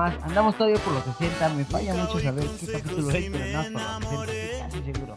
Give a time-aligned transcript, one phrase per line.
[0.00, 0.22] más.
[0.22, 1.48] Andamos todavía por los 60.
[1.50, 5.14] Me falla mucho saber qué capítulo es, pero nada por los 60, casi seguro.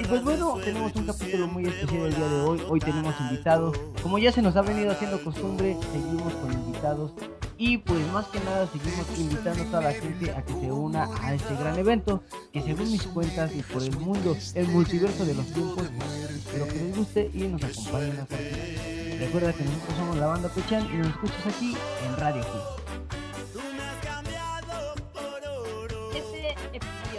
[0.00, 2.62] Y pues bueno, tenemos un capítulo muy especial el día de hoy.
[2.68, 3.78] Hoy tenemos invitados.
[4.02, 7.12] Como ya se nos ha venido haciendo costumbre, seguimos con invitados.
[7.56, 11.08] Y pues más que nada seguimos invitando a toda la gente a que se una
[11.22, 15.34] a este gran evento, que según mis cuentas y por el mundo, el multiverso de
[15.34, 15.84] los tiempos,
[16.36, 19.18] espero que les guste y nos acompañen a partir.
[19.18, 21.76] Recuerda que nosotros somos la banda Pechan y nos escuchas aquí
[22.06, 22.77] en Radio Hit.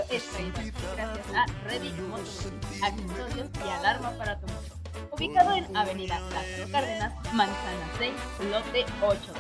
[0.10, 2.48] Gracias a Ready Motos,
[2.82, 4.76] accesorios y alarma para tu moto.
[5.12, 8.12] Ubicado en Avenida Lázaro Cárdenas, Manzana 6,
[8.52, 9.36] lote 83,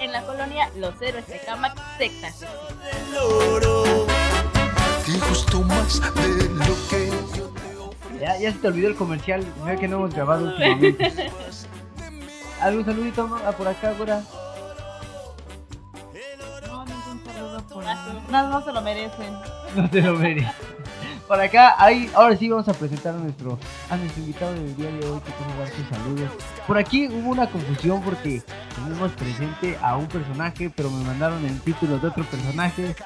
[0.00, 2.28] en la colonia Los Héroes de Camac, Secta.
[5.06, 7.52] Te gustó más de lo que yo
[8.20, 11.12] Ya, ya se te olvidó el comercial, veo que no hemos grabado últimamente.
[12.60, 14.22] ¿Algún saludito ma- por acá, Gora?
[18.30, 19.34] No, no se lo merecen.
[19.76, 20.50] No te lo merece.
[21.28, 23.56] Por acá, ahí, ahora sí vamos a presentar a nuestro,
[23.88, 26.28] a nuestro invitado del día de hoy que tiene dar sus saludos.
[26.66, 28.42] Por aquí hubo una confusión porque
[28.74, 32.96] tenemos presente a un personaje, pero me mandaron el título de otro personaje.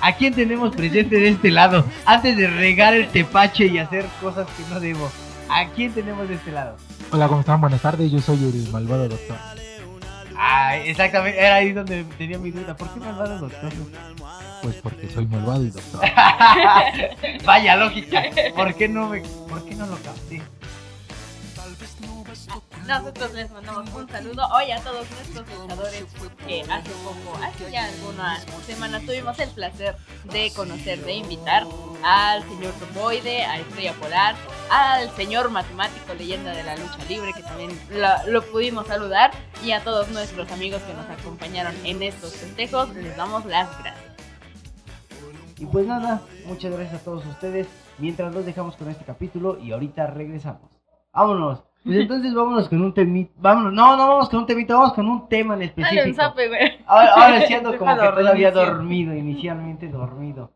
[0.00, 1.84] ¿A quién tenemos presente de este lado?
[2.06, 5.10] Antes de regar el tepache y hacer cosas que no debo.
[5.50, 6.76] ¿A quién tenemos de este lado?
[7.12, 7.60] Hola, ¿cómo están?
[7.60, 9.36] Buenas tardes, yo soy el malvado doctor.
[10.36, 12.76] Ah, exactamente, era ahí donde tenía mi duda.
[12.76, 13.72] ¿Por qué malvado doctor?
[14.62, 16.00] Pues porque soy malvado y doctor.
[17.44, 18.24] Vaya lógica.
[18.54, 20.42] ¿Por qué no me, por qué no lo capté?
[22.86, 26.04] Nosotros les mandamos un saludo hoy a todos nuestros luchadores
[26.46, 31.64] que hace poco, hace ya algunas semanas tuvimos el placer de conocer, de invitar
[32.04, 34.34] al señor Topoide, a Estrella Polar,
[34.70, 39.30] al señor matemático leyenda de la lucha libre que también lo, lo pudimos saludar
[39.64, 44.14] y a todos nuestros amigos que nos acompañaron en estos festejos les damos las gracias.
[45.58, 47.66] Y pues nada, muchas gracias a todos ustedes.
[47.96, 50.70] Mientras los dejamos con este capítulo y ahorita regresamos.
[51.12, 51.73] Vámonos.
[51.84, 53.32] Pues entonces vámonos con un temita.
[53.36, 53.72] Vámonos.
[53.72, 56.14] No, no vamos con un temita, vamos con un tema en específico.
[56.14, 56.78] zape, güey.
[56.86, 60.50] Ahora, ando como que todavía dormido, inicialmente dormido.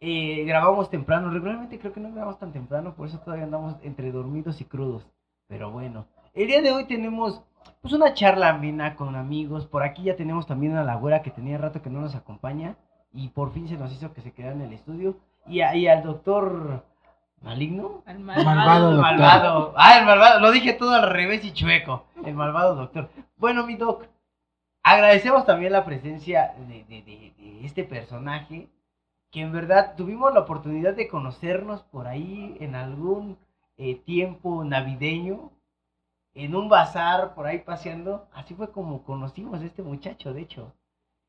[0.00, 4.12] Eh, grabamos temprano, regularmente creo que no grabamos tan temprano, por eso todavía andamos entre
[4.12, 5.06] dormidos y crudos.
[5.48, 7.42] Pero bueno, el día de hoy tenemos
[7.80, 9.66] pues una charla amena con amigos.
[9.66, 12.76] Por aquí ya tenemos también a la güera que tenía rato que no nos acompaña
[13.14, 15.16] y por fin se nos hizo que se quedara en el estudio.
[15.46, 16.84] Y, y al doctor
[17.42, 18.02] maligno.
[18.06, 19.12] Al Malvado El doctor.
[19.18, 19.74] malvado.
[19.76, 20.40] Ah, el malvado.
[20.40, 22.06] Lo dije todo al revés y chueco.
[22.24, 23.10] El malvado doctor.
[23.36, 24.06] Bueno, mi doc.
[24.82, 28.68] Agradecemos también la presencia de, de- de- de este personaje.
[29.30, 33.36] Que en verdad tuvimos la oportunidad de conocernos por ahí en algún
[33.76, 35.50] eh, tiempo navideño.
[36.34, 38.28] En un bazar por ahí paseando.
[38.32, 40.72] Así fue como conocimos a este muchacho, de hecho.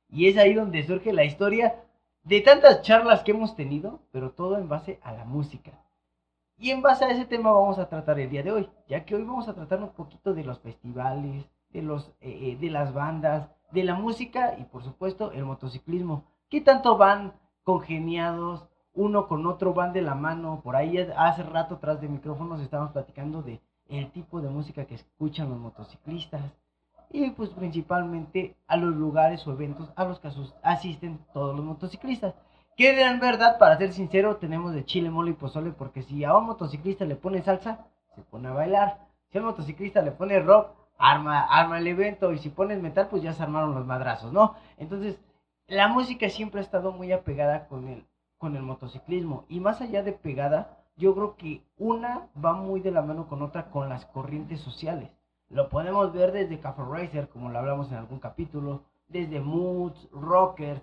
[0.10, 1.76] Y es ahí donde surge la historia
[2.24, 5.72] de tantas charlas que hemos tenido, pero todo en base a la música.
[6.60, 9.14] Y en base a ese tema vamos a tratar el día de hoy, ya que
[9.14, 12.94] hoy vamos a tratar un poquito de los festivales, de, los, eh, eh, de las
[12.96, 16.24] bandas, de la música y por supuesto el motociclismo.
[16.50, 20.62] ¿Qué tanto van congeniados uno con otro, van de la mano?
[20.64, 24.96] Por ahí hace rato atrás de micrófonos estábamos platicando de el tipo de música que
[24.96, 26.42] escuchan los motociclistas
[27.12, 30.30] y pues principalmente a los lugares o eventos a los que
[30.64, 32.34] asisten todos los motociclistas.
[32.78, 36.38] Que en verdad, para ser sincero, tenemos de chile, mole y pozole, porque si a
[36.38, 39.00] un motociclista le pone salsa, se pone a bailar.
[39.32, 42.32] Si a motociclista le pone rock, arma, arma el evento.
[42.32, 44.54] Y si pones metal, pues ya se armaron los madrazos, ¿no?
[44.78, 45.20] Entonces,
[45.66, 48.06] la música siempre ha estado muy apegada con el,
[48.38, 49.46] con el motociclismo.
[49.50, 53.42] Y más allá de pegada, yo creo que una va muy de la mano con
[53.42, 55.10] otra con las corrientes sociales.
[55.50, 60.82] Lo podemos ver desde Café Racer, como lo hablamos en algún capítulo, desde Moods, Rockers,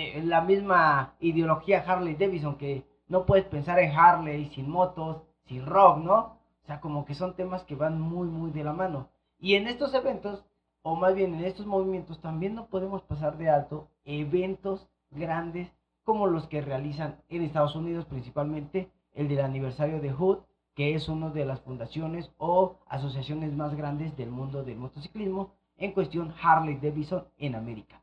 [0.00, 5.66] eh, la misma ideología Harley Davidson, que no puedes pensar en Harley sin motos, sin
[5.66, 6.16] rock, ¿no?
[6.62, 9.08] O sea, como que son temas que van muy, muy de la mano.
[9.38, 10.44] Y en estos eventos,
[10.82, 15.70] o más bien en estos movimientos, también no podemos pasar de alto eventos grandes
[16.04, 20.38] como los que realizan en Estados Unidos, principalmente el del aniversario de Hood,
[20.74, 25.92] que es una de las fundaciones o asociaciones más grandes del mundo del motociclismo, en
[25.92, 28.00] cuestión Harley Davidson en América.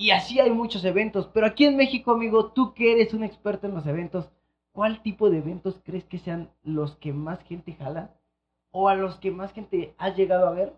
[0.00, 3.66] Y así hay muchos eventos, pero aquí en México, amigo, tú que eres un experto
[3.66, 4.30] en los eventos,
[4.72, 8.14] ¿cuál tipo de eventos crees que sean los que más gente jala?
[8.70, 10.74] ¿O a los que más gente has llegado a ver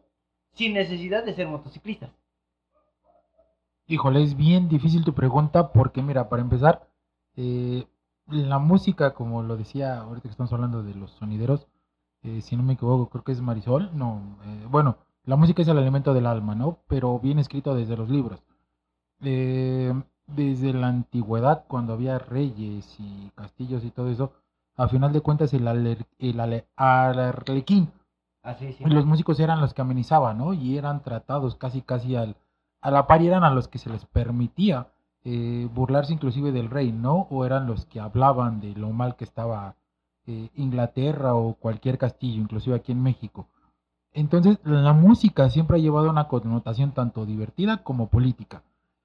[0.55, 2.11] sin necesidad de ser motociclistas?
[3.87, 6.89] Híjole, es bien difícil tu pregunta porque mira, para empezar,
[7.37, 7.85] eh,
[8.27, 11.69] la música, como lo decía ahorita que estamos hablando de los sonideros,
[12.25, 14.97] eh, si no me equivoco, creo que es Marisol, no, eh, bueno,
[15.27, 16.81] la música es el alimento del alma, ¿no?
[16.89, 18.43] Pero bien escrito desde los libros.
[19.23, 19.93] Eh,
[20.27, 24.33] desde la antigüedad, cuando había reyes y castillos y todo eso,
[24.77, 26.41] a final de cuentas el, aler- el
[26.77, 27.91] arlequín
[28.43, 28.85] Así, sí.
[28.85, 30.53] los músicos eran los que amenizaban, ¿no?
[30.55, 32.37] Y eran tratados casi, casi al,
[32.81, 34.89] a la par y eran a los que se les permitía
[35.25, 37.29] eh, burlarse inclusive del rey, ¿no?
[37.31, 39.77] O eran los que hablaban de lo mal que estaba
[40.27, 43.47] eh, Inglaterra o cualquier castillo, inclusive aquí en México.
[44.13, 48.63] Entonces, la música siempre ha llevado una connotación tanto divertida como política.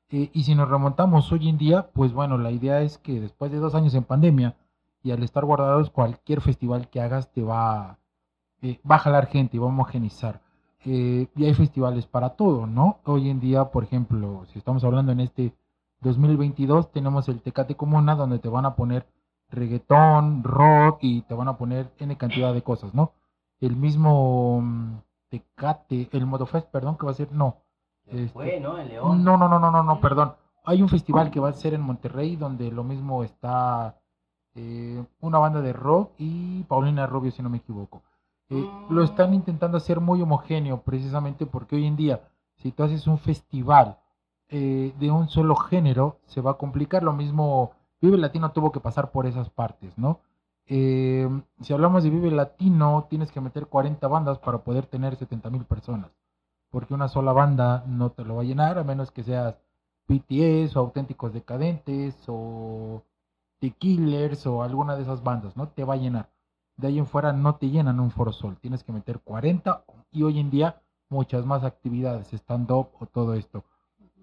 [0.10, 3.52] Eh, y si nos remontamos hoy en día, pues bueno, la idea es que después
[3.52, 4.56] de dos años en pandemia
[5.04, 8.00] y al estar guardados, cualquier festival que hagas te va,
[8.62, 10.42] eh, va a jalar gente y va a homogenizar.
[10.86, 13.00] Eh, y hay festivales para todo, ¿no?
[13.06, 15.54] Hoy en día, por ejemplo, si estamos hablando en este
[16.02, 19.06] 2022, tenemos el Tecate Comuna, donde te van a poner
[19.50, 23.14] reggaetón, rock y te van a poner N cantidad de cosas, ¿no?
[23.60, 24.98] El mismo mm,
[25.30, 27.58] Tecate, el Motofest, perdón, que va a ser, no.
[28.08, 28.78] Este, Fue, ¿no?
[28.78, 29.24] El León.
[29.24, 30.34] no, no, no, no, no, no, perdón.
[30.66, 33.98] Hay un festival que va a ser en Monterrey donde lo mismo está
[34.56, 38.04] eh, una banda de rock y Paulina Rubio, si no me equivoco.
[38.50, 42.22] Eh, Lo están intentando hacer muy homogéneo precisamente porque hoy en día,
[42.56, 43.98] si tú haces un festival
[44.50, 47.04] eh, de un solo género, se va a complicar.
[47.04, 47.72] Lo mismo,
[48.02, 50.20] Vive Latino tuvo que pasar por esas partes, ¿no?
[50.66, 51.30] Eh,
[51.62, 55.64] si hablamos de Vive Latino, tienes que meter 40 bandas para poder tener 70 mil
[55.66, 56.12] personas
[56.70, 59.60] porque una sola banda no te lo va a llenar, a menos que seas
[60.08, 63.04] BTS o Auténticos Decadentes o
[63.60, 65.70] The Killers o alguna de esas bandas, ¿no?
[65.70, 66.30] Te va a llenar.
[66.76, 70.24] De ahí en fuera no te llenan un Foro Sol, tienes que meter 40 y
[70.24, 73.64] hoy en día muchas más actividades, stand-up o todo esto.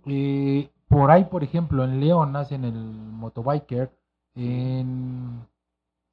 [0.06, 3.91] Eh, por ahí, por ejemplo, en León hacen el Motobiker,
[4.35, 5.46] en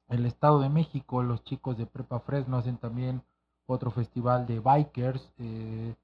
[0.08, 3.22] el Estado de México los chicos de Prepa Fresno hacen también
[3.66, 5.94] otro festival de bikers, eh,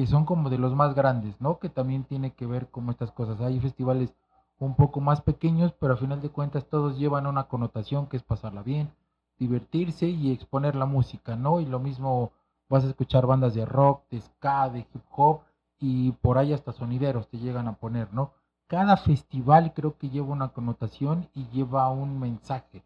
[0.00, 1.58] que son como de los más grandes, ¿no?
[1.58, 3.38] Que también tiene que ver con estas cosas.
[3.42, 4.14] Hay festivales
[4.58, 8.22] un poco más pequeños, pero a final de cuentas todos llevan una connotación que es
[8.22, 8.90] pasarla bien,
[9.38, 11.60] divertirse y exponer la música, ¿no?
[11.60, 12.32] Y lo mismo
[12.70, 15.40] vas a escuchar bandas de rock, de ska, de hip hop
[15.78, 18.32] y por ahí hasta sonideros te llegan a poner, ¿no?
[18.68, 22.82] Cada festival creo que lleva una connotación y lleva un mensaje,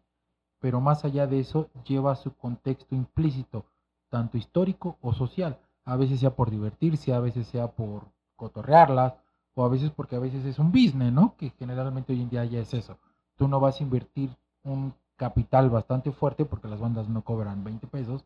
[0.59, 3.63] pero más allá de eso lleva su contexto implícito,
[4.09, 8.05] tanto histórico o social a veces sea por divertirse, a veces sea por
[8.35, 9.13] cotorrearlas,
[9.55, 11.35] o a veces porque a veces es un business, ¿no?
[11.37, 12.97] Que generalmente hoy en día ya es eso.
[13.37, 14.29] Tú no vas a invertir
[14.63, 18.25] un capital bastante fuerte porque las bandas no cobran 20 pesos.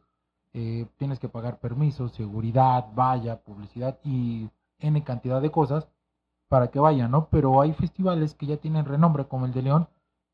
[0.53, 5.87] eh, tienes que pagar permisos, seguridad, valla, publicidad y N cantidad de cosas
[6.49, 7.27] para que vayan, ¿no?
[7.29, 9.87] Pero hay festivales que ya tienen renombre como el de León,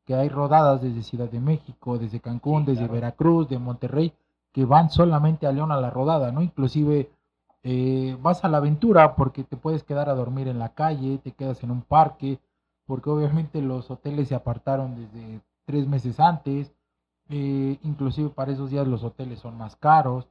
[0.04, 2.92] que hay rodadas desde Ciudad de México, desde Cancún, Sí, desde claro.
[2.92, 4.12] Veracruz, de Monterrey,
[4.52, 6.42] que van solamente a León a la rodada, ¿no?
[6.42, 7.10] Inclusive
[7.66, 11.32] eh, vas a la aventura porque te puedes quedar a dormir en la calle, te
[11.32, 12.38] quedas en un parque,
[12.86, 16.72] porque obviamente los hoteles se apartaron desde tres meses antes,
[17.28, 20.28] eh, inclusive para esos días los hoteles son más caros,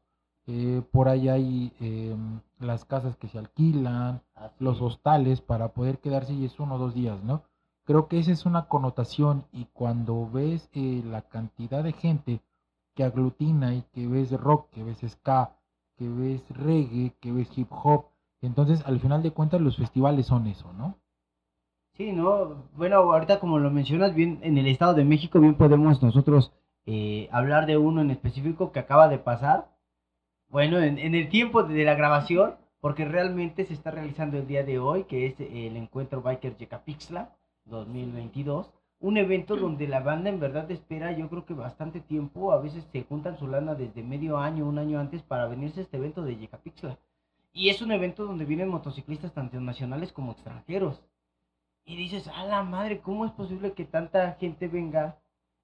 [0.47, 2.15] eh, por ahí hay eh,
[2.59, 4.55] las casas que se alquilan, Así.
[4.59, 7.43] los hostales para poder quedarse y es uno o dos días, ¿no?
[7.83, 12.41] Creo que esa es una connotación y cuando ves eh, la cantidad de gente
[12.93, 15.57] que aglutina y que ves rock, que ves ska,
[15.97, 18.05] que ves reggae, que ves hip hop,
[18.41, 20.97] entonces al final de cuentas los festivales son eso, ¿no?
[21.93, 22.67] Sí, ¿no?
[22.75, 26.51] Bueno, ahorita como lo mencionas bien, en el Estado de México bien podemos nosotros
[26.85, 29.69] eh, hablar de uno en específico que acaba de pasar.
[30.49, 34.77] Bueno, en, el tiempo de la grabación, porque realmente se está realizando el día de
[34.77, 37.29] hoy, que es el encuentro Biker Yecapixtla
[37.65, 38.71] 2022.
[38.99, 42.87] Un evento donde la banda en verdad espera, yo creo que bastante tiempo, a veces
[42.91, 46.23] se juntan su lana desde medio año, un año antes para venirse a este evento
[46.23, 46.97] de Yecapixtla.
[47.53, 51.01] Y es un evento donde vienen motociclistas tanto nacionales como extranjeros.
[51.85, 55.17] Y dices, a la madre, ¿cómo es posible que tanta gente venga?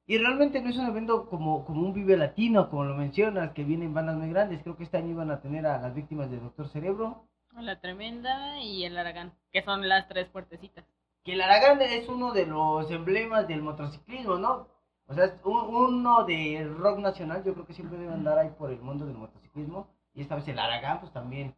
[0.06, 3.64] Y realmente no es un evento como, como un Vive Latino, como lo mencionas, que
[3.64, 4.62] vienen bandas muy grandes.
[4.62, 7.24] Creo que este año iban a tener a las víctimas de Doctor Cerebro.
[7.58, 10.86] La Tremenda y el Aragán, que son las tres fuertecitas.
[11.24, 14.68] Que el Aragán es uno de los emblemas del motociclismo, ¿no?
[15.08, 18.50] O sea, es un- uno del rock nacional, yo creo que siempre debe andar ahí
[18.58, 19.88] por el mundo del motociclismo.
[20.14, 21.54] Y esta vez el Aragán, pues también.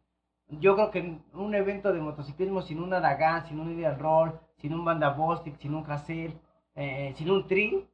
[0.48, 4.74] Yo creo que un evento de motociclismo sin un Aragán, sin un Ideal Roll, sin
[4.74, 6.38] un Banda Bostic, sin un Hassel,
[6.74, 7.86] eh, sin un Tri,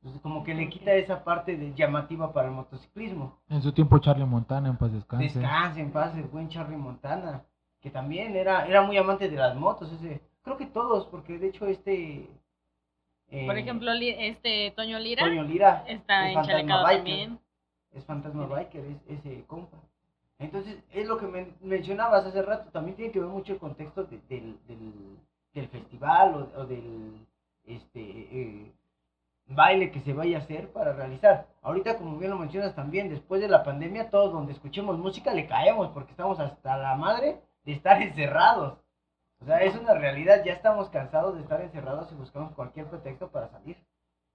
[0.00, 3.38] pues como que le quita esa parte de llamativa para el motociclismo.
[3.50, 5.24] En su tiempo Charlie Montana en paz descanse.
[5.40, 7.42] Descanse en paz el buen Charlie Montana,
[7.80, 10.22] que también era, era muy amante de las motos, ese,
[10.56, 12.28] creo que todos, porque de hecho este...
[13.30, 17.40] eh, Por ejemplo, este Toño Lira Toño Lira está enchalecado también.
[17.92, 19.76] Es fantasma biker, es ese compa.
[20.38, 24.04] Entonces, es lo que men- mencionabas hace rato, también tiene que ver mucho el contexto
[24.04, 25.18] de- del, del,
[25.54, 27.26] del festival o, o del
[27.66, 28.72] este eh,
[29.48, 31.46] baile que se vaya a hacer para realizar.
[31.62, 35.46] Ahorita, como bien lo mencionas también, después de la pandemia, todos donde escuchemos música le
[35.46, 38.78] caemos porque estamos hasta la madre de estar encerrados.
[39.40, 43.30] O sea, es una realidad, ya estamos cansados de estar encerrados y buscamos cualquier pretexto
[43.30, 43.76] para salir.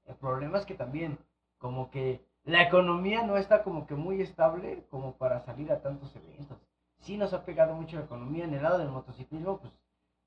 [0.06, 1.18] El problema es que también,
[1.60, 6.16] como que la economía no está como que muy estable como para salir a tantos
[6.16, 6.58] eventos.
[7.00, 9.74] Sí nos ha pegado mucho la economía en el lado del motociclismo, pues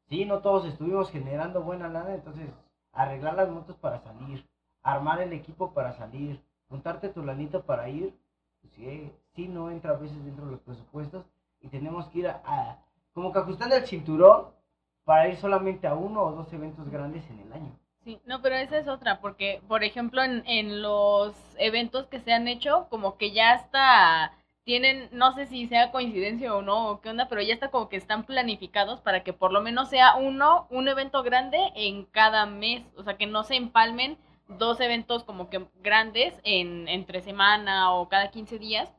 [0.08, 2.50] sí, no todos estuvimos generando buena lana, entonces
[2.92, 4.47] arreglar las motos para salir,
[4.82, 8.16] armar el equipo para salir, juntarte tu lanito para ir,
[8.61, 11.25] pues sí, sí no entra a veces dentro de los presupuestos
[11.61, 12.78] y tenemos que ir a, a-
[13.14, 14.47] como que ajustando el cinturón
[15.09, 17.73] para ir solamente a uno o dos eventos grandes en el año.
[18.05, 22.35] Sí, no, pero esa es otra, porque, por ejemplo, en, en los eventos que se
[22.35, 24.35] han hecho, como que ya está,
[24.65, 27.88] tienen, no sé si sea coincidencia o no, o qué onda, pero ya está como
[27.88, 32.45] que están planificados para que por lo menos sea uno, un evento grande en cada
[32.45, 37.95] mes, o sea, que no se empalmen dos eventos como que grandes en entre semana
[37.95, 38.93] o cada 15 días,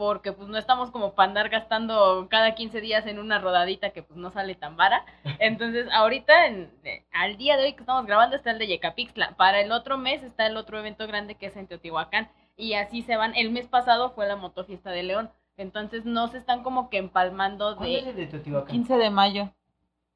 [0.00, 4.02] porque pues no estamos como para andar gastando cada 15 días en una rodadita que
[4.02, 5.04] pues no sale tan vara.
[5.38, 9.36] Entonces, ahorita, en- eh, al día de hoy que estamos grabando, está el de Yecapixtla.
[9.36, 12.30] Para el otro mes está el otro evento grande que es en Teotihuacán.
[12.56, 13.34] Y así se van.
[13.34, 15.28] El mes pasado fue la motofiesta de León.
[15.58, 18.10] Entonces, no se están como que empalmando ¿Cuándo es de...
[18.12, 18.72] el de Teotihuacán?
[18.72, 19.50] 15 de mayo.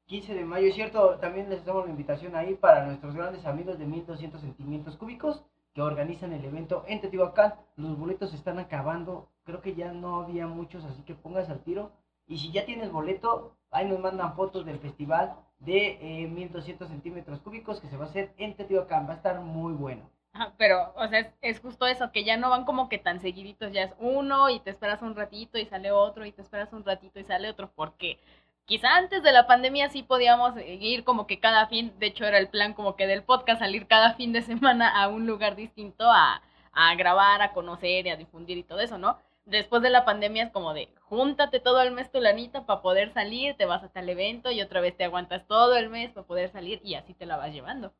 [0.07, 3.77] 15 de mayo, es cierto, también les hacemos la invitación ahí para nuestros grandes amigos
[3.77, 5.43] de 1200 centímetros cúbicos
[5.75, 7.53] que organizan el evento en Teotihuacán.
[7.75, 11.63] Los boletos se están acabando, creo que ya no había muchos, así que pongas al
[11.63, 11.91] tiro.
[12.27, 17.39] Y si ya tienes boleto, ahí nos mandan fotos del festival de eh, 1200 centímetros
[17.39, 19.07] cúbicos que se va a hacer en Teotihuacán.
[19.07, 20.09] Va a estar muy bueno.
[20.33, 23.19] Ajá, pero, o sea, es, es justo eso, que ya no van como que tan
[23.21, 23.71] seguiditos.
[23.71, 26.83] Ya es uno y te esperas un ratito y sale otro y te esperas un
[26.83, 27.71] ratito y sale otro.
[27.75, 28.19] Porque
[28.65, 32.25] quizá antes de la pandemia sí podíamos eh, ir como que cada fin, de hecho
[32.25, 35.55] era el plan como que del podcast, salir cada fin de semana a un lugar
[35.55, 36.41] distinto a,
[36.73, 39.17] a grabar, a conocer y a difundir y todo eso, ¿no?
[39.45, 43.13] Después de la pandemia es como de, júntate todo el mes tu lanita para poder
[43.13, 46.25] salir, te vas hasta el evento y otra vez te aguantas todo el mes para
[46.25, 47.93] poder salir y así te la vas llevando.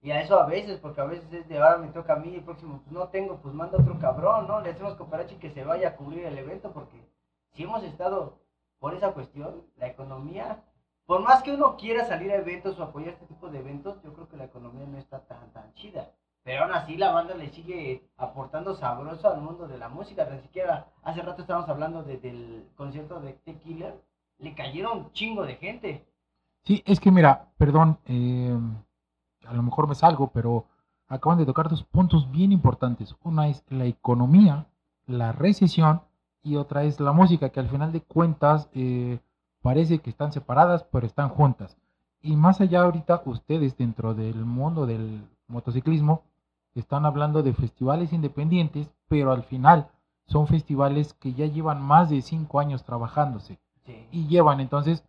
[0.00, 2.34] Y a eso a veces, porque a veces es de ahora me toca a mí,
[2.34, 4.60] el próximo pues no tengo, pues manda otro cabrón, ¿no?
[4.60, 6.96] Le hacemos cooperachi que se vaya a cubrir el evento, porque
[7.52, 8.40] si hemos estado
[8.80, 10.64] por esa cuestión, la economía,
[11.06, 14.12] por más que uno quiera salir a eventos o apoyar este tipo de eventos, yo
[14.12, 16.12] creo que la economía no está tan, tan chida.
[16.48, 20.40] Pero aún así la banda le sigue aportando sabroso al mundo de la música, ni
[20.40, 24.02] siquiera hace rato estábamos hablando de- del concierto de The Killer,
[24.38, 26.06] le cayeron un chingo de gente.
[26.64, 28.58] Sí, es que mira, perdón, eh,
[29.46, 30.64] a lo mejor me salgo, pero
[31.06, 33.14] acaban de tocar dos puntos bien importantes.
[33.22, 34.64] Una es la economía,
[35.04, 36.00] la recesión,
[36.42, 39.18] y otra es la música, que al final de cuentas eh,
[39.60, 41.76] parece que están separadas, pero están juntas.
[42.22, 46.22] Y más allá ahorita, ustedes dentro del mundo del motociclismo
[46.80, 49.88] están hablando de festivales independientes, pero al final
[50.26, 54.06] son festivales que ya llevan más de cinco años trabajándose Sí.
[54.12, 55.02] y llevan entonces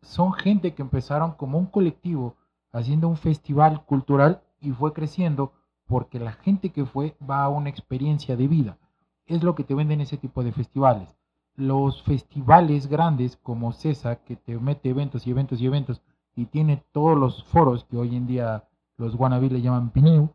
[0.00, 2.34] son gente que empezaron como un colectivo
[2.72, 5.52] haciendo un festival cultural y fue creciendo
[5.86, 8.78] porque la gente que fue va a una experiencia de vida.
[9.26, 11.14] Es lo que te venden ese tipo de festivales.
[11.54, 16.00] Los festivales grandes como CESA, que te mete eventos y eventos y eventos
[16.34, 18.64] y tiene todos los foros que hoy en día
[18.96, 20.30] los wannabe le llaman PNU,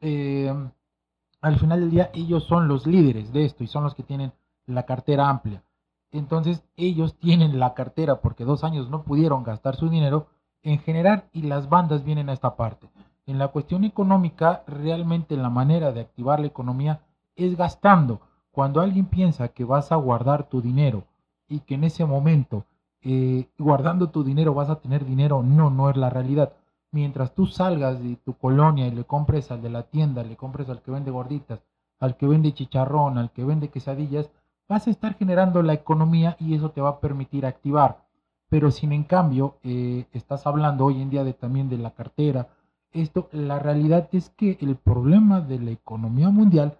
[0.00, 0.52] eh,
[1.40, 4.32] al final del día ellos son los líderes de esto y son los que tienen
[4.66, 5.62] la cartera amplia.
[6.10, 10.28] Entonces ellos tienen la cartera porque dos años no pudieron gastar su dinero
[10.62, 12.88] en generar y las bandas vienen a esta parte.
[13.26, 17.00] En la cuestión económica, realmente la manera de activar la economía
[17.36, 18.20] es gastando.
[18.50, 21.04] Cuando alguien piensa que vas a guardar tu dinero
[21.46, 22.64] y que en ese momento
[23.02, 26.52] eh, guardando tu dinero vas a tener dinero, no, no es la realidad.
[26.90, 30.68] Mientras tú salgas de tu colonia y le compres al de la tienda, le compres
[30.70, 31.60] al que vende gorditas,
[32.00, 34.30] al que vende chicharrón, al que vende quesadillas,
[34.68, 38.04] vas a estar generando la economía y eso te va a permitir activar.
[38.48, 42.48] Pero sin en cambio, eh, estás hablando hoy en día de, también de la cartera.
[42.92, 46.78] Esto, la realidad es que el problema de la economía mundial,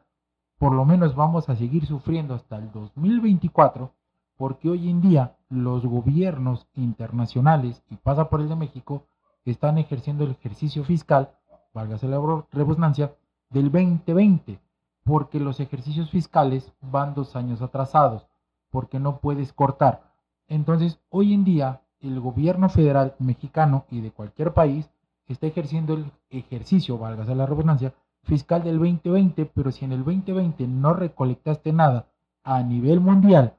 [0.58, 3.92] por lo menos vamos a seguir sufriendo hasta el 2024,
[4.36, 9.04] porque hoy en día los gobiernos internacionales, y pasa por el de México,
[9.44, 11.30] están ejerciendo el ejercicio fiscal,
[11.72, 12.18] válgase la
[12.52, 13.14] redundancia,
[13.50, 14.60] del 2020
[15.08, 18.26] porque los ejercicios fiscales van dos años atrasados,
[18.70, 20.02] porque no puedes cortar.
[20.48, 24.90] Entonces, hoy en día, el gobierno federal mexicano y de cualquier país
[25.26, 30.68] está ejerciendo el ejercicio, válgase la redundancia, fiscal del 2020, pero si en el 2020
[30.68, 32.08] no recolectaste nada,
[32.44, 33.54] a nivel mundial,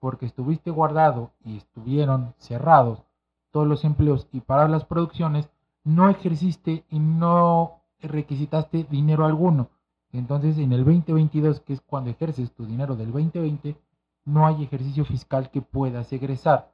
[0.00, 3.02] porque estuviste guardado y estuvieron cerrados
[3.50, 5.50] todos los empleos y para las producciones,
[5.84, 9.70] no ejerciste y no requisitaste dinero alguno.
[10.12, 13.76] Entonces, en el 2022, que es cuando ejerces tu dinero del 2020,
[14.24, 16.72] no hay ejercicio fiscal que puedas egresar.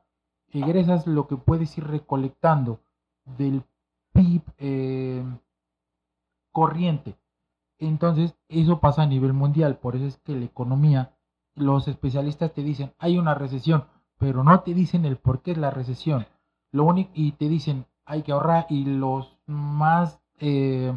[0.52, 2.80] Egresas lo que puedes ir recolectando
[3.24, 3.62] del
[4.12, 5.24] PIB eh,
[6.50, 7.16] corriente.
[7.78, 9.78] Entonces, eso pasa a nivel mundial.
[9.78, 11.14] Por eso es que la economía,
[11.54, 13.84] los especialistas te dicen, hay una recesión,
[14.18, 16.26] pero no te dicen el por qué es la recesión.
[16.76, 20.92] Lo único, y te dicen, hay que ahorrar, y los más eh,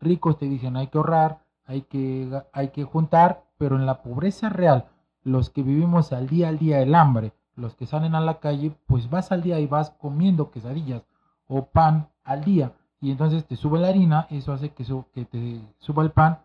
[0.00, 4.48] ricos te dicen, hay que ahorrar, hay que, hay que juntar, pero en la pobreza
[4.48, 4.86] real,
[5.22, 8.74] los que vivimos al día al día el hambre, los que salen a la calle,
[8.86, 11.02] pues vas al día y vas comiendo quesadillas
[11.46, 14.84] o pan al día y entonces te sube la harina, eso hace que,
[15.14, 16.40] que te suba el pan,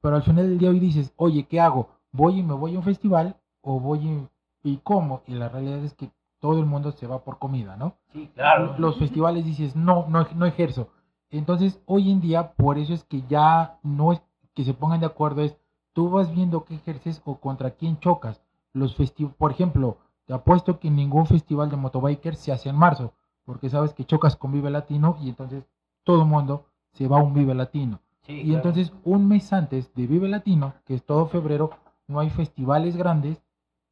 [0.00, 1.88] pero al final del día hoy dices, oye, ¿qué hago?
[2.12, 4.28] ¿Voy y me voy a un festival o voy
[4.62, 5.22] y, y como?
[5.26, 6.10] Y la realidad es que
[6.40, 7.96] todo el mundo se va por comida, ¿no?
[8.12, 8.74] Sí, claro.
[8.78, 10.88] Los festivales dices, no, no, no ejerzo.
[11.30, 14.20] Entonces, hoy en día, por eso es que ya no es
[14.54, 15.56] que se pongan de acuerdo, es
[15.92, 18.42] tú vas viendo qué ejerces o contra quién chocas.
[18.72, 23.12] Los festivales, por ejemplo, te apuesto que ningún festival de motobikers se hace en marzo,
[23.44, 25.64] porque sabes que chocas con Vive Latino y entonces
[26.04, 28.00] todo el mundo se va a un Vive Latino.
[28.22, 28.56] Sí, Y claro.
[28.56, 31.70] entonces un mes antes de Vive Latino, que es todo febrero,
[32.06, 33.42] no hay festivales grandes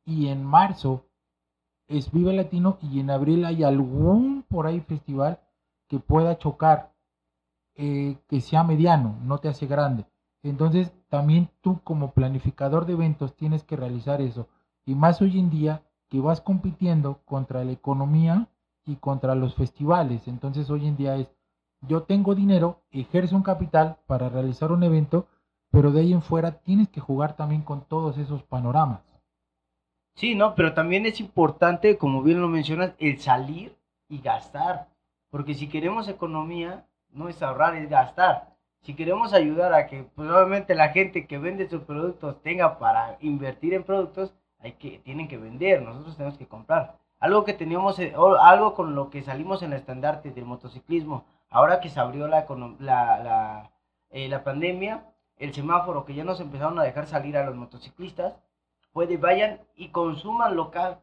[0.05, 1.05] y en marzo
[1.89, 5.41] es Vive Latino y en abril hay algún por ahí festival
[5.89, 6.93] que pueda chocar,
[7.75, 10.05] eh, que sea mediano, no te hace grande.
[10.43, 14.49] Entonces también tú como planificador de eventos tienes que realizar eso.
[14.85, 18.49] Y más hoy en día que vas compitiendo contra la economía
[18.85, 20.29] y contra los festivales.
[20.29, 21.29] Entonces hoy en día es,
[21.81, 25.27] yo tengo dinero, ejerzo un capital para realizar un evento,
[25.71, 29.18] pero de ahí en fuera tienes que jugar también con todos esos panoramas.
[30.19, 33.77] Sí, no, pero también es importante, como bien lo mencionas, el salir
[34.09, 34.89] y gastar.
[35.31, 38.49] Porque si queremos economía, no es ahorrar, es gastar.
[38.81, 43.17] Si queremos ayudar a que pues, obviamente la gente que vende sus productos tenga para
[43.21, 46.97] invertir en productos, hay que, tienen que vender, nosotros tenemos que comprar.
[47.21, 51.79] Algo que teníamos, eh, algo con lo que salimos en el estandarte del motociclismo, ahora
[51.79, 52.45] que se abrió la,
[52.81, 53.71] la, la,
[54.11, 55.05] eh, la pandemia,
[55.37, 58.35] el semáforo que ya nos empezaron a dejar salir a los motociclistas,
[58.99, 60.99] puede, vayan y consuman local,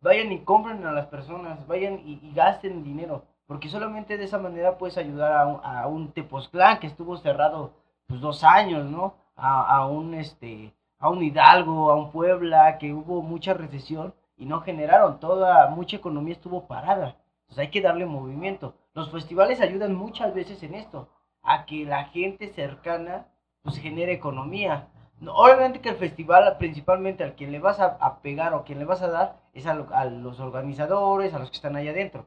[0.00, 4.78] vayan y compren a las personas, vayan y, gasten dinero, porque solamente de esa manera
[4.78, 7.72] puedes ayudar a un, a Tepoztlán que estuvo cerrado
[8.06, 9.12] pues dos años, ¿no?
[9.36, 14.46] A, a un este, a un Hidalgo, a un Puebla, que hubo mucha recesión y
[14.46, 17.16] no generaron, toda, mucha economía estuvo parada.
[17.42, 18.72] Entonces hay que darle movimiento.
[18.94, 21.10] Los festivales ayudan muchas veces en esto,
[21.42, 23.26] a que la gente cercana
[23.60, 24.88] pues genere economía.
[25.20, 28.84] No, obviamente que el festival principalmente al quien le vas a, pegar o quien le
[28.84, 32.26] vas a dar es a, a los organizadores, a los que están allá adentro.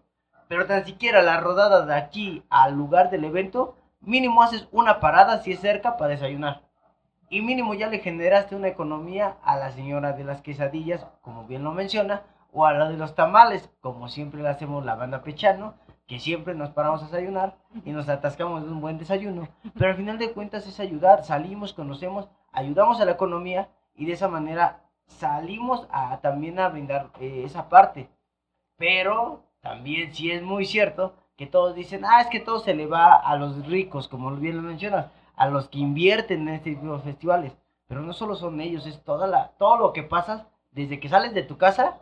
[0.50, 5.42] Pero tan siquiera la rodada de aquí al lugar del evento, mínimo haces una parada
[5.42, 6.64] si es cerca para desayunar.
[7.30, 11.64] Y mínimo ya le generaste una economía a la señora de las quesadillas, como bien
[11.64, 15.76] lo menciona, o a la de los tamales, como siempre le hacemos la banda pechano,
[16.08, 19.48] que siempre nos paramos a desayunar y nos atascamos de un buen desayuno.
[19.76, 24.14] Pero al final de cuentas es ayudar, salimos, conocemos, ayudamos a la economía y de
[24.14, 28.10] esa manera salimos a también a brindar eh, esa parte.
[28.78, 32.88] Pero también sí es muy cierto que todos dicen, ah, es que todo se le
[32.88, 36.96] va a los ricos, como bien lo mencionas, a los que invierten en este tipo
[36.96, 37.54] de festivales.
[37.88, 41.34] Pero no solo son ellos, es toda la, todo lo que pasas desde que sales
[41.34, 41.98] de tu casa.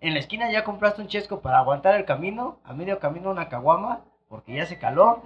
[0.00, 3.48] En la esquina ya compraste un chesco para aguantar el camino, a medio camino una
[3.48, 5.22] caguama, porque ya hace calor.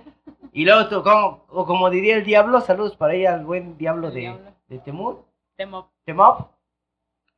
[0.53, 4.09] Y luego, tú, como, o como diría el diablo, saludos para ella al buen diablo
[4.09, 4.51] El de, diablo.
[4.69, 5.25] De Temur.
[5.57, 5.91] Temo.
[6.05, 6.51] Temop,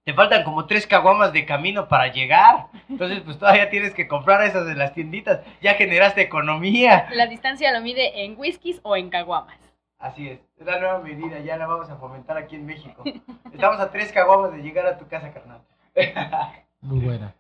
[0.05, 2.67] te faltan como tres caguamas de camino para llegar.
[2.89, 5.41] Entonces, pues todavía tienes que comprar esas de las tienditas.
[5.61, 7.09] Ya generaste economía.
[7.13, 9.59] La distancia lo mide en whiskies o en caguamas.
[9.99, 13.05] Así es, es la nueva medida, ya la vamos a fomentar aquí en México.
[13.53, 15.61] Estamos a tres caguamas de llegar a tu casa, carnal.
[16.81, 17.35] Muy buena.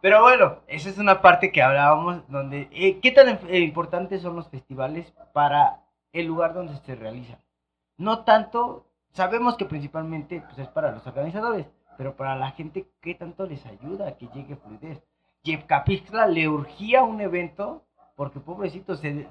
[0.00, 4.36] Pero bueno, esa es una parte que hablábamos, donde, eh, ¿qué tan eh, importantes son
[4.36, 5.80] los festivales para
[6.12, 7.38] el lugar donde se realizan?
[8.00, 11.66] No tanto, sabemos que principalmente pues, es para los organizadores,
[11.98, 15.02] pero para la gente, ¿qué tanto les ayuda a que llegue fluidez?
[15.44, 17.84] Yecapixtla le urgía un evento,
[18.16, 19.26] porque pobrecito, se...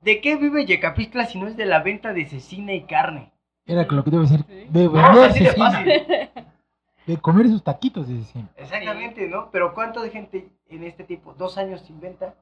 [0.00, 3.30] ¿de qué vive Yecapixtla si no es de la venta de cecina y carne?
[3.66, 4.42] Era lo que debo decir.
[4.48, 4.66] Sí.
[4.70, 5.84] De Ah, vender de cecina,
[7.06, 8.48] de comer esos taquitos de cecina.
[8.56, 9.50] Exactamente, ¿no?
[9.50, 12.36] Pero ¿cuánto de gente en este tipo, dos años sin venta?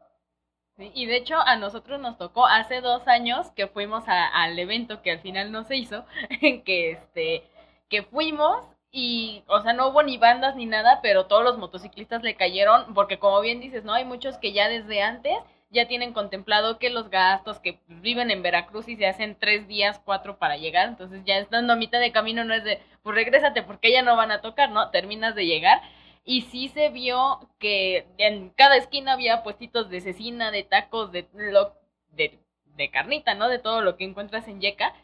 [0.80, 4.58] Sí, Y de hecho a nosotros nos tocó hace dos años que fuimos a- al
[4.58, 6.04] evento que al final no se hizo,
[6.64, 7.44] que este,
[7.90, 12.22] que fuimos y, o sea, no hubo ni bandas ni nada, pero todos los motociclistas
[12.22, 13.92] le cayeron, porque como bien dices, ¿no?
[13.94, 15.36] Hay muchos que ya desde antes
[15.70, 20.00] ya tienen contemplado que los gastos, que viven en Veracruz y se hacen tres días,
[20.04, 23.62] cuatro para llegar, entonces ya estando a mitad de camino no es de, pues regrésate
[23.62, 24.90] porque ya no van a tocar, ¿no?
[24.90, 25.80] Terminas de llegar.
[26.24, 31.26] Y sí se vio que en cada esquina había puestitos de cecina, de tacos, de,
[31.34, 31.74] lo,
[32.12, 32.38] de,
[32.76, 33.48] de carnita, ¿no?
[33.48, 34.94] De todo lo que encuentras en Yeca.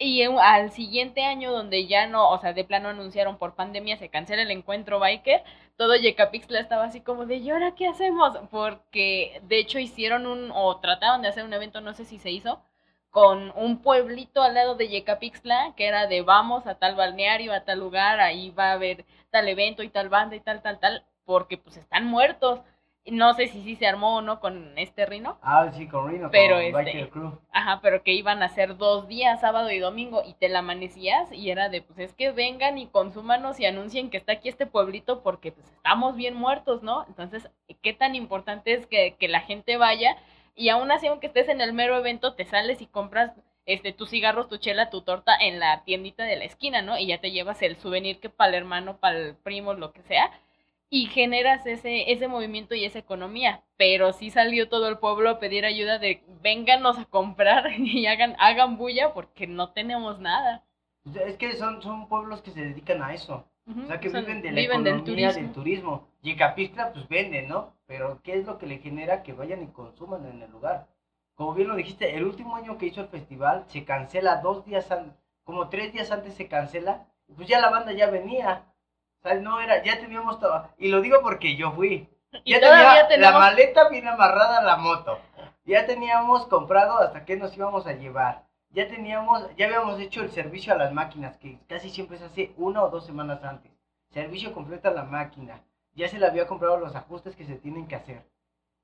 [0.00, 4.08] Y al siguiente año, donde ya no, o sea, de plano anunciaron por pandemia, se
[4.08, 5.42] cancela el encuentro biker,
[5.76, 8.38] todo Yecapixtla estaba así como de, ¿y ahora qué hacemos?
[8.50, 12.30] Porque de hecho hicieron un, o trataban de hacer un evento, no sé si se
[12.30, 12.60] hizo,
[13.10, 17.64] con un pueblito al lado de Yecapixtla, que era de vamos a tal balneario, a
[17.64, 19.04] tal lugar, ahí va a haber
[19.38, 22.60] tal evento y tal banda y tal, tal, tal, porque pues están muertos.
[23.06, 25.38] No sé si sí se armó o no con este Rino.
[25.40, 27.38] Ah, sí, con Rino, Pero con este- Biker Crew.
[27.52, 31.32] Ajá, pero que iban a ser dos días, sábado y domingo, y te la amanecías
[31.32, 34.66] y era de, pues es que vengan y consúmanos y anuncien que está aquí este
[34.66, 37.06] pueblito porque pues estamos bien muertos, ¿no?
[37.08, 37.48] Entonces,
[37.82, 40.16] ¿qué tan importante es que, que la gente vaya?
[40.54, 43.30] Y aún así, aunque estés en el mero evento, te sales y compras
[43.68, 46.98] este, tus cigarros, tu chela, tu torta en la tiendita de la esquina, ¿no?
[46.98, 50.02] Y ya te llevas el souvenir que para el hermano, para el primo, lo que
[50.02, 50.30] sea
[50.90, 53.62] y generas ese, ese movimiento y esa economía.
[53.76, 58.34] Pero sí salió todo el pueblo a pedir ayuda de vénganos a comprar y hagan,
[58.38, 60.64] hagan bulla porque no tenemos nada.
[61.26, 63.46] Es que son, son pueblos que se dedican a eso.
[63.70, 65.42] O sea, que son- viven de la viven del economía turismo.
[65.42, 66.08] del turismo.
[66.22, 67.74] Y Capistla, pues venden, ¿no?
[67.86, 70.86] Pero ¿qué es lo que le genera que vayan y consuman en el lugar?
[71.38, 74.90] Como bien lo dijiste, el último año que hizo el festival se cancela dos días
[74.90, 78.64] antes, como tres días antes se cancela, pues ya la banda ya venía.
[79.20, 80.68] O sea, no era, ya teníamos todo.
[80.78, 82.08] Y lo digo porque yo fui.
[82.42, 85.20] Y Ya tenía la tenemos maleta bien amarrada a la moto.
[85.64, 88.42] Ya teníamos comprado hasta qué nos íbamos a llevar.
[88.70, 92.52] Ya teníamos, ya habíamos hecho el servicio a las máquinas, que casi siempre se hace
[92.56, 93.70] una o dos semanas antes.
[94.10, 95.62] Servicio completo a la máquina.
[95.94, 98.24] Ya se le había comprado los ajustes que se tienen que hacer.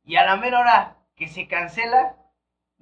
[0.05, 2.15] Y a la mera hora que se cancela,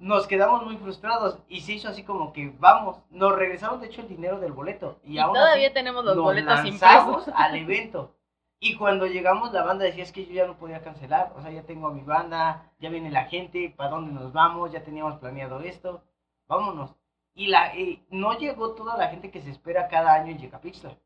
[0.03, 1.39] nos quedamos muy frustrados.
[1.47, 4.99] Y se hizo así como que, vamos, nos regresaron de hecho el dinero del boleto.
[5.03, 7.29] Y, y aún todavía así, tenemos los nos boletos impresos.
[7.33, 8.13] al evento.
[8.59, 11.31] Y cuando llegamos, la banda decía, es que yo ya no podía cancelar.
[11.35, 14.71] O sea, ya tengo a mi banda, ya viene la gente, ¿para dónde nos vamos?
[14.71, 16.03] Ya teníamos planeado esto,
[16.47, 16.93] vámonos.
[17.33, 20.97] Y la, eh, no llegó toda la gente que se espera cada año en Yecapixtla.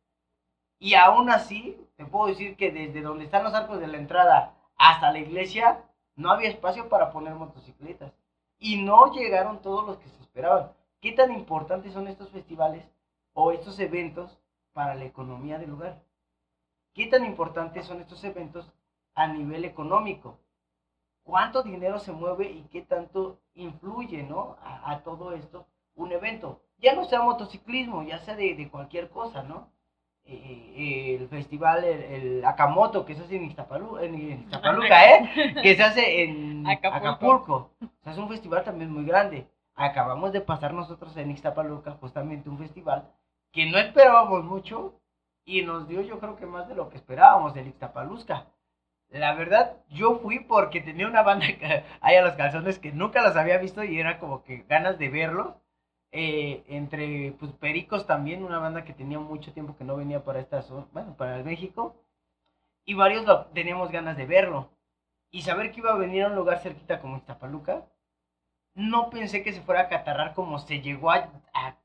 [0.80, 4.56] Y aún así, te puedo decir que desde donde están los arcos de la entrada
[4.76, 5.84] hasta la iglesia,
[6.16, 8.12] no había espacio para poner motocicletas.
[8.60, 10.72] Y no llegaron todos los que se esperaban.
[11.02, 12.90] ¿Qué tan importantes son estos festivales
[13.34, 14.40] o estos eventos
[14.74, 16.02] para la economía del lugar?
[16.94, 18.72] ¿Qué tan importantes son estos eventos
[19.14, 20.40] a nivel económico?
[21.24, 24.56] ¿Cuánto dinero se mueve y qué tanto influye ¿no?
[24.64, 26.62] a, a todo esto un evento?
[26.80, 29.70] Ya no sea motociclismo, ya sea de, de cualquier cosa, ¿no?
[30.26, 35.56] Eh, eh, el festival, el, el Akamoto, que se hace en, Iztapalu- en Iztapaluca, ¿eh?
[35.62, 36.47] Que se hace en
[37.10, 37.72] Acapulco.
[37.82, 39.48] O sea, es un festival también muy grande.
[39.76, 43.10] Acabamos de pasar nosotros en Ixtapaluca justamente un festival
[43.52, 45.00] que no esperábamos mucho
[45.46, 48.48] y nos dio yo creo que más de lo que esperábamos del Ixtapalusca.
[49.10, 53.22] La verdad, yo fui porque tenía una banda que- ahí a los calzones que nunca
[53.22, 55.56] los había visto y era como que ganas de verlos.
[56.12, 60.40] Eh, entre pues Pericos también, una banda que tenía mucho tiempo que no venía para
[60.40, 61.96] esta zona, bueno, para el México.
[62.86, 64.70] Y varios teníamos ganas de verlo.
[65.32, 67.86] Y saber que iba a venir a un lugar cerquita como Iztapaluca,
[68.76, 71.78] no pensé que se fuera a catarrar como se llegó a, a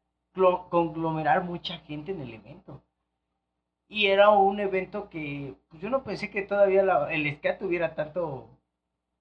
[0.70, 2.82] conglomerar mucha gente en el evento.
[3.88, 7.94] Y era un evento que pues, yo no pensé que todavía la- el ska tuviera
[7.94, 8.48] tanto,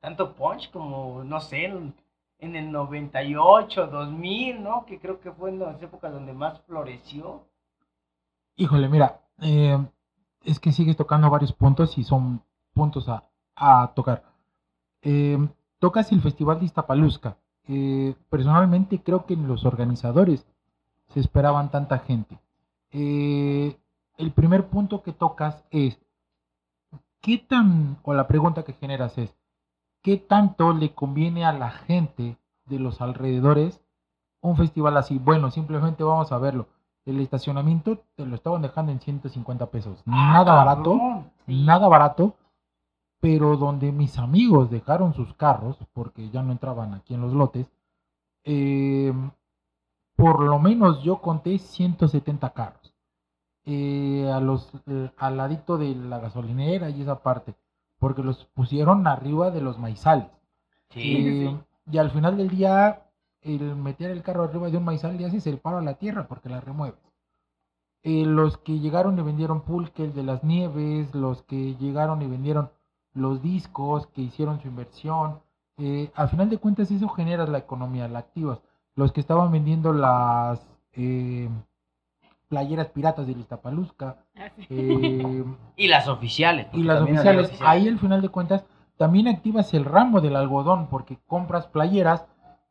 [0.01, 1.93] tanto punch como, no sé, en,
[2.39, 4.85] en el 98, 2000, ¿no?
[4.87, 7.45] Que creo que fue en las épocas donde más floreció.
[8.55, 9.77] Híjole, mira, eh,
[10.45, 12.41] es que sigues tocando varios puntos y son
[12.73, 14.23] puntos a, a tocar.
[15.01, 15.37] Eh,
[15.79, 17.37] tocas el Festival de Iztapalusca.
[17.67, 20.45] Eh, personalmente creo que los organizadores
[21.13, 22.39] se esperaban tanta gente.
[22.91, 23.77] Eh,
[24.17, 25.99] el primer punto que tocas es,
[27.21, 29.35] ¿qué tan, o la pregunta que generas es,
[30.01, 33.81] ¿qué tanto le conviene a la gente de los alrededores
[34.41, 35.17] un festival así?
[35.17, 36.67] Bueno, simplemente vamos a verlo.
[37.05, 40.03] El estacionamiento te lo estaban dejando en 150 pesos.
[40.05, 40.99] Nada barato,
[41.47, 42.35] nada barato,
[43.21, 47.67] pero donde mis amigos dejaron sus carros, porque ya no entraban aquí en los lotes,
[48.43, 49.13] eh,
[50.15, 52.93] por lo menos yo conté 170 carros.
[53.63, 57.53] Eh, a los, eh, al ladito de la gasolinera y esa parte,
[57.99, 60.27] porque los pusieron arriba de los maizales.
[60.89, 61.55] Sí,
[61.91, 63.03] Y al final del día,
[63.41, 66.27] el meter el carro arriba de un maizal le haces el paro a la tierra
[66.27, 66.99] porque la remueves.
[68.03, 72.71] los que llegaron y vendieron pulque, el de las nieves, los que llegaron y vendieron
[73.13, 75.39] los discos, que hicieron su inversión.
[75.77, 78.59] eh, al final de cuentas eso genera la economía, la activas.
[78.95, 80.59] Los que estaban vendiendo las
[80.93, 81.49] eh,
[82.49, 84.67] playeras piratas de Iztapalusca, Así.
[84.69, 85.43] eh,
[85.77, 86.67] Y las oficiales.
[86.73, 88.63] y las había oficiales, ahí al final de cuentas
[88.97, 92.25] también activas el ramo del algodón porque compras playeras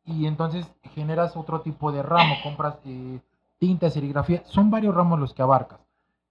[0.05, 3.19] y entonces generas otro tipo de ramo, compras eh,
[3.59, 5.79] tinta, serigrafía, son varios ramos los que abarcas.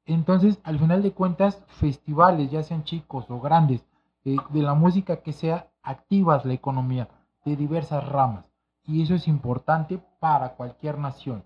[0.06, 3.84] Entonces, al final de cuentas, festivales, ya sean chicos o grandes,
[4.24, 7.08] eh, de la música que sea, activas la economía
[7.44, 8.44] de diversas ramas.
[8.84, 11.44] Y eso es importante para cualquier nación.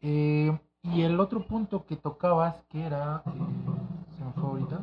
[0.00, 3.22] Eh, y el otro punto que tocabas, que era...
[3.26, 3.30] eh,
[4.16, 4.80] se me fue ahorita.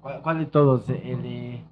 [0.00, 0.88] ¿Cuál, cuál de todos?
[0.88, 1.64] El de.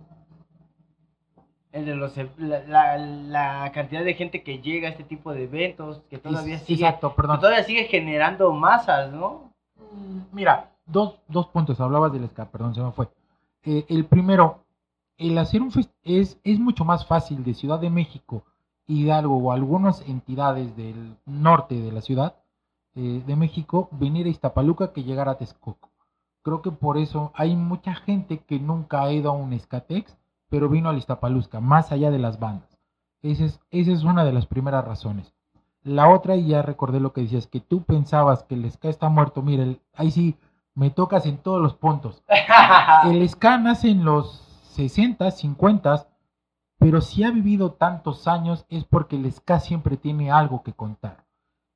[1.72, 2.14] El de los.
[2.38, 6.56] La, la, la cantidad de gente que llega a este tipo de eventos, que todavía
[6.56, 6.84] Es- sigue.
[6.84, 9.52] Exacto, que todavía sigue generando masas, ¿no?
[9.76, 11.80] Mm, Mira, dos, dos puntos.
[11.80, 13.08] Hablabas del ska, perdón, se me fue.
[13.64, 14.64] Eh, el primero,
[15.18, 15.70] el hacer un
[16.04, 18.44] es, es mucho más fácil de Ciudad de México,
[18.86, 22.34] Hidalgo o algunas entidades del norte de la ciudad
[22.94, 25.90] eh, de México venir a Iztapaluca que llegar a Texcoco.
[26.42, 30.16] Creo que por eso hay mucha gente que nunca ha ido a un Skatex,
[30.48, 32.68] pero vino a Iztapalusca, más allá de las bandas.
[33.22, 35.32] Esa es, esa es una de las primeras razones.
[35.84, 39.08] La otra, y ya recordé lo que decías, que tú pensabas que el ska está
[39.08, 39.42] muerto.
[39.42, 40.36] Mira, el- ahí sí
[40.74, 42.22] me tocas en todos los puntos.
[43.04, 44.41] El ska nace en los
[44.72, 46.06] 60, 50,
[46.78, 51.26] pero si ha vivido tantos años es porque el ska siempre tiene algo que contar.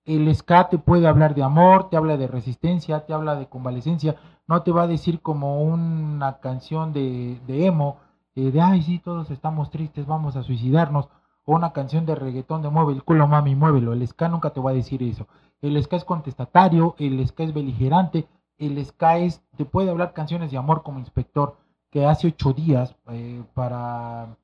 [0.06, 4.16] El ska te puede hablar de amor, te habla de resistencia, te habla de convalecencia,
[4.46, 7.98] no te va a decir como una canción de, de emo,
[8.34, 11.08] eh, de ay, sí, todos estamos tristes, vamos a suicidarnos,
[11.44, 13.92] o una canción de reggaetón de mueve el culo, mami, muévelo.
[13.92, 15.26] El ska nunca te va a decir eso.
[15.60, 20.50] El ska es contestatario, el ska es beligerante, el ska es, te puede hablar canciones
[20.50, 21.56] de amor como inspector,
[21.90, 24.36] que hace ocho días eh, para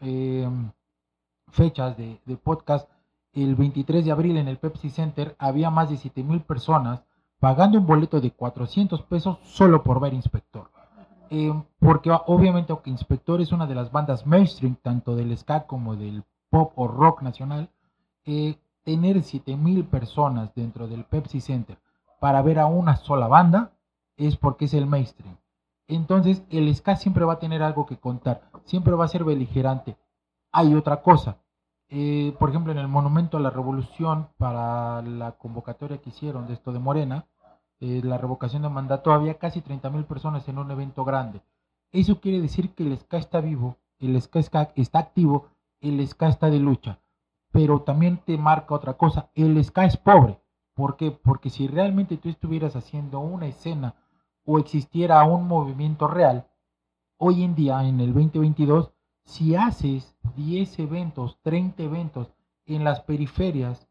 [0.00, 0.48] eh,
[1.50, 2.88] fechas de, podcast,
[3.32, 7.02] el 23 de abril en el Pepsi Center había más de 7 mil personas
[7.40, 10.70] pagando un boleto de 400 pesos solo por ver Inspector.
[11.30, 15.96] Eh, porque obviamente aunque Inspector es una de las bandas mainstream, tanto del ska como
[15.96, 17.68] del pop o rock nacional,
[18.84, 21.78] tener 7 mil personas dentro del Pepsi Center
[22.20, 23.72] para ver a una sola banda
[24.16, 25.36] es porque es el mainstream.
[25.86, 29.96] Entonces el ska siempre va a tener algo que contar, siempre va a ser beligerante.
[30.52, 31.38] Hay otra cosa,
[31.88, 36.54] eh, por ejemplo en el Monumento a la Revolución, para la convocatoria que hicieron de
[36.54, 37.26] esto de Morena,
[37.80, 41.42] eh, la revocación de mandato, había casi 30 mil personas en un evento grande.
[41.92, 45.48] Eso quiere decir que el ska está vivo, el ska está activo,
[45.80, 46.98] el ska está de lucha.
[47.52, 50.40] Pero también te marca otra cosa, el ska es pobre.
[50.74, 51.10] ¿Por qué?
[51.12, 53.94] Porque si realmente tú estuvieras haciendo una escena
[54.44, 56.46] o existiera un movimiento real,
[57.16, 58.90] hoy en día, en el 2022,
[59.24, 62.28] si haces 10 eventos, 30 eventos
[62.66, 63.88] en las periferias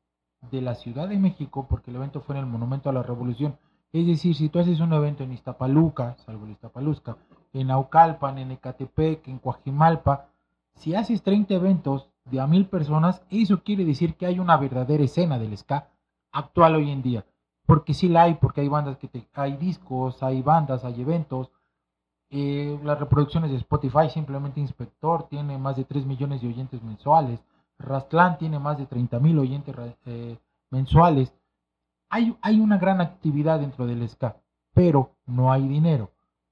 [0.51, 3.57] de la Ciudad de México, porque el evento fue en el Monumento a la Revolución,
[3.91, 7.17] es decir, si tú haces un evento en Iztapaluca, salvo el Iztapalusca,
[7.53, 10.27] en Naucalpan, en Ecatepec, en Coajimalpa,
[10.75, 15.03] si haces 30 eventos de a mil personas, eso quiere decir que hay una verdadera
[15.03, 15.89] escena del ska
[16.31, 17.25] actual hoy en día.
[17.65, 21.51] Porque sí la hay, porque hay bandas que te, hay discos, hay bandas, hay eventos.
[22.29, 27.39] Eh, las reproducciones de Spotify, simplemente Inspector, tiene más de 3 millones de oyentes mensuales.
[27.77, 30.37] Rastlán tiene más de 30 mil oyentes eh,
[30.69, 31.33] mensuales.
[32.09, 34.37] Hay, hay una gran actividad dentro del ska,
[34.73, 36.11] pero no hay dinero.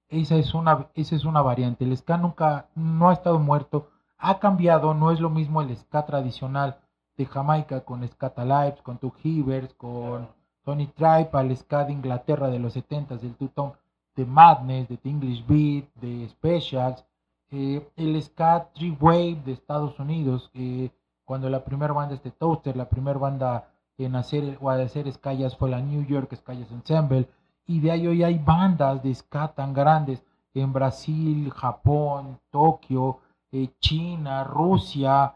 [0.09, 1.85] Esa es una, esa es una variante.
[1.85, 6.05] El ska nunca no ha estado muerto, ha cambiado, no es lo mismo el ska
[6.05, 6.79] tradicional
[7.17, 10.27] de Jamaica con Scata Lives, con Two Hivers, con
[10.63, 13.73] Tony Tribe, al ska de Inglaterra de los 70s, del Two-Tone,
[14.15, 17.05] de Madness, de The English Beat, de Specials,
[17.49, 20.89] eh, el ska Tree Wave de Estados Unidos, eh,
[21.25, 25.11] cuando la primera banda es de Toaster, la primera banda en hacer o hacer
[25.57, 27.27] fue la New York Ska Jazz Ensemble,
[27.65, 33.19] y de ahí hoy hay bandas de ska tan grandes en Brasil, Japón, Tokio,
[33.51, 35.35] eh, China, Rusia,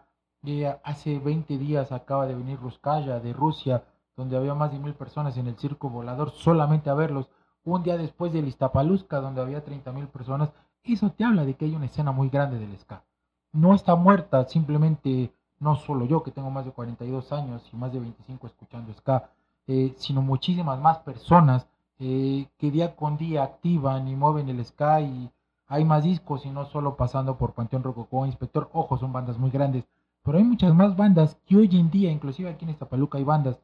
[0.83, 3.83] hace 20 días acaba de venir Ruskaya de Rusia,
[4.15, 7.29] donde había más de mil personas en el circo volador solamente a verlos.
[7.63, 10.51] Un día después del Iztapalusca, donde había 30 mil personas,
[10.83, 13.03] eso te habla de que hay una escena muy grande del ska.
[13.51, 17.91] No está muerta, simplemente no solo yo, que tengo más de 42 años y más
[17.91, 19.29] de 25 escuchando ska,
[19.67, 25.01] eh, sino muchísimas más personas eh, que día con día activan y mueven el ska
[25.01, 25.31] y
[25.67, 29.49] hay más discos y no solo pasando por Panteón Rococó, Inspector, ojo, son bandas muy
[29.49, 29.85] grandes,
[30.23, 33.59] pero hay muchas más bandas que hoy en día, inclusive aquí en Iztapaluca hay bandas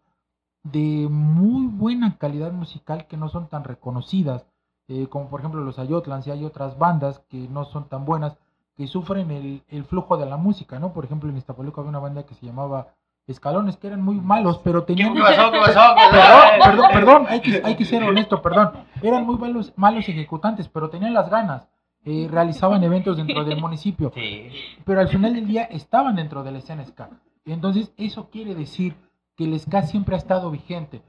[0.64, 4.46] de muy buena calidad musical que no son tan reconocidas,
[4.88, 8.38] eh, como por ejemplo los Ayotlans y hay otras bandas que no son tan buenas,
[8.76, 10.94] que sufren el, el flujo de la música, ¿no?
[10.94, 12.88] Por ejemplo, en Iztapaluca había una banda que se llamaba
[13.28, 15.14] Escalones, que eran muy malos, pero ¿Qué tenían...
[15.14, 15.52] qué pasó?
[15.52, 15.80] ¿Qué pasó?
[16.12, 18.72] Perdón, perdón, perdón, hay que, hay que ser honesto, perdón.
[19.02, 21.68] Eran muy malos, malos ejecutantes, pero tenían las ganas.
[22.04, 24.50] Eh, realizaban eventos dentro del municipio, Sí.
[24.86, 27.10] pero al final del día estaban dentro de la escena ska.
[27.46, 28.96] Entonces, eso quiere decir
[29.42, 31.02] que el ska siempre ha estado vigente.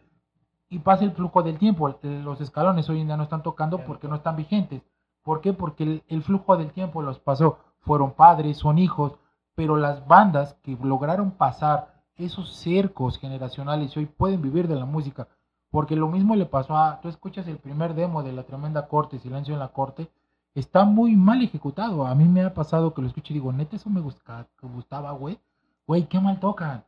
[0.70, 1.94] Y pasa el flujo del tiempo.
[2.02, 4.80] Los escalones hoy en día no están tocando porque no están vigentes.
[5.22, 5.52] ¿Por qué?
[5.52, 7.58] Porque el, el flujo del tiempo los pasó.
[7.80, 9.12] Fueron padres, son hijos,
[9.54, 14.86] pero las bandas que lograron pasar esos cercos generacionales y hoy pueden vivir de la
[14.86, 15.28] música.
[15.70, 19.18] Porque lo mismo le pasó a, tú escuchas el primer demo de la tremenda corte,
[19.18, 20.10] Silencio en la corte,
[20.54, 22.06] está muy mal ejecutado.
[22.06, 24.66] A mí me ha pasado que lo escucho y digo, neta, eso me gusta- que
[24.66, 25.38] gustaba, güey.
[25.86, 26.84] Güey, qué mal tocan.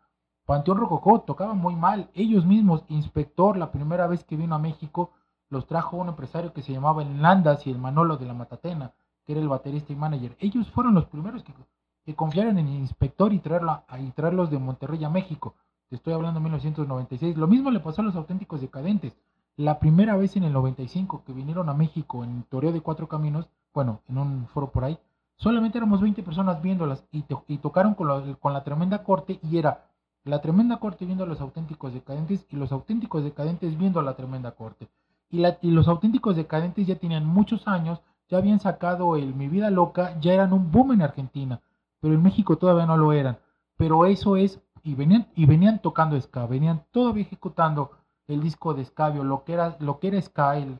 [0.46, 2.10] Panteón Rococó tocaba muy mal.
[2.14, 5.10] Ellos mismos, Inspector, la primera vez que vino a México,
[5.48, 8.92] los trajo un empresario que se llamaba el Landas y el Manolo de la Matatena,
[9.24, 10.36] que era el baterista y manager.
[10.40, 14.58] Ellos fueron los primeros que, confiaron en el Inspector y, traerlo a- y traerlos de
[14.58, 15.54] Monterrey a México.
[15.88, 17.36] Te estoy hablando de 1996.
[17.38, 19.16] Lo mismo le pasó a los auténticos decadentes.
[19.56, 23.48] La primera vez en el 95 que vinieron a México en Toreo de Cuatro Caminos,
[23.72, 24.98] bueno, en un foro por ahí,
[25.36, 29.86] solamente éramos 20 personas viéndolas y, to- y tocaron con la tremenda corte y era
[30.24, 34.14] la tremenda corte viendo a los auténticos decadentes y los auténticos decadentes viendo a la
[34.16, 34.88] tremenda corte.
[35.30, 40.18] Y, los auténticos decadentes ya tenían muchos años, ya habían sacado el Mi Vida Loca,
[40.20, 41.60] ya eran un boom en Argentina,
[42.00, 43.38] pero en México todavía no lo eran.
[43.76, 47.90] Pero eso es, y venían, tocando ska, venían todavía ejecutando
[48.28, 50.78] el disco de Scabio, lo que era, lo que era ska, el,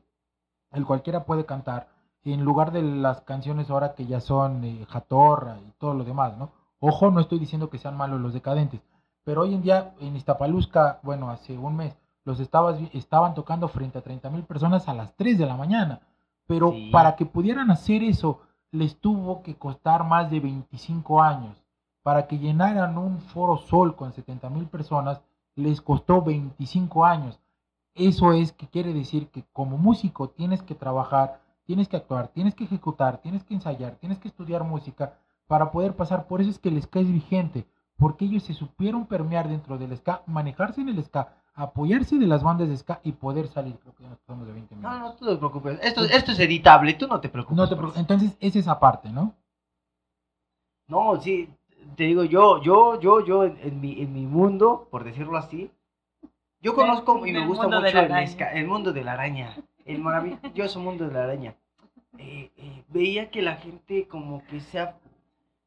[0.72, 1.88] el cualquiera puede cantar,
[2.22, 6.38] en lugar de las canciones ahora que ya son eh, Jatorra y todo lo demás,
[6.38, 6.52] ¿no?
[6.80, 8.80] Ojo, no estoy diciendo que sean malos los decadentes,
[9.24, 13.98] pero hoy en día en Iztapalusca, bueno, hace un mes, los estabas, estaban tocando frente
[13.98, 16.00] a 30 mil personas a las 3 de la mañana,
[16.46, 16.90] pero Sí.
[16.90, 21.56] para que pudieran hacer eso, les tuvo que costar más de 25 años.
[22.02, 25.22] Para que llenaran un foro sol con 70 mil personas,
[25.54, 27.40] les costó 25 años.
[27.94, 32.54] Eso es que quiere decir que como músico tienes que trabajar, tienes que actuar, tienes
[32.54, 35.14] que ejecutar, tienes que ensayar, tienes que estudiar música
[35.46, 36.26] para poder pasar.
[36.26, 39.96] Por eso es que el ska es vigente, porque ellos se supieron permear dentro del
[39.96, 43.76] ska, manejarse en el ska, apoyarse de las bandas de ska y poder salir.
[43.78, 44.98] Creo que ya nos pasamos de 20 minutos.
[45.00, 45.78] No, no te preocupes.
[45.82, 47.56] Esto, esto es editable, tú no te preocupes.
[47.56, 48.00] No te preocupes.
[48.00, 49.34] Entonces, es esa parte, ¿no?
[50.88, 51.48] No, sí,
[51.96, 55.70] te digo, yo, yo, yo, yo, en, en mi, en mi mundo, por decirlo así,
[56.60, 59.98] yo conozco y me gusta mucho la el, esca- el mundo de la araña, el
[60.00, 61.54] maravilloso mundo de la araña.
[62.18, 64.98] Eh, eh, veía que la gente como que sea...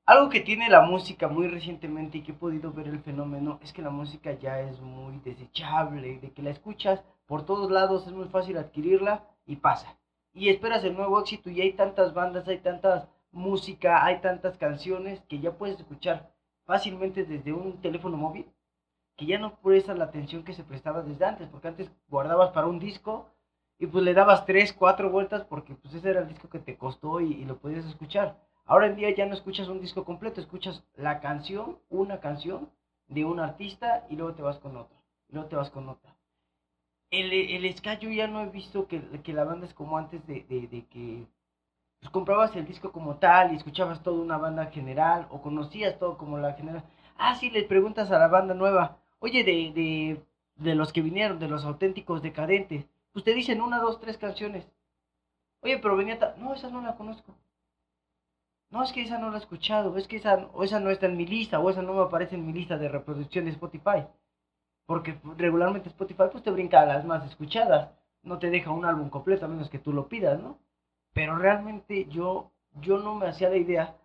[0.07, 3.73] Algo que tiene la música muy recientemente y que he podido ver el fenómeno es
[3.73, 8.13] que la música ya es muy desechable, de que la escuchas por todos lados, es
[8.13, 9.97] muy fácil adquirirla y pasa.
[10.33, 15.19] Y esperas el nuevo éxito y hay tantas bandas, hay tantas música, hay tantas canciones
[15.27, 16.31] que ya puedes escuchar
[16.63, 18.45] fácilmente desde un teléfono móvil,
[19.17, 22.67] que ya no prestas la atención que se prestaba desde antes, porque antes guardabas para
[22.67, 23.25] un disco
[23.77, 26.77] y pues le dabas tres, cuatro vueltas porque pues ese era el disco que te
[26.77, 28.46] costó y lo podías escuchar.
[28.67, 32.69] Ahora en día ya no escuchas un disco completo, escuchas la canción, una canción
[33.07, 34.97] de un artista y luego te vas con otra,
[35.29, 36.15] luego te vas con otra.
[37.11, 40.43] El, el yo ya no he visto que, que la banda es como antes de,
[40.49, 41.27] de- que
[41.99, 46.17] pues, comprabas el disco como tal y escuchabas toda una banda general o conocías todo
[46.17, 46.83] como la general.
[47.17, 50.23] Ah, sí, les preguntas a la banda nueva, oye, de, de,
[50.57, 54.67] de los que vinieron, de los auténticos decadentes, pues te dicen una, dos, tres canciones.
[55.61, 56.17] Oye, pero venía...
[56.39, 57.35] No, esa no la conozco.
[58.69, 61.05] No, es que esa no la he escuchado, es que esa, o esa no está
[61.07, 64.05] en mi lista, o esa no me aparece en mi lista de reproducción de Spotify.
[64.85, 67.91] Porque regularmente Spotify pues te brinca a las más escuchadas,
[68.23, 70.59] no te deja un álbum completo a menos que tú lo pidas, ¿no?
[71.13, 73.95] Pero realmente yo, yo no me hacía la idea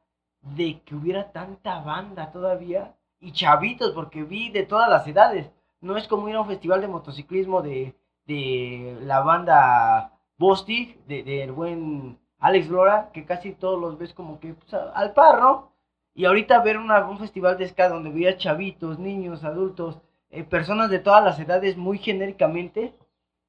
[0.42, 5.50] de que hubiera tanta banda todavía y chavitos, porque vi de todas las edades.
[5.80, 7.94] No es como ir a un festival de motociclismo de,
[8.26, 14.38] de la banda Bostic, de- del buen Alex Lora, que casi todos los ves como
[14.40, 15.72] que pues, al par, ¿no?
[16.14, 19.98] Y ahorita ver una- un festival de ska donde veías chavitos, niños, adultos,
[20.30, 22.92] eh, personas de todas las edades muy genéricamente,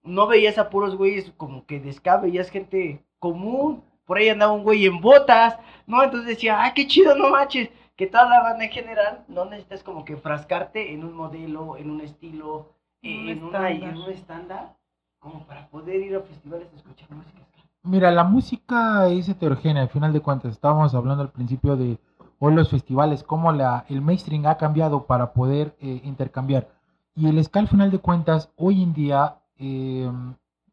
[0.03, 4.51] no veías a puros güeyes como que de ska, veías gente común, por ahí andaba
[4.53, 6.03] un güey en botas, ¿no?
[6.03, 9.83] Entonces decía, ah, qué chido, no manches, que toda la banda en general no necesitas
[9.83, 13.89] como que frascarte en un modelo, en un estilo, eh, Un en, una- estándar.
[13.95, 14.75] en un estándar,
[15.19, 17.39] como para poder ir a festivales a escuchar música.
[17.85, 20.53] Mira, la música es heterogénea, al final de cuentas.
[20.53, 21.99] Estábamos hablando al principio de
[22.39, 26.69] hoy los festivales, cómo la, el mainstream ha cambiado para poder eh, intercambiar.
[27.13, 30.09] Y el ska, al final de cuentas, hoy en día, eh,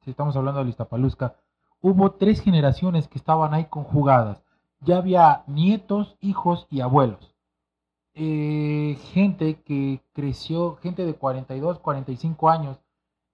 [0.04, 1.34] si estamos hablando de Iztapalusca,
[1.80, 4.44] hubo tres generaciones que estaban ahí conjugadas.
[4.80, 7.34] Ya había nietos, hijos y abuelos.
[8.14, 12.78] Eh, gente que creció, gente de 42, 45 años,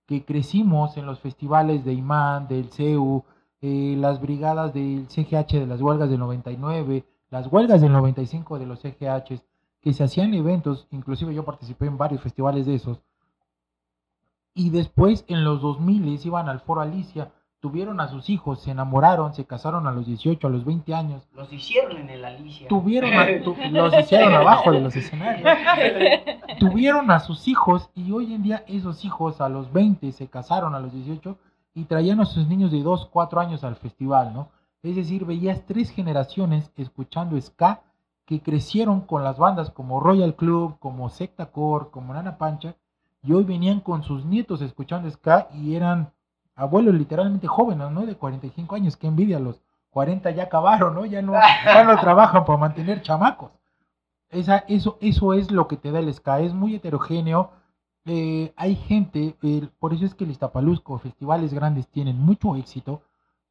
[0.07, 3.25] que crecimos en los festivales de Imán, del CEU,
[3.63, 8.67] eh, las brigadas del CGH de las huelgas del 99, las huelgas del 95 de
[8.67, 9.41] los CGH,
[9.81, 13.01] que se hacían eventos, inclusive yo participé en varios festivales de esos,
[14.55, 17.31] y después en los 2000 iban al Foro Alicia,
[17.61, 21.27] tuvieron a sus hijos, se enamoraron, se casaron a los 18, a los 20 años,
[21.35, 22.69] Los hicieron en el Alicia.
[22.69, 25.49] tuvieron a- tu- los hicieron abajo de los escenarios,
[26.59, 30.75] tuvieron a sus hijos y hoy en día esos hijos a los 20 se casaron
[30.75, 31.37] a los 18
[31.77, 34.49] y traían a sus niños de 2, 4 años al festival, ¿no?
[34.83, 37.83] Es decir, veías tres generaciones escuchando ska
[38.25, 42.75] que crecieron con las bandas como Royal Club, como Secta Core, como Nana Pancha,
[43.23, 46.11] y hoy venían con sus nietos escuchando ska y eran
[46.55, 48.07] abuelos literalmente jóvenes, ¿no?
[48.07, 49.61] De 45 años, que envidia, los
[49.91, 51.05] 40 ya acabaron, ¿no?
[51.05, 53.53] Ya no, ya no trabajan para mantener chamacos.
[54.31, 57.51] Esa, eso, eso es lo que te da el ska, es muy heterogéneo.
[58.07, 63.03] Eh, hay gente, eh, por eso es que el Iztapalusco, festivales grandes tienen mucho éxito,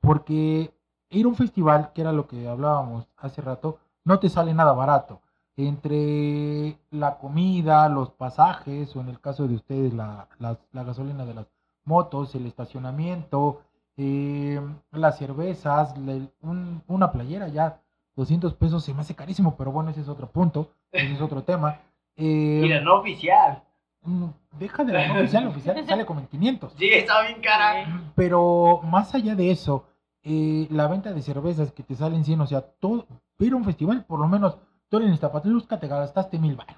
[0.02, 0.74] porque
[1.10, 4.74] ir a un festival, que era lo que hablábamos hace rato, no te sale nada
[4.74, 5.22] barato.
[5.58, 11.26] Entre la comida, los pasajes, o en el caso de ustedes, la, la- la gasolina
[11.26, 11.48] de las
[11.86, 13.62] motos, el estacionamiento,
[13.98, 14.60] eh,
[14.92, 17.80] las cervezas, la- un- una playera ya,
[18.16, 21.44] 200 pesos se me hace carísimo, pero bueno, ese es otro punto, ese es otro
[21.44, 21.80] tema.
[22.18, 23.62] Eh, Mira, no oficial.
[24.06, 24.30] Mm,
[24.60, 26.74] deja de la no oficial, la oficial sale como en 500.
[26.78, 28.12] Sí, está bien cara.
[28.16, 29.86] Pero más allá de eso,
[30.24, 33.06] eh, la venta de cervezas que te salen 100, o sea, todo,
[33.40, 34.58] ir a un festival, por lo menos,
[34.90, 36.76] tú en Iztapalusca te gastaste mil baros.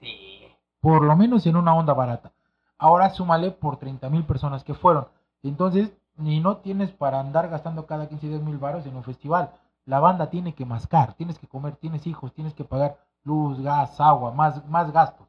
[0.00, 0.48] Sí.
[0.80, 2.32] Por lo menos en una onda barata.
[2.78, 5.08] Ahora súmale por 30 mil personas que fueron.
[5.42, 9.52] Entonces, ni no tienes para andar gastando cada 15 días mil baros en un festival.
[9.84, 14.00] La banda tiene que mascar, tienes que comer, tienes hijos, tienes que pagar luz, gas,
[14.00, 15.26] agua, más, más gastos.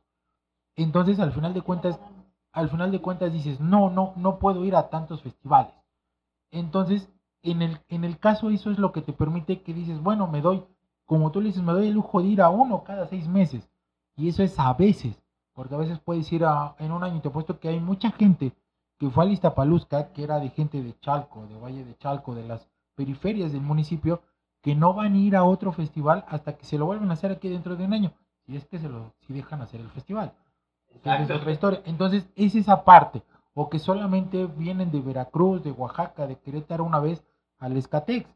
[0.77, 1.99] Entonces, al final de cuentas,
[2.53, 5.73] al final de cuentas dices, no, no, no puedo ir a tantos festivales.
[6.51, 7.09] Entonces,
[7.41, 10.41] en el, en el caso eso es lo que te permite que dices, bueno, me
[10.41, 10.63] doy,
[11.05, 13.69] como tú le dices, me doy el lujo de ir a uno cada seis meses.
[14.15, 15.21] Y eso es a veces,
[15.53, 18.53] porque a veces puedes ir a, en un año, te apuesto que hay mucha gente
[18.99, 22.47] que fue a Iztapalusca, que era de gente de Chalco, de Valle de Chalco, de
[22.47, 24.21] las periferias del municipio,
[24.61, 27.31] que no van a ir a otro festival hasta que se lo vuelvan a hacer
[27.31, 28.13] aquí dentro de un año,
[28.45, 30.33] si es que se lo, si dejan hacer el festival.
[31.03, 31.81] Es otra historia.
[31.85, 33.23] Entonces, es esa parte.
[33.53, 37.23] O que solamente vienen de Veracruz, de Oaxaca, de Querétaro una vez
[37.59, 38.29] al Escatex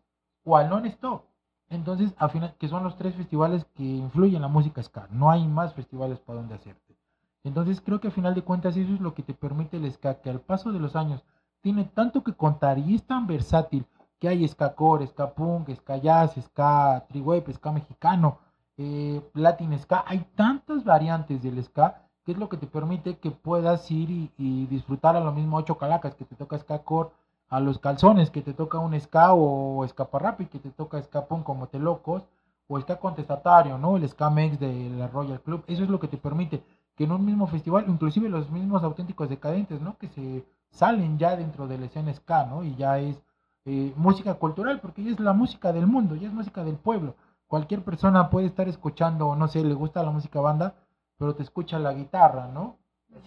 [0.44, 1.24] o al Non-Stop.
[1.70, 5.08] Entonces, al final, que son los tres festivales que influyen en la música ska.
[5.12, 6.98] No hay más festivales para donde hacerte.
[7.44, 10.22] Entonces, creo que al final de cuentas eso es lo que te permite el ska,
[10.22, 11.24] que al paso de los años
[11.62, 13.86] tiene tanto que contar y es tan versátil
[14.20, 18.40] que hay ska core, ska punk, ska jazz, ska triwave, ska mexicano,
[18.78, 20.04] eh, latin ska.
[20.06, 24.66] Hay tantas variantes del ska que es lo que te permite que puedas ir y,
[24.68, 27.10] disfrutar a lo mismo ocho calacas que te toca ska core,
[27.50, 31.68] a los calzones que te toca un ska o escaparrapi que te toca punk como
[31.68, 32.24] te locos
[32.68, 33.98] o ska contestatario, ¿no?
[33.98, 35.64] El ska mex de la Royal Club.
[35.68, 36.64] Eso es lo que te permite
[36.96, 39.98] que en un mismo festival, inclusive los mismos auténticos decadentes, ¿no?
[39.98, 42.48] Que se salen ya dentro de la escena ska.
[42.64, 43.22] Y ya es
[43.66, 47.16] eh, música cultural porque ya es la música del mundo, ya es música del pueblo.
[47.48, 50.76] Cualquier persona puede estar escuchando, no sé, le gusta la música banda,
[51.22, 52.78] pero te escucha la guitarra, ¿no?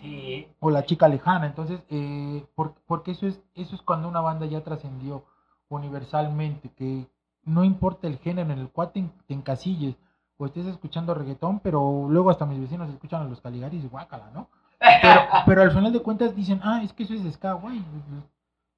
[0.01, 0.49] Sí.
[0.61, 1.47] o la chica lejana.
[1.47, 5.25] Entonces, eh, por- porque eso es, eso es cuando una banda ya trascendió
[5.69, 7.07] universalmente, que
[7.45, 9.95] no importa el género en el cual te, en- te encasilles
[10.39, 14.31] o estés escuchando reggaetón, pero luego hasta mis vecinos escuchan a los Caligaris y guácala,
[14.35, 14.49] ¿no?
[14.81, 17.81] Pero, pero al final de cuentas dicen, ah, es que eso es ska, güey.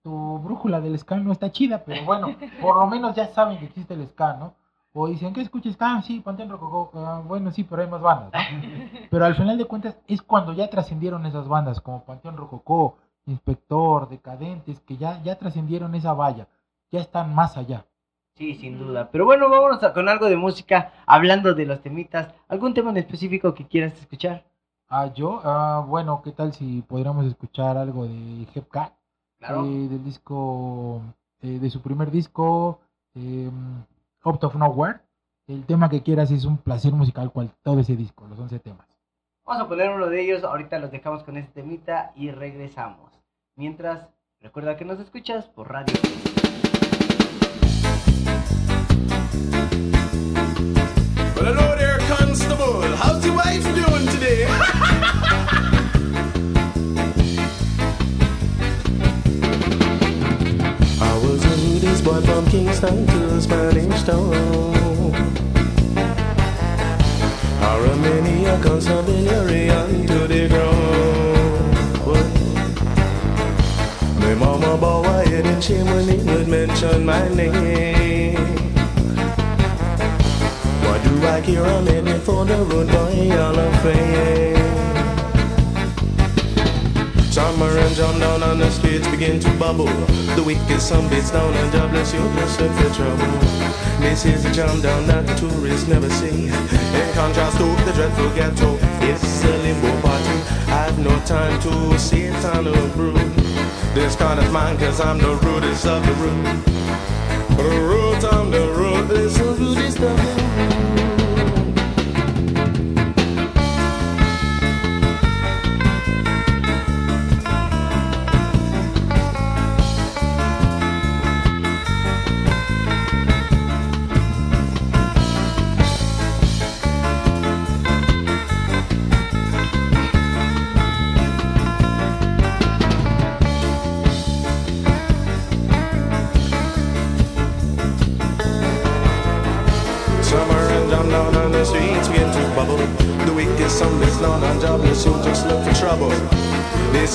[0.02, 2.28] Tu brújula del ska no está chida, pero bueno,
[2.60, 4.54] por lo menos ya saben que existe el ska, ¿no?
[4.98, 5.96] O dicen, ¿qué escuchas ska?
[5.96, 6.90] Ah, sí, Panteón Rococó.
[6.94, 8.40] Ah, bueno, sí, pero hay más bandas, ¿no?
[9.10, 14.08] Pero al final de cuentas es cuando ya trascendieron esas bandas, como Panteón Rococó, Inspector,
[14.08, 16.48] Decadentes, que ya, ya trascendieron esa valla,
[16.90, 17.84] ya están más allá.
[18.36, 19.08] Sí, sin duda.
[19.12, 22.34] Pero bueno, vámonos a- con algo de música, hablando de los temitas.
[22.48, 24.44] ¿Algún tema en específico que quieras escuchar?
[24.88, 28.92] Ah, yo, ah, bueno, ¿qué tal si podríamos escuchar algo de Hepcat?
[29.38, 29.64] Claro.
[29.66, 31.02] eh, del disco,
[31.42, 32.80] eh, de su primer disco,
[33.14, 33.50] eh,
[34.26, 34.98] Out of Nowhere.
[35.46, 38.88] El tema que quieras es un placer musical cual todo ese disco, los 11 temas.
[39.44, 43.12] Vamos a poner uno de ellos, ahorita los dejamos con este temita y regresamos.
[43.54, 44.08] Mientras,
[44.40, 45.94] recuerda que nos escuchas por radio.
[51.36, 52.82] Well, hello there, Constable.
[52.96, 54.46] How's your wife doing today?
[60.98, 63.06] I was a this boy from Kingston,
[63.46, 65.14] Christmas burning stone.
[67.62, 71.74] Or a maniac or some delirium to the ground.
[74.20, 78.36] My mama bow head and she when he would mention my name.
[80.84, 84.56] Why do I hear a minute for the rude boy all of fame?
[87.36, 89.92] Summer and jump down on the streets begin to bubble.
[90.36, 90.80] The wicked
[91.10, 93.38] beats down and jobless you just look for trouble.
[94.00, 96.46] This is a jump down that the tourists never see.
[96.48, 100.38] In contrast to the dreadful ghetto, it's a limbo party.
[100.72, 103.34] I've no time to sit on a broom.
[103.92, 106.64] This kind of mine cause I'm the rudest of the rude.
[107.58, 110.55] The root, I'm the the rudest of the rude.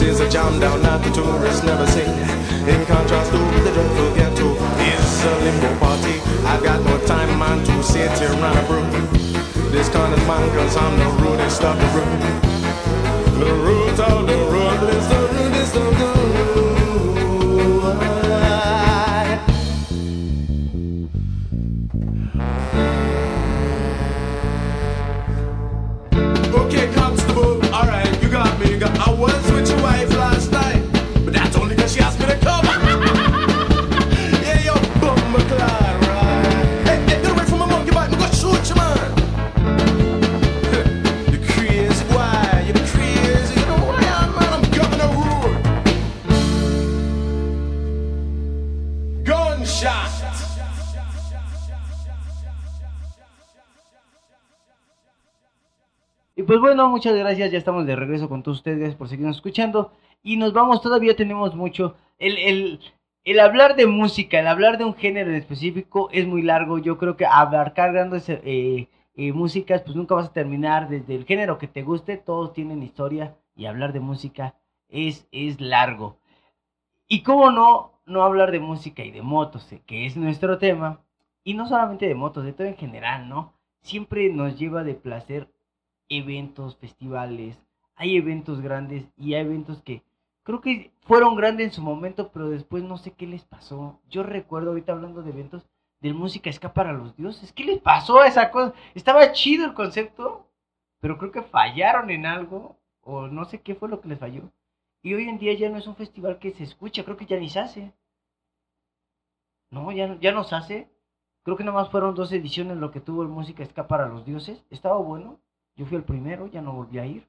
[0.03, 1.85] Is a jam down that the tourists never
[56.91, 59.91] muchas gracias, ya estamos de regreso con todos ustedes, por seguirnos escuchando.
[60.21, 61.95] Y nos vamos, todavía tenemos mucho.
[62.19, 62.79] El, el,
[63.23, 66.77] el hablar de música, el hablar de un género en específico es muy largo.
[66.77, 70.89] Yo creo que abarcar grandes eh, eh, músicas, pues nunca vas a terminar.
[70.89, 73.35] Desde el género que te guste, todos tienen historia.
[73.55, 74.55] Y hablar de música
[74.87, 76.17] es, es largo.
[77.07, 81.01] Y cómo no, no hablar de música y de motos, eh, que es nuestro tema.
[81.43, 83.53] Y no solamente de motos, de todo en general, ¿no?
[83.81, 85.49] Siempre nos lleva de placer
[86.17, 87.59] eventos, festivales,
[87.95, 90.03] hay eventos grandes y hay eventos que
[90.43, 93.99] creo que fueron grandes en su momento, pero después no sé qué les pasó.
[94.09, 95.67] Yo recuerdo ahorita hablando de eventos
[95.99, 97.53] de música ska para los dioses.
[97.53, 98.73] ¿Qué les pasó a esa cosa?
[98.95, 100.47] Estaba chido el concepto,
[100.99, 104.51] pero creo que fallaron en algo o no sé qué fue lo que les falló.
[105.03, 107.37] Y hoy en día ya no es un festival que se escucha, creo que ya
[107.37, 107.93] ni se hace.
[109.69, 110.91] No, ya, ya no se hace.
[111.43, 114.63] Creo que nomás fueron dos ediciones lo que tuvo el música ska para los dioses.
[114.69, 115.39] Estaba bueno.
[115.75, 117.27] Yo fui el primero, ya no volví a ir.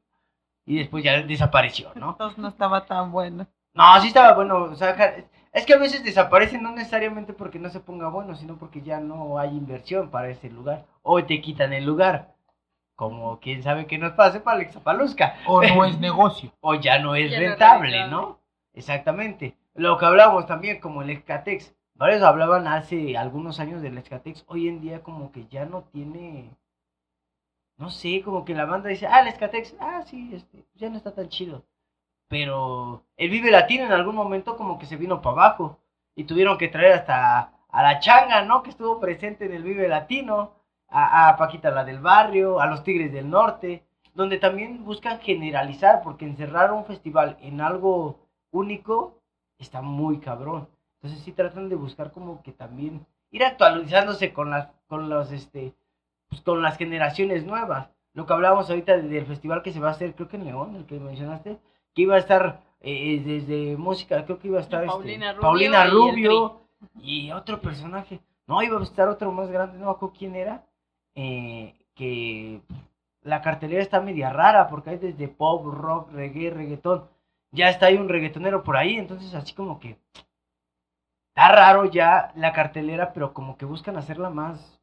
[0.65, 2.11] Y después ya desapareció, ¿no?
[2.13, 3.47] Entonces no estaba tan bueno.
[3.75, 4.65] No, sí estaba bueno.
[4.65, 4.97] O sea,
[5.53, 9.01] es que a veces desaparecen no necesariamente porque no se ponga bueno, sino porque ya
[9.01, 10.85] no hay inversión para ese lugar.
[11.03, 12.35] O te quitan el lugar.
[12.95, 15.37] Como quién sabe qué nos pase para Alexa Palusca.
[15.47, 16.53] O no es negocio.
[16.61, 18.07] O ya no es Ya rentable.
[18.09, 18.39] ¿no?
[18.75, 19.57] Exactamente.
[19.75, 21.75] Lo que hablamos también, como el Escatex.
[21.95, 24.45] Varios hablaban hace algunos años del Escatex.
[24.47, 26.51] Hoy en día como que ya no tiene...
[27.83, 30.97] No sé, como que la banda dice, ah, el Escatex, ah, sí, este, ya no
[30.97, 31.65] está tan chido.
[32.29, 35.81] Pero el Vive Latino en algún momento como que se vino para abajo.
[36.15, 38.63] Y tuvieron que traer hasta a la changa, ¿no?
[38.63, 40.53] Que estuvo presente en el Vive Latino.
[40.89, 43.83] A, a Paquita la del barrio, a los Tigres del Norte.
[44.15, 48.21] Donde también buscan generalizar, porque encerrar un festival en algo
[48.53, 49.19] único
[49.59, 50.69] está muy cabrón.
[51.01, 55.75] Entonces sí tratan de buscar como que también ir actualizándose con las, con los, este,
[56.33, 57.91] pues con las generaciones nuevas.
[58.15, 60.47] Lo que hablábamos ahorita de- del festival que se va a hacer, creo que en
[60.47, 61.59] León, el que mencionaste,
[61.95, 64.93] que iba a estar eh, desde música, creo que iba a estar este,
[65.43, 66.61] Paulina y Rubio
[67.03, 68.21] y otro personaje.
[68.47, 70.65] No, iba a estar otro más grande, no me acuerdo quién era.
[71.15, 72.63] eh, que
[73.23, 77.05] la cartelera está media rara porque hay desde pop, rock, reggae, reggaetón.
[77.51, 79.99] Ya está ahí un reggaetonero por ahí, entonces así como que
[81.29, 84.81] está raro ya la cartelera, pero como que buscan hacerla más,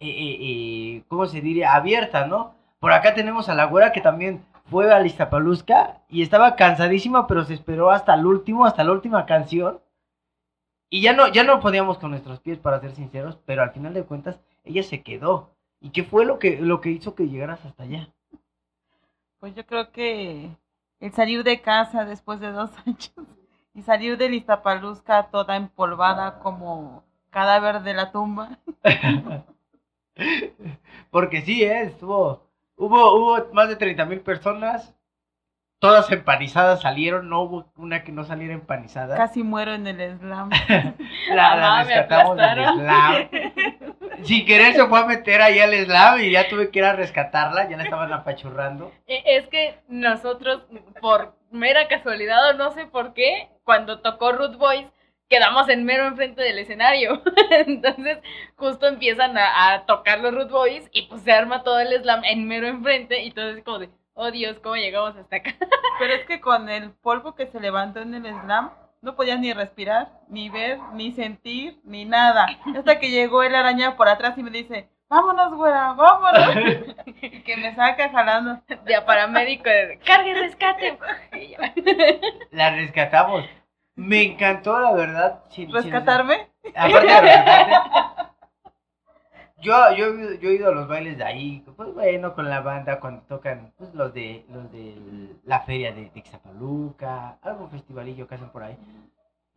[0.00, 1.74] eh, ¿cómo se diría?
[1.74, 2.54] Abierta, ¿no?
[2.80, 7.44] Por acá tenemos a la güera que también fue a Listapaluzca y estaba cansadísima, pero
[7.44, 9.80] se esperó hasta el último, hasta la última canción.
[10.90, 13.94] Y ya no, ya no podíamos con nuestros pies, para ser sinceros, pero al final
[13.94, 15.50] de cuentas, ella se quedó.
[15.80, 18.08] ¿Y qué fue lo que, lo que hizo que llegaras hasta allá?
[19.38, 20.50] Pues yo creo que
[21.00, 23.12] el salir de casa después de dos años
[23.74, 28.58] y salir de Iztapaluzca toda empolvada como cadáver de la tumba.
[31.10, 31.82] Porque sí, ¿eh?
[31.82, 32.46] estuvo.
[32.76, 34.94] Hubo, hubo más de 30 mil personas.
[35.80, 37.28] Todas empanizadas salieron.
[37.28, 39.16] No hubo una que no saliera empanizada.
[39.16, 40.50] Casi muero en el slam.
[41.34, 43.28] La, la rescatamos del slam.
[44.24, 46.94] Sin querer se fue a meter ahí al slam y ya tuve que ir a
[46.94, 47.68] rescatarla.
[47.68, 48.90] Ya la estaban apachurrando.
[49.06, 50.62] E- Es que nosotros,
[51.00, 54.86] por mera casualidad o no sé por qué, cuando tocó Root Boys,
[55.28, 57.22] quedamos en mero enfrente del escenario.
[57.50, 58.18] Entonces,
[58.56, 62.24] justo empiezan a, a tocar los Root Boys y pues se arma todo el slam
[62.24, 65.54] en mero enfrente y todo es como de, oh Dios, ¿cómo llegamos hasta acá?
[65.98, 68.70] Pero es que con el polvo que se levantó en el slam,
[69.00, 72.46] no podías ni respirar, ni ver, ni sentir, ni nada.
[72.76, 76.56] Hasta que llegó el araña por atrás y me dice, vámonos, güera, vámonos.
[77.06, 77.12] y
[77.44, 78.60] que me saca jalando.
[78.84, 80.98] De a paramédico, de, cargue rescate.
[81.32, 81.72] Y ya.
[82.50, 83.44] La rescatamos.
[83.98, 85.40] Me encantó, la verdad.
[85.50, 86.48] sin- sin- ¿Rescatarme?
[86.74, 87.74] Aparte de rescatarte.
[89.60, 92.48] Yo, yo, he ido- yo he ido a los bailes de ahí, pues bueno, con
[92.48, 94.94] la banda cuando tocan pues, los de los de
[95.44, 98.76] la feria de, Ixtapaluca, algún festivalillo que hacen por ahí.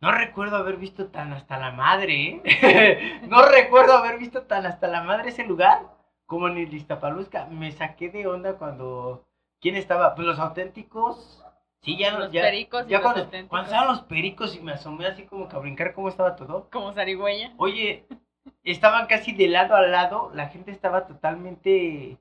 [0.00, 3.20] No recuerdo haber visto tan hasta la madre, ¿eh?
[3.28, 5.82] no recuerdo haber visto tan hasta la madre ese lugar
[6.26, 7.46] como en el Ixtapaluca.
[7.46, 9.24] Me saqué de onda cuando...
[9.60, 10.16] ¿Quién estaba?
[10.16, 11.41] Pues los auténticos.
[11.82, 15.24] Sí, ya Los ya- pericos ya cuando, cuando estaban los pericos y me asomé así
[15.24, 16.68] como que a brincar cómo estaba todo.
[16.70, 17.52] Como zarigüeya.
[17.56, 18.06] Oye,
[18.62, 22.18] estaban casi de lado a lado, la gente estaba totalmente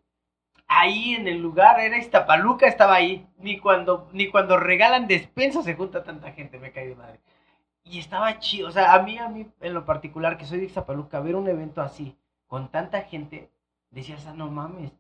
[0.68, 3.28] ahí en el lugar, era Iztapaluca, estaba ahí.
[3.38, 7.20] Ni cuando, ni cuando regalan despensa se junta tanta gente, me cae de madre.
[7.84, 10.66] Y estaba chido, o sea, a mí, a mí en lo particular, que soy de
[10.66, 12.16] Ixtapaluca, ver un evento así,
[12.48, 13.50] con tanta gente,
[13.92, 14.92] decías, ah, no mames,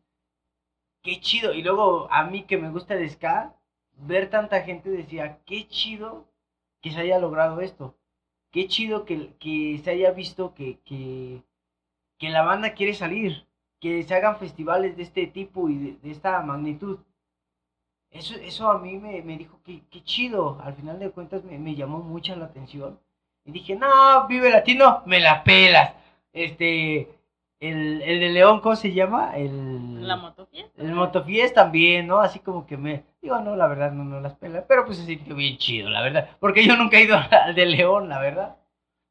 [1.01, 1.53] qué chido.
[1.53, 3.53] Y luego, a mí que me gusta el ska,
[4.01, 6.25] ver tanta gente decía, qué chido
[6.81, 7.95] que se haya logrado esto
[8.51, 11.41] qué chido que, que se haya visto que, que,
[12.17, 13.47] que la banda quiere salir,
[13.79, 16.99] que se hagan festivales de este tipo y de, de esta magnitud.
[18.11, 21.57] Eso, eso a mí me, me dijo que, qué chido, al final de cuentas me,
[21.57, 22.99] me llamó mucho la atención.
[23.45, 25.93] Y dije, no, vive latino, me la pelas.
[26.33, 27.09] Este,
[27.59, 29.35] el, el de León, ¿cómo se llama?
[29.37, 30.05] El...
[30.05, 30.81] La motofiesta.
[30.81, 32.19] El Motofies también, ¿no?
[32.19, 33.03] Así como que me.
[33.21, 34.65] Digo, no, la verdad, no, no las pela.
[34.67, 36.29] Pero pues se sintió bien chido, la verdad.
[36.39, 38.57] Porque yo nunca he ido al de León, la verdad.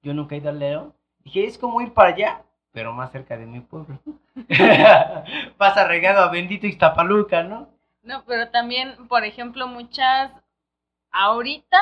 [0.02, 0.94] Yo nunca he ido al León.
[1.20, 2.42] Dije, es como ir para allá,
[2.72, 3.98] pero más cerca de mi pueblo.
[5.56, 7.68] Pasa regado a bendito Iztapaluca, ¿no?
[8.02, 10.32] No, pero también, por ejemplo, muchas
[11.12, 11.78] ahorita,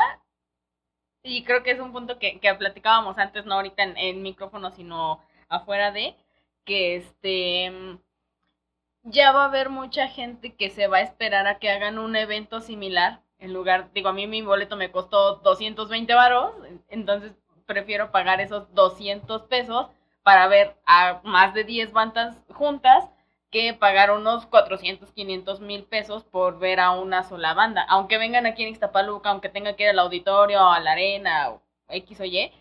[1.23, 4.71] y creo que es un punto que, que platicábamos antes, no ahorita en, en micrófono,
[4.73, 6.17] sino afuera de,
[6.65, 7.99] que este
[9.11, 12.17] ya va a haber mucha gente que se va a esperar a que hagan un
[12.17, 13.21] evento similar.
[13.39, 16.53] En lugar, digo, a mí mi boleto me costó 220 varos,
[16.89, 17.33] entonces
[17.67, 19.89] prefiero pagar esos 200 pesos
[20.23, 23.09] para ver a más de 10 bandas juntas
[23.51, 27.85] que pagar unos 400, 500 mil pesos por ver a una sola banda.
[27.89, 31.63] Aunque vengan aquí en Ixtapaluca, aunque tenga que ir al auditorio, a la arena, o
[31.89, 32.53] X o Y.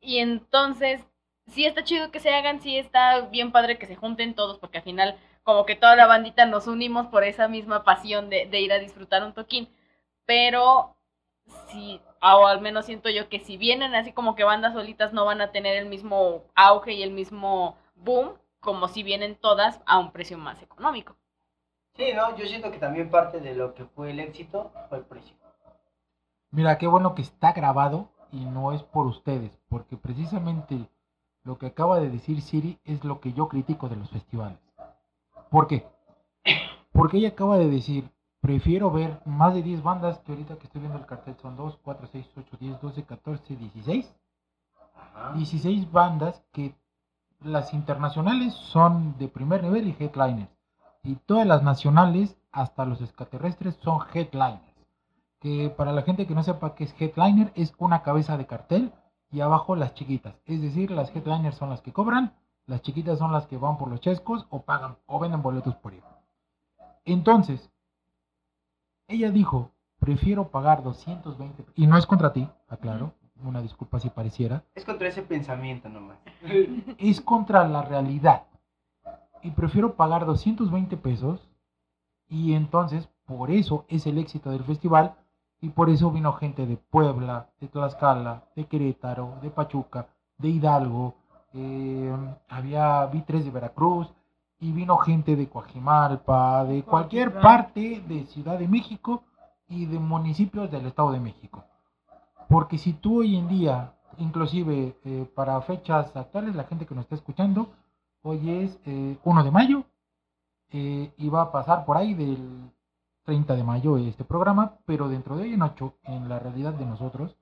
[0.00, 1.00] Y entonces,
[1.46, 4.78] sí está chido que se hagan, sí está bien padre que se junten todos, porque
[4.78, 5.18] al final,
[5.48, 8.78] como que toda la bandita nos unimos por esa misma pasión de, de ir a
[8.78, 9.66] disfrutar un toquín.
[10.26, 10.94] Pero,
[11.68, 15.24] sí, o al menos siento yo que si vienen así como que bandas solitas no
[15.24, 19.98] van a tener el mismo auge y el mismo boom como si vienen todas a
[19.98, 21.16] un precio más económico.
[21.94, 25.04] Sí, no, yo siento que también parte de lo que fue el éxito fue el
[25.06, 25.34] precio.
[26.50, 30.90] Mira, qué bueno que está grabado y no es por ustedes, porque precisamente
[31.42, 34.67] lo que acaba de decir Siri es lo que yo critico de los festivales.
[35.50, 35.86] ¿Por qué?
[36.92, 40.80] Porque ella acaba de decir, prefiero ver más de 10 bandas, que ahorita que estoy
[40.80, 44.14] viendo el cartel son 2, 4, 6, 8, 10, 12, 14, 16.
[44.94, 45.32] Ajá.
[45.34, 46.74] 16 bandas que
[47.40, 50.50] las internacionales son de primer nivel y headliners.
[51.02, 54.62] Y todas las nacionales, hasta los extraterrestres, son headliners.
[55.40, 58.92] Que para la gente que no sepa qué es headliner, es una cabeza de cartel
[59.30, 60.34] y abajo las chiquitas.
[60.46, 62.34] Es decir, las headliners son las que cobran,
[62.68, 65.94] las chiquitas son las que van por los chescos o pagan o venden boletos por
[65.94, 66.02] ir.
[67.06, 67.70] Entonces,
[69.08, 71.64] ella dijo, prefiero pagar 220.
[71.74, 73.14] Y no es contra ti, aclaro.
[73.42, 76.18] Una disculpa si pareciera Es contra ese pensamiento nomás.
[76.98, 78.42] es contra la realidad.
[79.42, 81.48] Y prefiero pagar 220 pesos.
[82.28, 85.14] Y entonces, por eso es el éxito del festival.
[85.60, 91.14] Y por eso vino gente de Puebla, de Tlaxcala, de Querétaro, de Pachuca, de Hidalgo,
[91.54, 92.14] eh,
[92.48, 94.12] había vi tres de Veracruz
[94.60, 99.22] y vino gente de Coajimalpa, de cualquier parte de Ciudad de México
[99.68, 101.64] y de municipios del Estado de México.
[102.48, 107.04] Porque si tú hoy en día, inclusive eh, para fechas actuales, la gente que nos
[107.04, 107.70] está escuchando,
[108.22, 109.84] hoy es eh, 1 de mayo
[110.70, 112.70] eh, y va a pasar por ahí del
[113.24, 116.86] 30 de mayo este programa, pero dentro de hoy en 8, en la realidad de
[116.86, 117.36] nosotros,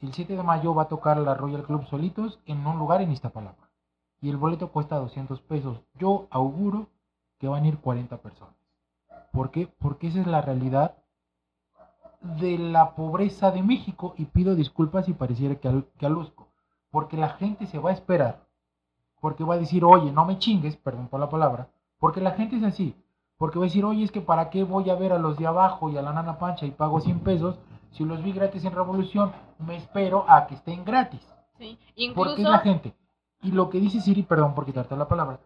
[0.00, 3.12] el 7 de mayo va a tocar la Royal Club solitos en un lugar en
[3.12, 3.70] Iztapalapa.
[4.20, 5.80] Y el boleto cuesta 200 pesos.
[5.98, 6.88] Yo auguro
[7.38, 8.54] que van a ir 40 personas.
[9.32, 9.66] ¿Por qué?
[9.78, 10.96] Porque esa es la realidad
[12.40, 14.14] de la pobreza de México.
[14.16, 16.48] Y pido disculpas si pareciera que, al- que aluzco.
[16.90, 18.46] Porque la gente se va a esperar.
[19.20, 21.68] Porque va a decir, oye, no me chingues, perdón por la palabra.
[21.98, 22.94] Porque la gente es así.
[23.38, 25.46] Porque va a decir, oye, es que para qué voy a ver a los de
[25.46, 27.58] abajo y a la nana pancha y pago 100 pesos.
[27.96, 31.26] Si los vi gratis en Revolución, me espero a que estén gratis.
[31.56, 31.78] Sí.
[32.14, 32.94] Porque es la gente.
[33.40, 35.40] Y lo que dice Siri, perdón por quitarte la palabra.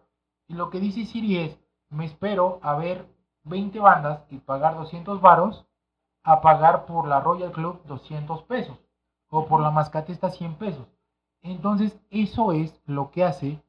[0.49, 3.07] Y lo que dice Siri es, me espero a ver
[3.43, 5.65] 20 bandas y pagar 200 varos
[6.23, 8.77] a pagar por la Royal Club 200 pesos.
[9.29, 10.87] O por la mascatesta 100 pesos.
[11.43, 13.63] Entonces, eso es lo que hace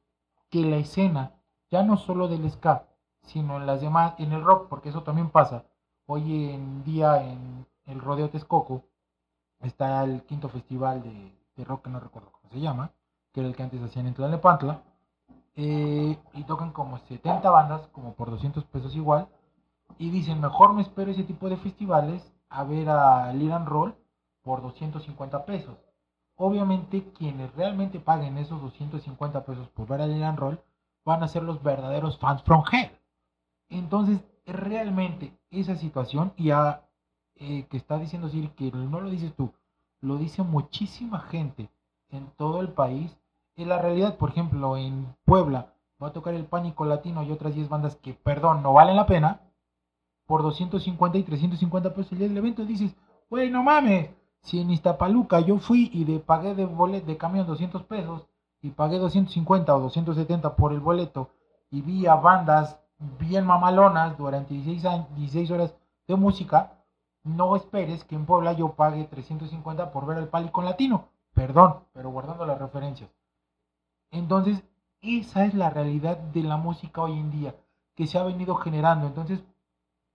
[0.49, 1.31] que la escena,
[1.71, 2.85] ya no solo del ska,
[3.21, 5.63] sino en las demás, en el rock, porque eso también pasa.
[6.05, 8.83] Hoy en día en el Rodeo Texcoco
[9.61, 12.91] está el quinto festival de, rock que no recuerdo cómo se llama,
[13.31, 14.81] que era el que antes hacían en Tlalnepantla,
[15.55, 19.27] eh, y tocan como 70 bandas, como por 200 pesos igual,
[19.97, 23.95] y dicen, mejor me espero ese tipo de festivales a ver a Liran Roll
[24.41, 25.77] por 250 pesos.
[26.35, 30.59] Obviamente quienes realmente paguen esos 250 pesos por ver a Liran Roll
[31.05, 32.91] van a ser los verdaderos fans from hell.
[33.69, 36.83] Entonces, realmente esa situación, y a,
[37.43, 39.51] eh, que está diciendo Siri, que no lo dices tú,
[40.01, 41.69] lo dice muchísima gente
[42.09, 43.17] en todo el país.
[43.55, 47.53] En la realidad, por ejemplo, en Puebla va a tocar el Pánico Latino y otras
[47.53, 49.41] 10 bandas que, perdón, no valen la pena,
[50.25, 52.65] por 250 y 350 pesos el día del evento.
[52.65, 52.95] Dices,
[53.29, 54.09] güey, no mames,
[54.41, 58.25] si en Iztapaluca yo fui y de, pagué de boleto de camión 200 pesos
[58.61, 61.29] y pagué 250 o 270 por el boleto
[61.71, 62.79] y vi a bandas
[63.19, 65.75] bien mamalonas durante 16, años, 16 horas
[66.07, 66.82] de música,
[67.23, 71.09] no esperes que en Puebla yo pague 350 por ver al Pánico Latino.
[71.33, 73.09] Perdón, pero guardando las referencias.
[74.11, 74.63] Entonces,
[75.01, 77.55] esa es la realidad de la música hoy en día,
[77.95, 79.07] que se ha venido generando.
[79.07, 79.43] Entonces,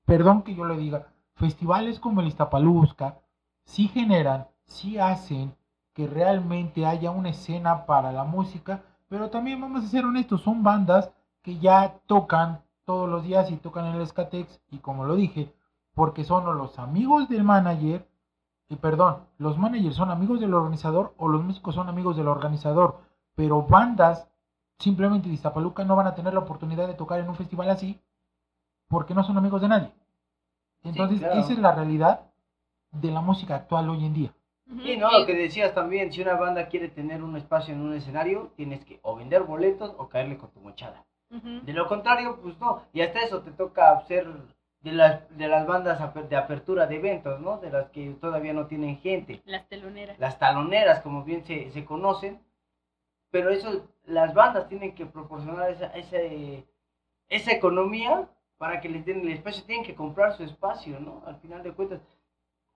[0.04, 3.18] perdón que yo le diga, festivales como el Iztapalusca
[3.64, 5.54] sí generan, sí hacen
[5.92, 10.62] que realmente haya una escena para la música, pero también vamos a ser honestos, son
[10.62, 11.10] bandas
[11.42, 15.52] que ya tocan todos los días y tocan en el Skatex, y como lo dije,
[15.98, 18.06] porque son o los amigos del manager,
[18.68, 23.00] y perdón, los managers son amigos del organizador o los músicos son amigos del organizador,
[23.34, 24.30] pero bandas
[24.78, 28.00] simplemente de Iztapaluca no van a tener la oportunidad de tocar en un festival así
[28.86, 29.92] porque no son amigos de nadie.
[30.84, 31.40] Entonces, claro.
[31.40, 32.30] esa es la realidad
[32.92, 34.32] de la música actual hoy en día.
[34.68, 37.94] Y no, lo que decías también, si una banda quiere tener un espacio en un
[37.94, 41.04] escenario, tienes que o vender boletos o caerle con tu mochada.
[41.28, 42.82] De lo contrario, pues no.
[42.92, 44.28] Y hasta eso te toca ser
[44.80, 45.98] de las, de las bandas
[46.30, 47.58] de apertura de eventos, ¿no?
[47.58, 49.42] De las que todavía no tienen gente.
[49.44, 50.18] Las teloneras.
[50.18, 52.40] Las taloneras, como bien se, se conocen.
[53.30, 56.66] Pero eso, las bandas tienen que proporcionar esa, ese-
[57.28, 59.64] esa economía para que les den el espacio.
[59.64, 61.22] Tienen que comprar su espacio, ¿no?
[61.26, 62.00] Al final de cuentas.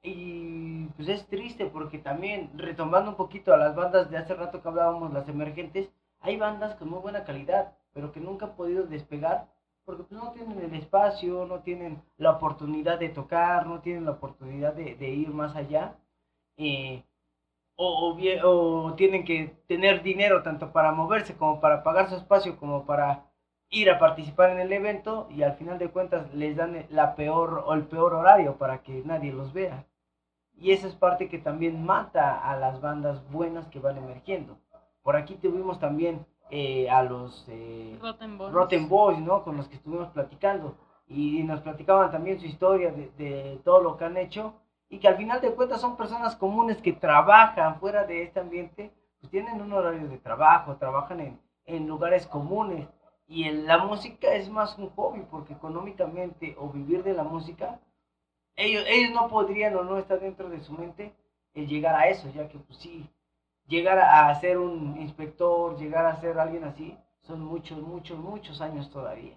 [0.03, 4.61] Y pues es triste porque también, retomando un poquito a las bandas de hace rato
[4.63, 5.91] que hablábamos, las emergentes,
[6.21, 9.47] hay bandas con muy buena calidad, pero que nunca han podido despegar
[9.85, 14.13] porque pues, no tienen el espacio, no tienen la oportunidad de tocar, no tienen la
[14.13, 15.97] oportunidad de, ir más allá.
[16.57, 17.05] eh,
[17.77, 23.25] o tienen que tener dinero tanto para moverse como para pagar su espacio, como para
[23.71, 27.65] ir a participar en el evento y al final de cuentas les dan la peor
[27.67, 29.87] o el peor horario para que nadie los vea.
[30.57, 34.59] Y esa es parte que también mata a las bandas buenas que van emergiendo.
[35.03, 37.99] Por aquí tuvimos también eh, a los eh,
[38.53, 39.43] Rotten Boys, ¿no?
[39.43, 40.77] Con los que estuvimos platicando.
[41.09, 44.53] Y nos platicaban también su historia de, de todo lo que han hecho.
[44.91, 48.93] Y que al final de cuentas son personas comunes que trabajan fuera de este ambiente.
[49.19, 52.87] Pues tienen un horario de trabajo, trabajan en, en lugares comunes.
[53.27, 57.81] Y en la música es más un hobby, porque económicamente o vivir de la música,
[58.57, 61.15] ellos, ellos no podrían o no está dentro de su mente
[61.55, 63.09] el llegar a eso, ya que pues sí,
[63.67, 68.91] llegar a ser un inspector, llegar a ser alguien así, son muchos, muchos, muchos años
[68.91, 69.37] todavía.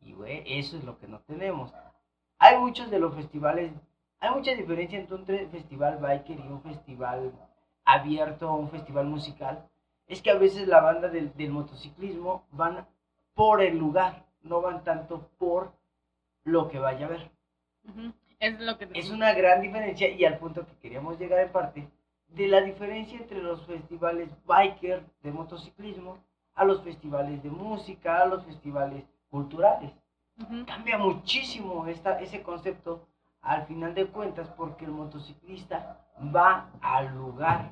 [0.00, 1.72] Y güey, eso es lo que no tenemos.
[2.38, 3.72] Hay muchos de los festivales
[4.20, 7.32] hay mucha diferencia entre un festival biker y un festival
[7.84, 9.68] abierto, un festival musical.
[10.08, 12.86] Es que a veces la banda del, del motociclismo van
[13.34, 15.72] por el lugar, no van tanto por
[16.44, 17.30] lo que vaya a ver.
[18.40, 21.88] Es lo que Es una gran diferencia y al punto que queríamos llegar en parte
[22.28, 26.18] de la diferencia entre los festivales biker de motociclismo
[26.54, 29.92] a los festivales de música, a los festivales culturales.
[30.66, 33.08] Cambia muchísimo esta, ese concepto
[33.42, 35.98] al final de cuentas porque el motociclista
[36.34, 37.70] va al lugar.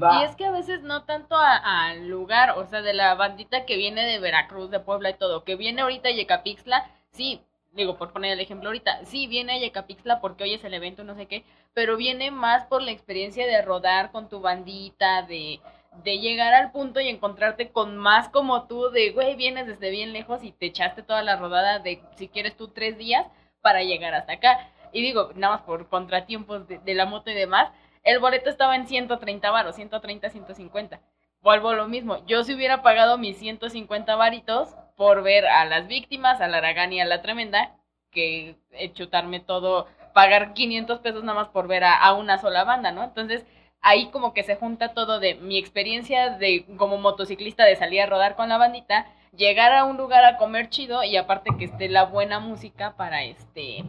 [0.00, 3.64] Va, Y es que a veces no tanto al lugar, o sea, de la bandita
[3.64, 7.40] que viene de Veracruz, de Puebla y todo, que viene ahorita a Yecapixtla, sí,
[7.76, 11.04] digo, por poner el ejemplo ahorita, sí viene a Yecapixtla porque hoy es el evento,
[11.04, 15.60] no sé qué, pero viene más por la experiencia de rodar con tu bandita, de,
[16.02, 20.12] de llegar al punto y encontrarte con más como tú, de, güey, vienes desde bien
[20.12, 23.26] lejos y te echaste toda la rodada de, si quieres tú, tres días
[23.60, 24.70] para llegar hasta acá.
[24.92, 27.70] Y digo, nada más por contratiempos de, de la moto y demás,
[28.02, 31.00] el boleto estaba en 130 varos, 130, 150.
[31.42, 32.24] Vuelvo a lo mismo.
[32.26, 36.92] Yo si hubiera pagado mis 150 varitos por ver a las víctimas, a la Aragán
[36.92, 37.76] y a la Tremenda,
[38.10, 38.56] que
[38.94, 43.04] chutarme todo, pagar 500 pesos nada más por ver a, a una sola banda, ¿no?
[43.04, 43.44] Entonces,
[43.82, 48.06] ahí como que se junta todo de mi experiencia de como motociclista de salir a
[48.06, 51.88] rodar con la bandita, llegar a un lugar a comer chido y aparte que esté
[51.88, 53.84] la buena música para este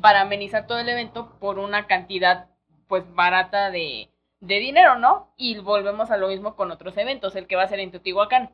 [0.00, 2.48] para amenizar todo el evento por una cantidad
[2.88, 5.32] pues barata de, de dinero, ¿no?
[5.36, 8.50] Y volvemos a lo mismo con otros eventos, el que va a ser en Teotihuacán.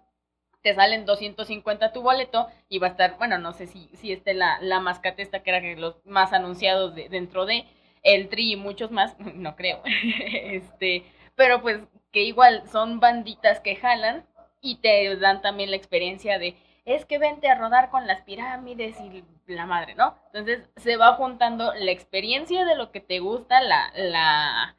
[0.64, 4.34] Te salen 250 tu boleto y va a estar, bueno, no sé si, si esté
[4.34, 7.66] la, la mascatesta, que era los más anunciados de, dentro de
[8.02, 9.82] el Tri y muchos más, no creo.
[10.26, 11.04] este,
[11.36, 14.26] pero pues que igual son banditas que jalan
[14.60, 18.96] y te dan también la experiencia de es que vente a rodar con las pirámides
[19.00, 20.16] y la madre, ¿no?
[20.26, 24.76] Entonces se va juntando la experiencia de lo que te gusta, la, la,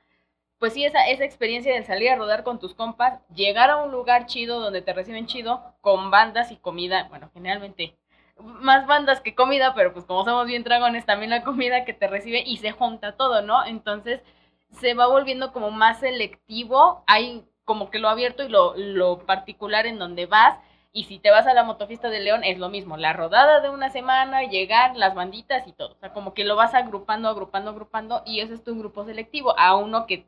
[0.66, 3.91] pues sí, esa, esa experiencia de salir a rodar con tus compas, llegar a un
[3.91, 7.99] lugar chido donde te reciben chido, con bandas y comida, bueno, generalmente
[8.39, 12.07] más bandas que comida, pero pues como somos bien dragones, también la comida que te
[12.07, 13.63] recibe y se junta todo, ¿no?
[13.63, 14.24] Entonces
[14.72, 19.86] se va volviendo como más selectivo, hay como que lo abierto y lo, lo particular
[19.86, 20.57] en donde vas,
[20.91, 23.70] y si te vas a la motofiesta de León es lo mismo, la rodada de
[23.70, 27.70] una semana, llegar, las banditas y todo, o sea, como que lo vas agrupando, agrupando,
[27.70, 30.26] agrupando, y ese es tu grupo selectivo, a uno que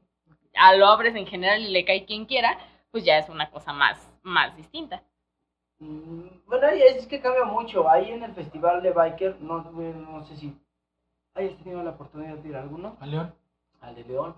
[0.60, 2.58] a lo abres en general y le cae quien quiera,
[2.92, 5.04] pues ya es una cosa más, más distinta.
[5.80, 7.90] Mm, Bueno, es que cambia mucho.
[7.90, 10.58] Ahí en el festival de biker, no, no sé si
[11.36, 12.98] hayas tenido la oportunidad de ir a alguno.
[13.00, 13.34] ¿A León?
[13.82, 14.36] al de León.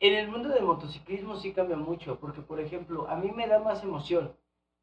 [0.00, 3.58] En el mundo del motociclismo sí cambia mucho, porque por ejemplo, a mí me da
[3.58, 4.36] más emoción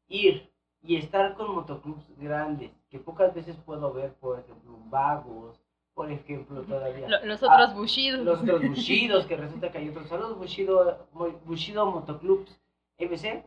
[0.08, 0.50] ir
[0.82, 5.61] y estar con motoclubs grandes, que pocas veces puedo ver, por ejemplo, vagos,
[6.02, 7.08] por ejemplo, todavía.
[7.08, 8.24] Lo- los otros Ah, Bushido.
[8.24, 10.08] Los otros Bushidos, que resulta que hay otros.
[10.08, 11.06] Saludos, Bushido,
[11.44, 12.60] Bushido Motoclubs
[12.98, 13.44] MC.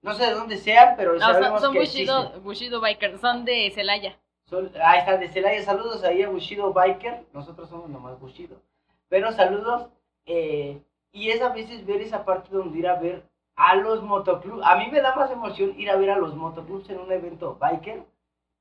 [0.00, 2.42] No sé de dónde sean, pero No, sabemos son, son que Bushido, existen.
[2.44, 4.18] Bushido Bikers, son de Celaya.
[4.46, 7.26] Son- ahí está, de Celaya, saludos ahí a Bushido Biker.
[7.34, 8.56] Nosotros somos nomás Bushido.
[9.10, 9.88] Pero saludos.
[10.24, 10.80] eh,
[11.12, 13.22] y es a veces ver esa parte donde ir a ver
[13.54, 14.62] a los motoclubs.
[14.64, 17.56] A mí me da más emoción ir a ver a los motoclubs en un evento
[17.60, 18.02] biker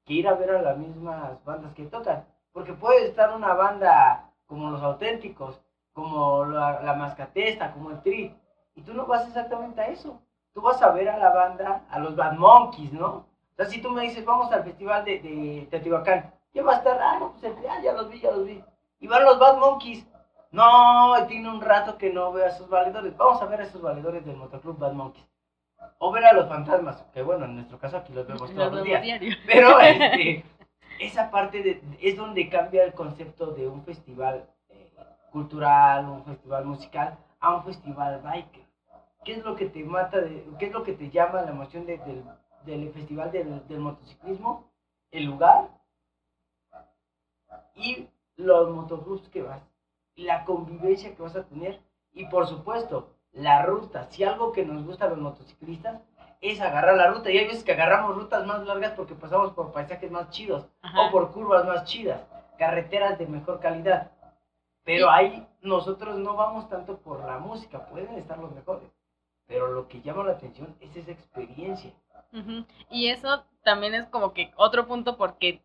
[0.06, 2.26] que ir a ver a las mismas bandas que tocan.
[2.54, 5.62] Porque puede estar una banda como los auténticos,
[5.94, 8.36] como la, la mascatesta, como el tri.
[8.76, 10.20] Y tú no vas exactamente a eso.
[10.54, 13.08] Tú vas a ver a la banda, a los Bad Monkeys, ¿no?
[13.08, 13.26] O
[13.56, 17.00] sea, si tú me dices, vamos al festival de, de Teotihuacán, ya va a estar,
[17.02, 18.62] ah, no, pues el- ah, ya los vi, ya los vi.
[19.00, 20.06] Y van los Bad Monkeys.
[20.52, 23.16] No, tiene un rato que no veo a esos valedores.
[23.16, 25.26] Vamos a ver a esos valedores del motoclub Bad Monkeys.
[26.00, 28.64] O ver a los fantasmas, que bueno, en nuestro caso aquí los vemos Los todos
[28.74, 29.02] los vemos días.
[29.02, 29.36] diario.
[29.48, 30.44] Pero este,
[31.06, 34.92] esa parte de, es donde cambia el concepto de un festival eh,
[35.32, 38.66] cultural, un festival musical, a un festival biker.
[39.24, 41.86] ¿Qué es lo que te mata, de, qué es lo que te llama la emoción
[41.86, 42.24] de- del,
[42.66, 44.72] del festival del, del motociclismo?
[45.12, 45.70] El lugar
[47.76, 49.62] y los motoclubs que vas,
[50.16, 51.80] la convivencia que vas a tener
[52.14, 54.08] y por supuesto la ruta.
[54.12, 56.02] Si algo que nos gusta a los motociclistas
[56.42, 59.72] es agarrar la ruta y hay veces que agarramos rutas más largas porque pasamos por
[59.72, 61.02] paisajes más chidos Ajá.
[61.02, 62.20] o por curvas más chidas,
[62.58, 64.12] carreteras de mejor calidad.
[64.84, 68.90] Pero ahí nosotros no vamos tanto por la música, pueden estar los mejores,
[69.46, 71.92] pero lo que llama la atención es esa experiencia.
[72.90, 75.62] Y eso también es como que otro punto porque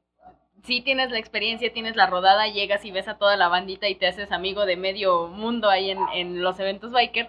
[0.65, 3.95] si tienes la experiencia, tienes la rodada, llegas y ves a toda la bandita y
[3.95, 7.29] te haces amigo de medio mundo ahí en, en los eventos biker,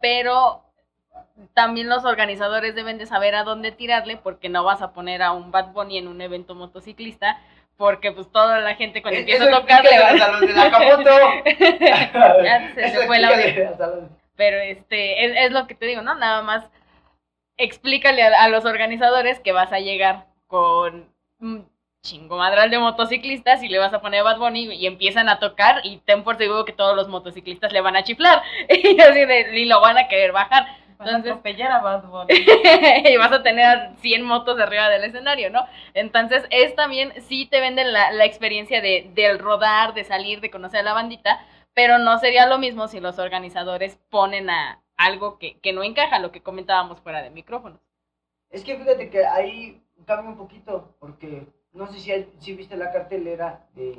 [0.00, 0.65] pero
[1.54, 5.32] también los organizadores deben de saber a dónde tirarle porque no vas a poner a
[5.32, 7.38] un Bad Bunny en un evento motociclista
[7.76, 10.52] porque pues toda la gente cuando Eh, empieza a tocar le va- a los de
[10.54, 11.10] la Camoto.
[12.44, 13.30] Ya se- fue la
[14.36, 16.14] Pero este, es, es lo que te digo, ¿no?
[16.14, 16.64] Nada más
[17.58, 21.08] explícale a, a los organizadores que vas a llegar con
[21.40, 21.68] un
[22.02, 25.80] chingo madral de motociclistas y le vas a poner Bad Bunny y empiezan a tocar
[25.84, 29.58] y ten por seguro que todos los motociclistas le van a chiflar y así de,
[29.58, 30.66] y lo van a querer bajar
[30.98, 32.34] Van a Entonces- atropellar a Bad Bunny.
[33.10, 35.66] y vas a tener 100 motos arriba del escenario, ¿no?
[35.94, 40.50] Entonces es también, sí te venden la, la experiencia de, del rodar, de salir, de
[40.50, 41.38] conocer a la bandita,
[41.74, 46.18] pero no sería lo mismo si los organizadores ponen a algo que, que no encaja,
[46.18, 47.80] lo que comentábamos fuera de micrófonos.
[48.48, 52.76] Es que fíjate que ahí cambia un poquito, porque no sé si, hay- si viste
[52.78, 53.94] la cartelera de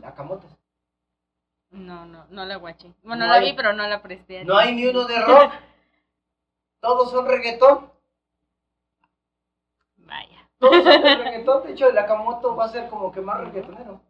[0.00, 0.50] la Camotas.
[1.70, 2.88] No, no, no la guaché.
[3.04, 4.44] Bueno, No la hay- vi, pero no la presté.
[4.44, 5.52] No hay ni uno de rock.
[6.80, 7.90] Todos son reggaetón.
[9.96, 10.48] Vaya.
[10.58, 11.62] Todos son de reggaetón.
[11.64, 14.00] De hecho, el Akamoto va a ser como que más reggaetonero.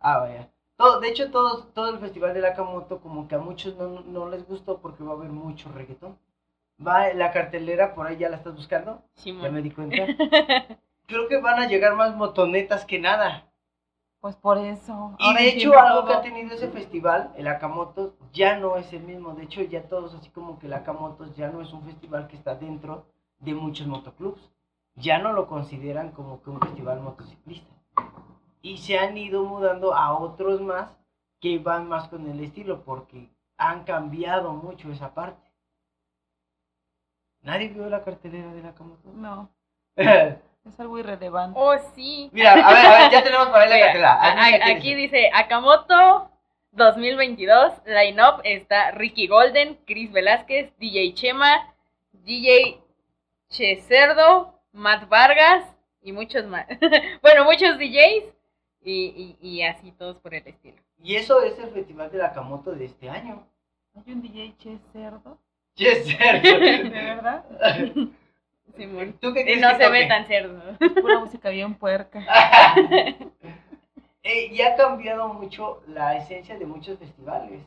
[0.00, 0.50] Ah, vaya.
[0.76, 4.28] Todo, de hecho, todo, todo el festival de Akamoto como que a muchos no, no
[4.28, 6.18] les gustó porque va a haber mucho reggaetón.
[6.86, 9.02] Va la cartelera, por ahí ya la estás buscando.
[9.14, 9.54] Ya Simón.
[9.54, 9.96] me di cuenta.
[11.06, 13.45] Creo que van a llegar más motonetas que nada.
[14.26, 15.14] Pues por eso.
[15.20, 18.92] Y ahora de hecho, algo que ha tenido ese festival, el Akamoto, ya no es
[18.92, 19.34] el mismo.
[19.34, 22.34] De hecho, ya todos, así como que el Akamoto ya no es un festival que
[22.34, 23.06] está dentro
[23.38, 24.50] de muchos motoclubs.
[24.96, 27.72] Ya no lo consideran como que un festival motociclista.
[28.62, 30.98] Y se han ido mudando a otros más
[31.38, 35.48] que van más con el estilo, porque han cambiado mucho esa parte.
[37.42, 39.08] ¿Nadie vio la cartelera del Akamoto?
[39.14, 39.50] No,
[40.68, 41.58] es algo irrelevante.
[41.60, 42.30] Oh, sí.
[42.34, 44.12] a ver, a ver, ya tenemos para ver la Mira, cartelera.
[44.14, 45.30] a- Anuncia a- qué aquí dice.
[45.32, 46.30] Akamoto
[46.72, 51.74] 2022, line-up está Ricky Golden, Chris Velázquez, DJ Chema,
[52.12, 52.80] DJ
[53.48, 55.64] Checerdo, Matt Vargas
[56.02, 56.66] y muchos más.
[57.22, 58.24] bueno, muchos DJs
[58.82, 60.76] y, y, y así todos por el estilo.
[61.02, 63.46] Y eso es el festival de la Akamoto de este año.
[63.94, 65.38] ¿Hay un DJ Che Cerdo?
[65.76, 67.44] Yes, ¿De verdad?
[68.76, 69.16] Simón.
[69.20, 70.06] ¿Tú qué Y no que se ve toque?
[70.08, 70.62] tan cerdo.
[71.00, 72.20] Pura música bien puerca.
[74.28, 77.62] Eh, y ha cambiado mucho la esencia de muchos festivales.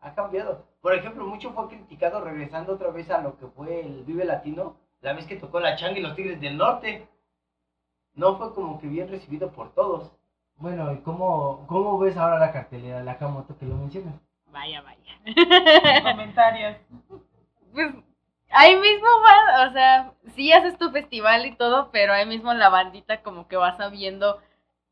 [0.00, 0.66] Ha cambiado.
[0.80, 4.74] Por ejemplo, mucho fue criticado regresando otra vez a lo que fue el Vive Latino,
[5.00, 7.06] la vez que tocó la Changa y los Tigres del Norte.
[8.14, 10.10] No fue como que bien recibido por todos.
[10.56, 14.14] Bueno, ¿y cómo, cómo ves ahora la cartelera de la Kamoto que lo mencionas?
[14.46, 16.02] Vaya, vaya.
[16.02, 16.76] Comentarios.
[17.72, 17.94] Pues
[18.52, 22.68] ahí mismo va, o sea, sí haces tu festival y todo, pero ahí mismo la
[22.68, 24.40] bandita como que va sabiendo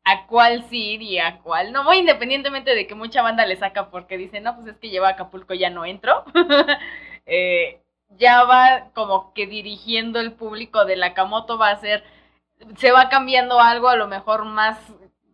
[0.03, 3.55] a cuál sí ir y a cuál no, muy independientemente de que mucha banda le
[3.57, 6.25] saca porque dice, no, pues es que lleva a Acapulco, ya no entro.
[7.27, 7.79] Eh,
[8.17, 12.03] ya va como que dirigiendo el público de la Camoto, va a ser,
[12.77, 14.77] se va cambiando algo a lo mejor más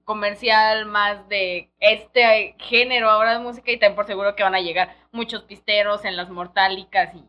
[0.08, 4.62] comercial, más de este género ahora de música y ten por seguro que van a
[4.62, 7.26] llegar muchos pisteros en las mortálicas y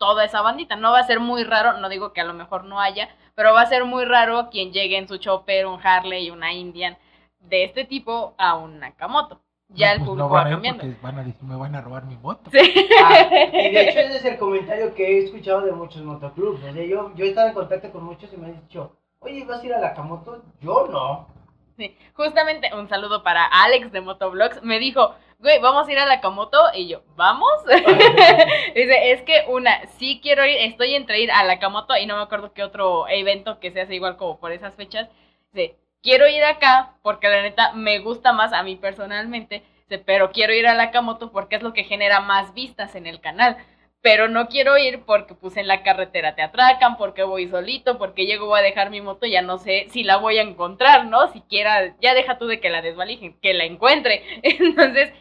[0.00, 0.76] toda esa bandita.
[0.76, 3.52] No va a ser muy raro, no digo que a lo mejor no haya, pero
[3.52, 6.96] va a ser muy raro quien llegue en su chopper, un Harley, una Indian
[7.38, 9.40] de este tipo a un Nakamoto.
[9.68, 10.82] Ya No, el pues público va a ir cambiando.
[10.82, 12.50] porque van a decir, me van a robar mi moto.
[12.50, 12.88] Sí.
[13.04, 16.60] Ah, y de hecho ese es el comentario que he escuchado de muchos motoclubs.
[16.60, 19.44] O sea, yo, yo he estado en contacto con muchos y me han dicho, oye,
[19.44, 20.42] ¿vas a ir a la Kamoto?
[20.62, 21.28] Yo no.
[21.76, 24.62] Sí, justamente un saludo para Alex de Motoblogs.
[24.62, 26.58] Me dijo, güey, vamos a ir a la Camoto.
[26.74, 27.50] Y yo, ¿vamos?
[28.74, 32.16] Dice, es que una, sí quiero ir, estoy entre ir a la Camoto y no
[32.16, 35.08] me acuerdo qué otro evento que se hace igual como por esas fechas.
[35.52, 39.62] Dice, quiero ir acá porque la neta me gusta más a mí personalmente.
[39.88, 43.06] Dice, pero quiero ir a la Camoto porque es lo que genera más vistas en
[43.06, 43.56] el canal.
[44.02, 48.24] Pero no quiero ir porque pues en la carretera te atracan, porque voy solito, porque
[48.24, 51.30] llego voy a dejar mi moto, ya no sé si la voy a encontrar, ¿no?
[51.32, 54.22] Siquiera, ya deja tú de que la desvalijen, que la encuentre.
[54.42, 55.12] Entonces,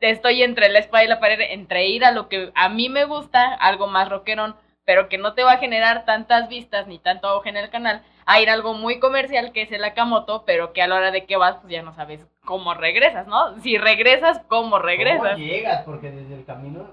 [0.00, 3.04] estoy entre la espada y la pared, entre ir a lo que a mí me
[3.04, 7.28] gusta, algo más rockerón, pero que no te va a generar tantas vistas ni tanto
[7.28, 10.72] auge en el canal, a ir a algo muy comercial que es el Akamoto, pero
[10.72, 13.60] que a la hora de que vas, pues ya no sabes cómo regresas, ¿no?
[13.60, 15.34] Si regresas, ¿cómo regresas?
[15.34, 15.82] ¿Cómo llegas?
[15.84, 16.88] Porque desde el camino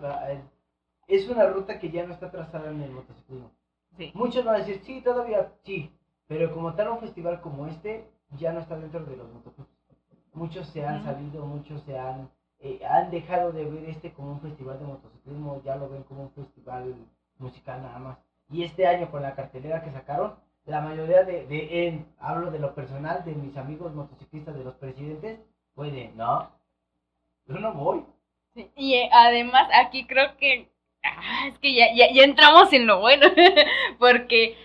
[1.07, 3.51] es- una ruta que ya no está trazada en el motociclismo.
[3.97, 4.11] Sí.
[4.13, 5.91] Muchos van a decir, sí, todavía sí,
[6.27, 8.05] pero como tal un festival como este
[8.37, 9.69] ya no está dentro de los motoclubs.
[10.33, 12.29] Muchos se han salido, muchos se han,
[12.59, 16.23] eh, han dejado de ver este como un festival de motociclismo, ya lo ven como
[16.23, 16.95] un festival
[17.37, 18.17] musical nada más.
[18.49, 20.35] Y este año con la cartelera que sacaron,
[20.65, 25.39] la mayoría de, de hablo de lo personal, de mis amigos motociclistas, de los presidentes,
[25.75, 26.51] de, no,
[27.47, 28.03] yo no voy.
[28.75, 30.67] Y eh, además aquí creo que
[31.03, 33.27] ah, es que ya, ya, ya entramos en lo bueno,
[33.99, 34.57] porque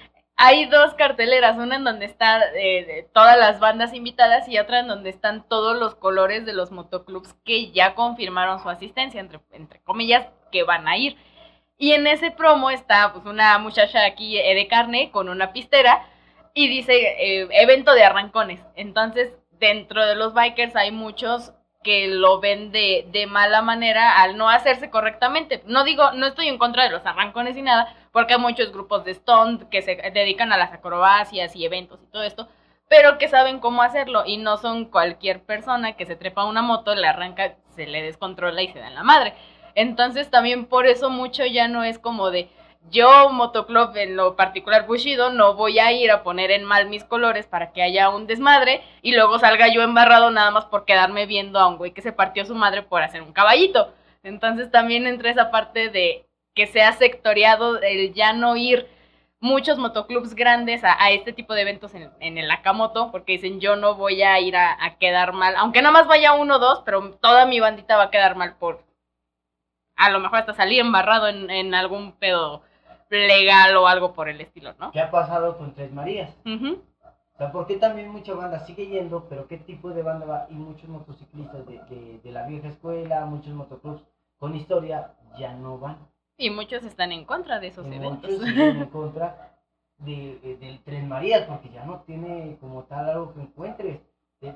[0.44, 2.42] hay dos carteleras, una en donde están
[3.12, 7.34] todas las bandas invitadas y otra en donde están todos los colores de los motoclubs
[7.44, 11.16] que ya confirmaron su asistencia, entre, comillas, que van a ir.
[11.78, 16.08] Y en ese promo está pues una muchacha aquí eh, de carne con una pistera
[16.54, 18.58] y dice eh, evento de arrancones.
[18.74, 21.52] Entonces, dentro de los bikers hay muchos
[21.84, 25.62] que lo ven de, de, mala manera al no hacerse correctamente.
[25.66, 29.04] No digo, no estoy en contra de los arrancones y nada, porque hay muchos grupos
[29.04, 32.48] de stunt que se dedican a las acrobacias y eventos y todo esto,
[32.88, 36.62] pero que saben cómo hacerlo y no son cualquier persona que se trepa a una
[36.62, 39.34] moto, le arranca, se le descontrola y se da en la madre.
[39.74, 42.50] Entonces también por eso mucho ya no es como de
[42.90, 47.04] yo, Motoclub, en lo particular Bushido, no voy a ir a poner en mal mis
[47.04, 51.26] colores para que haya un desmadre y luego salga yo embarrado nada más por quedarme
[51.26, 53.94] viendo a un güey que se partió su madre por hacer un caballito.
[54.24, 58.88] Entonces también entra esa parte de que se ha sectoriado el ya no ir
[59.40, 63.76] muchos motoclubs grandes a, este tipo de eventos en, en, el Akamoto, porque dicen yo
[63.76, 66.82] no voy a ir a, a quedar mal, aunque nada más vaya uno o dos,
[66.84, 68.84] pero toda mi bandita va a quedar mal por
[69.96, 72.62] a lo mejor hasta salir embarrado en, en algún pedo
[73.10, 74.90] legal o algo por el estilo, ¿no?
[74.90, 76.36] ¿Qué ha pasado con Tres Marías?
[76.44, 80.46] O sea, ¿por qué también mucha banda sigue yendo, pero qué tipo de banda va?
[80.50, 84.02] Y muchos motociclistas de, de, la vieja escuela, muchos motoclubs
[84.38, 85.98] con historia, ya no van.
[86.36, 88.30] Y muchos están en contra de esos eventos.
[88.30, 89.58] Muchos están en contra
[89.98, 94.00] de, del Tres Marías, porque ya no tiene como tal algo que encuentres.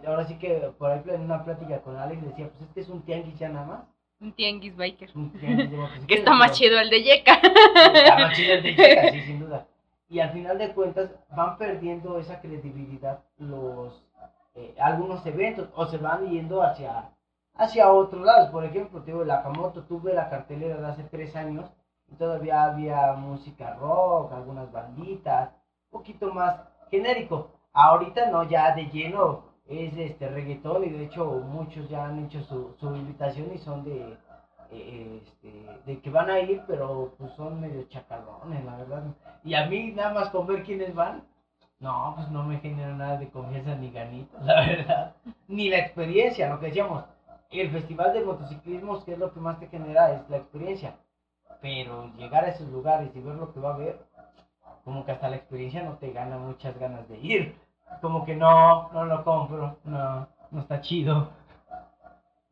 [0.07, 3.03] Ahora sí que por ahí en una plática con Alex decía, pues este es un
[3.03, 3.81] tianguis ya nada más.
[4.19, 5.11] Un tianguis biker.
[5.15, 5.71] Un tianguis
[6.09, 7.35] que está más chido el de Yeka.
[7.35, 9.67] Está más chido el de Yeka, sí, sin duda.
[10.09, 14.07] Y al final de cuentas van perdiendo esa credibilidad los
[14.57, 17.11] eh, algunos eventos o se van yendo hacia,
[17.57, 18.51] hacia otros lados.
[18.51, 21.71] Por ejemplo, te la Kamoto tuve la cartelera de hace tres años
[22.09, 25.51] y todavía había música rock, algunas banditas,
[25.91, 27.51] un poquito más genérico.
[27.73, 32.43] Ahorita no, ya de lleno es este reggaetón y de hecho muchos ya han hecho
[32.43, 34.17] su, su invitación y son de
[34.71, 39.03] eh, este, de que van a ir pero pues son medio chacalones la verdad
[39.45, 41.25] y a mí nada más con ver quiénes van
[41.81, 45.15] no pues no me genera nada de confianza ni ganitas la verdad
[45.49, 47.05] ni la experiencia lo que decíamos
[47.51, 50.97] el festival de motociclismo que es lo que más te genera es la experiencia.
[51.61, 54.07] Pero llegar a esos lugares y ver lo que va a haber
[54.87, 57.57] como que hasta la experiencia no te gana muchas ganas de ir.
[58.01, 61.29] Como que no, no lo compro, no, no está chido.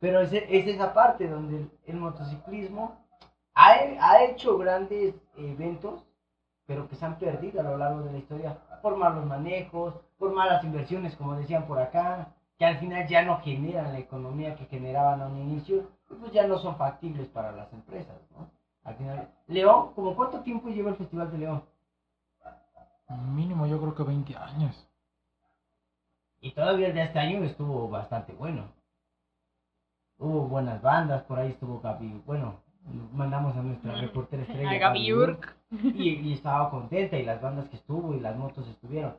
[0.00, 2.96] Pero es, es esa parte donde el, motociclismo
[3.54, 3.68] ha,
[4.00, 6.04] ha, hecho grandes eventos,
[6.66, 8.58] pero que se han perdido a lo largo de la historia.
[8.82, 13.40] Por malos manejos, por malas inversiones, como decían por acá, que al final ya no
[13.40, 17.52] generan la economía que generaban a un inicio, y pues ya no son factibles para
[17.52, 18.50] las empresas, ¿no?
[18.84, 21.64] Al final, León, ¿como cuánto tiempo lleva el Festival de León?
[23.34, 24.88] Mínimo yo creo que 20 años.
[26.40, 28.68] Y todavía el de este año estuvo bastante bueno.
[30.18, 32.60] Hubo buenas bandas, por ahí estuvo Gaby, bueno,
[33.14, 34.70] mandamos a nuestra reportera estrella.
[34.70, 35.56] A Gaby Urk.
[35.70, 39.16] Y, estaba contenta y las bandas que estuvo y las motos estuvieron.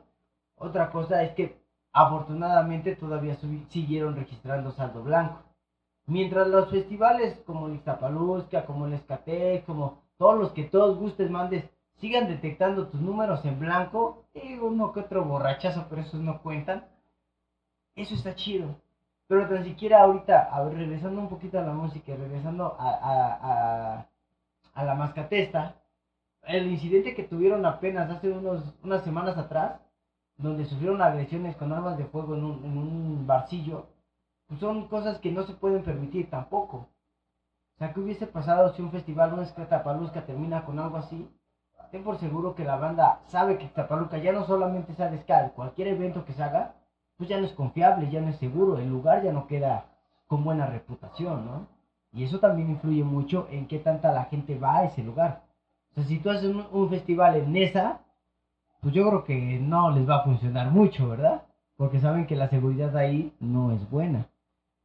[0.56, 1.60] Otra cosa es que
[1.96, 3.36] afortunadamente todavía
[3.70, 5.42] siguieron registrando saldo blanco.
[6.06, 11.30] Mientras los festivales como el Ixtapaluzca, como el Escatec, como todos los que todos gustes
[11.30, 11.64] mandes,
[11.96, 16.84] sigan detectando tus números en blanco, y uno que otro borrachazo, pero esos no cuentan
[17.96, 18.76] eso está chido.
[19.26, 24.06] Pero tan siquiera ahorita, a ver, regresando un poquito a la música, regresando a, a,
[24.74, 25.74] a, la mascatesta,
[26.42, 29.80] el incidente que tuvieron apenas hace unos, unas semanas atrás,
[30.36, 33.86] donde sufrieron agresiones con armas de fuego en un, en un barcillo,
[34.46, 36.88] pues son cosas que no se pueden permitir tampoco.
[37.76, 41.28] O sea, ¿qué hubiese pasado si un festival, una Escatapaluzca termina con algo así?
[41.90, 45.88] Ten por seguro que la banda sabe que Escatapaluca ya no solamente es a cualquier
[45.88, 46.74] evento que se haga,
[47.16, 49.86] pues ya no es confiable, ya no es seguro, el lugar ya no queda
[50.26, 51.68] con buena reputación, ¿no?
[52.12, 55.42] Y eso también influye mucho en qué tanta la gente va a ese lugar.
[55.90, 58.00] O sea, si tú haces un, festival en esa,
[58.80, 61.42] pues yo creo que no les va a funcionar mucho, ¿verdad?
[61.76, 64.28] Porque saben que la seguridad ahí no es buena.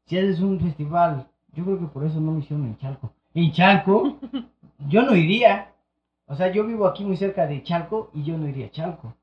[0.05, 3.11] Si haces un festival, yo creo que por eso no lo hicieron en Chalco.
[3.34, 4.18] En Chalco,
[4.89, 5.73] yo no iría.
[6.26, 9.13] O sea, yo vivo aquí muy cerca de Chalco y yo no iría a Chalco.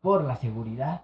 [0.00, 1.02] Por la seguridad.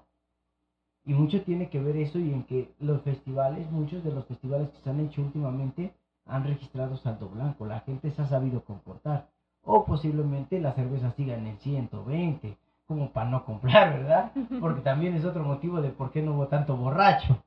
[1.04, 4.68] Y mucho tiene que ver eso y en que los festivales, muchos de los festivales
[4.70, 5.94] que se han hecho últimamente
[6.26, 7.66] han registrado saldo blanco.
[7.66, 9.28] La gente se ha sabido comportar.
[9.62, 12.56] O posiblemente la cerveza siga en el 120,
[12.90, 14.32] como para no comprar, ¿verdad?
[14.60, 17.40] Porque también es otro motivo de por qué no hubo tanto borracho.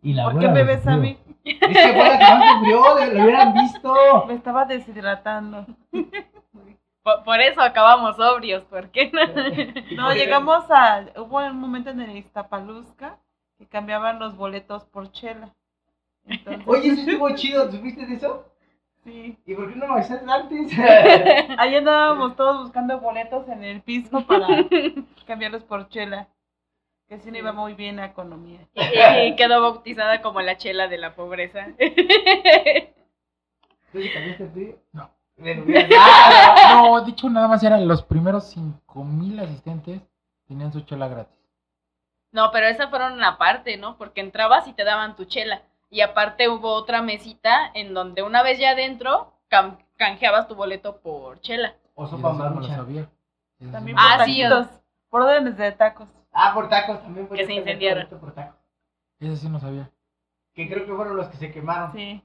[0.00, 1.18] Y la ¿Por qué me ves a mí?
[1.44, 2.82] Es que fue la que más sufrió,
[3.12, 3.94] lo hubieran visto.
[4.28, 5.66] Me estaba deshidratando.
[7.02, 9.96] Por, por eso acabamos sobrios, ¿por qué no?
[9.96, 11.04] No, llegamos a.
[11.16, 13.18] Hubo un momento en el Iztapaluzca
[13.58, 15.52] que cambiaban los boletos por chela.
[16.26, 18.51] Entonces, Oye, eso estuvo chido, ¿supiste de eso?
[19.04, 19.38] Sí.
[19.46, 20.72] ¿Y por qué no me avisaste antes?
[21.58, 24.46] Ahí andábamos todos buscando boletos en el piso para
[25.26, 26.28] cambiarlos por chela.
[27.08, 28.60] Que sí no iba muy bien la economía.
[28.74, 31.66] Y, y quedó bautizada como la chela de la pobreza.
[33.92, 34.78] ¿Tú sí cambiaste?
[34.92, 35.10] No.
[35.36, 40.00] No, de hecho, nada más eran los primeros 5000 asistentes
[40.46, 41.38] tenían su chela gratis.
[42.30, 43.96] No, pero esas fueron aparte, ¿no?
[43.96, 45.62] Porque entrabas y te daban tu chela.
[45.92, 49.34] Y aparte hubo otra mesita en donde una vez ya adentro
[49.98, 51.74] canjeabas tu boleto por chela.
[51.94, 52.76] O sopa eso no lo marucha.
[52.76, 53.08] También
[53.60, 54.68] sí por Ah, lo sí, taquitos,
[55.10, 56.08] por órdenes de tacos.
[56.32, 57.28] Ah, por tacos también.
[57.28, 58.06] Que se incendiaron.
[58.18, 58.56] Por tacos.
[59.20, 59.90] Eso sí no sabía.
[60.54, 61.92] Que creo que fueron los que se quemaron.
[61.92, 62.24] Sí.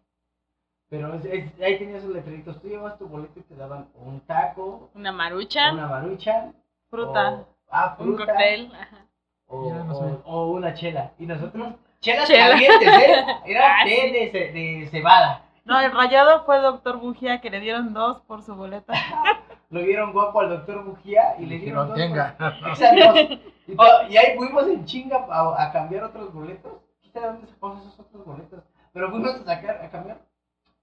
[0.90, 2.62] Pero es- es- ahí tenías esos letreritos.
[2.62, 6.54] Tú llevas tu boleto y te daban un taco, Una marucha, una marucha.
[6.90, 7.32] Fruta.
[7.34, 8.28] o- ah, un fruta.
[8.28, 8.72] cóctel.
[8.74, 9.06] ajá.
[9.48, 10.18] O, Ya, no o- sabía.
[10.24, 11.12] o una chela.
[11.20, 12.50] Y nosotros, chelas Chela.
[12.50, 13.26] calientes, ¿eh?
[13.46, 15.42] Era té de, ce- de cebada.
[15.66, 18.94] No, el rayado fue Doctor Bujía que le dieron dos por su boleto.
[19.70, 21.98] Lo vieron guapo al doctor Bujía y le dieron Dijeron, dos.
[21.98, 22.36] tenga.
[22.38, 23.20] por- Exacto.
[23.68, 26.72] Y, to- y ahí fuimos en chinga a, a cambiar otros boletos.
[27.02, 28.64] ¿Qué de dónde sacamos esos otros boletos?
[28.94, 30.20] Pero fuimos a sacar, a cambiar.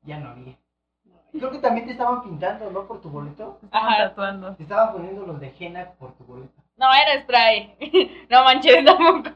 [0.03, 0.55] Ya no había.
[1.33, 2.83] Creo que también te estaban pintando, ¿no?
[2.87, 3.59] Por tu boleto.
[3.71, 4.09] Ajá.
[4.11, 4.55] tatuando.
[4.55, 6.63] Te estaban poniendo los de henna por tu boleto.
[6.77, 7.77] No, era spray.
[8.31, 9.31] No manches, tampoco.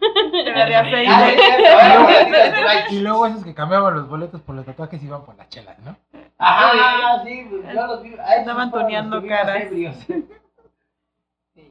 [0.45, 1.13] Era de aceite.
[1.13, 2.87] Ah.
[2.91, 5.97] Y luego esos que cambiaban los boletos por los tatuajes iban por las chelas, ¿no?
[6.39, 8.15] Ajá, sí, pues, yo los vi.
[8.19, 9.63] ah, Estaban vimos caras.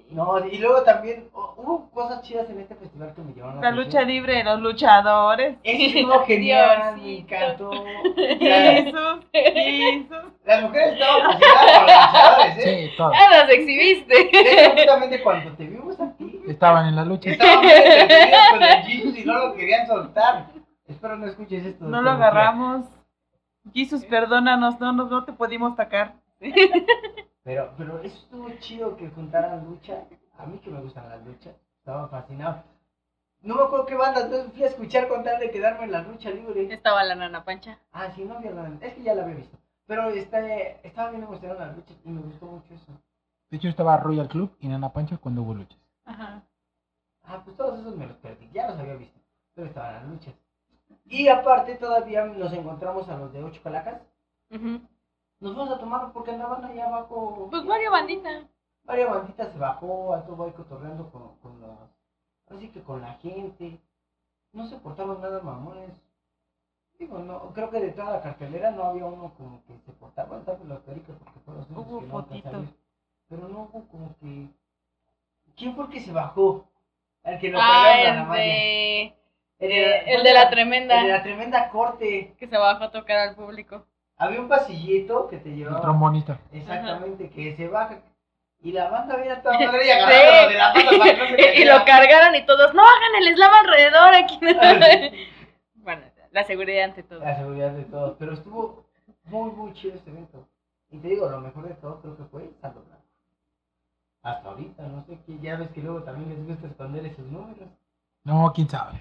[0.09, 3.71] No, y luego también oh, hubo cosas chidas en este festival que me llevaron La
[3.71, 5.57] lucha libre de los luchadores.
[5.63, 7.33] Eso estuvo genial, me Diosito.
[7.35, 7.71] encantó.
[8.39, 10.17] Jesús, Jesús.
[10.45, 12.87] Las mujeres estaban fascinadas con los luchadores, ¿eh?
[12.89, 13.13] Sí, todos.
[13.13, 14.13] Ya los exhibiste.
[14.15, 14.21] De
[14.63, 17.29] hecho, justamente cuando te vimos a ti, Estaban en la lucha.
[17.31, 20.47] estaban con el Jesus y no lo querían soltar.
[20.87, 21.83] Espero no escuches esto.
[21.83, 22.85] No lo agarramos.
[23.73, 26.13] Jesús, perdónanos, no, no, no te pudimos sacar.
[27.47, 30.03] Pero, pero estuvo chido que juntaran lucha.
[30.37, 31.55] A mí que me gustan las luchas.
[31.79, 32.61] Estaba fascinado.
[33.39, 36.01] No me acuerdo qué banda, entonces fui a escuchar con tal de quedarme en la
[36.01, 36.73] lucha libre.
[36.73, 37.79] Estaba la nana pancha.
[37.93, 38.69] Ah, sí, no había nada.
[38.81, 39.57] Es que ya la había visto.
[39.85, 42.91] Pero está, estaba bien emocionado en las luchas y me gustó mucho eso.
[43.49, 45.79] De hecho, estaba Royal Club y Nana Pancha cuando hubo luchas.
[46.03, 46.43] Ajá.
[47.23, 48.49] Ah, pues todos esos me los perdí.
[48.51, 49.21] Ya los había visto.
[49.53, 50.33] Pero estaban las luchas.
[51.05, 54.01] Y aparte todavía nos encontramos a los de ocho calacas.
[54.51, 54.81] Ujú.
[55.39, 57.47] Nos fuimos a tomar porque andaban ahí abajo.
[57.49, 58.47] Pues varios bandita.
[58.85, 61.77] Varias banditas se bajó, anduvo ahí cotorreando con, con las...
[62.49, 63.79] Así que con la gente.
[64.53, 65.91] No se portaron nada mamones.
[66.97, 70.29] Digo, no, creo que de toda la cartelera no había uno como que se portaba,
[70.29, 72.65] bueno, tal vez los pericos porque fueron los Hubo que fotitos.
[73.29, 74.47] Pero no hubo como que...
[75.55, 76.65] ¿Quién fue el que se bajó?
[77.23, 79.01] El que lo Ah, la el de.
[79.59, 80.99] El eh, fue el de la tremenda.
[81.01, 82.35] El de la tremenda corte.
[82.39, 83.85] Que se bajó a tocar al público.
[84.17, 85.81] Había un pasillito que te El llevaba...
[85.81, 86.39] trombonista.
[86.51, 87.99] Exactamente, que se baja.
[88.59, 91.37] Y la banda viene a toda madre y agarrándolo de la mano para que no
[91.37, 94.39] se y, lo cargaron y todos, no hagan el slam alrededor aquí.
[95.75, 97.19] bueno, la seguridad ante todo.
[97.19, 98.15] La seguridad de todos.
[98.17, 98.85] Pero estuvo
[99.25, 100.47] muy, muy chido este evento.
[100.89, 103.03] Y te digo, lo mejor de todo creo que fue Saldo Blanco.
[104.23, 105.37] Hasta ahorita, no sé qué.
[105.41, 107.69] Ya ves que luego también les gusta esconder esos números.
[108.23, 108.99] No, quién sabe.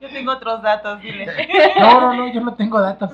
[0.00, 1.26] Yo tengo otros datos, dile.
[1.78, 3.10] No, no, no, yo no tengo datos.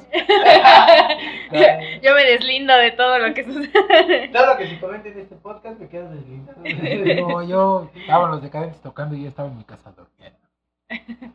[2.03, 4.29] Yo me deslindo de todo lo que sucede.
[4.29, 7.29] Todo lo que se comente en este podcast me queda deslindado.
[7.29, 10.39] No, yo estaba los decadentes tocando y yo estaba en mi casa durmiendo.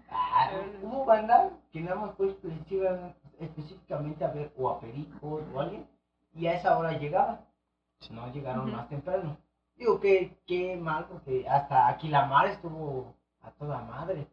[0.10, 0.50] Ah,
[0.82, 5.64] Hubo banda que nada más fue específica- específicamente a ver o a Perico o a
[5.64, 5.86] alguien
[6.34, 7.42] y a esa hora llegaban.
[8.10, 9.38] No llegaron más temprano.
[9.76, 13.14] Digo que qué mal porque hasta aquí la mar estuvo
[13.44, 14.28] a toda madre.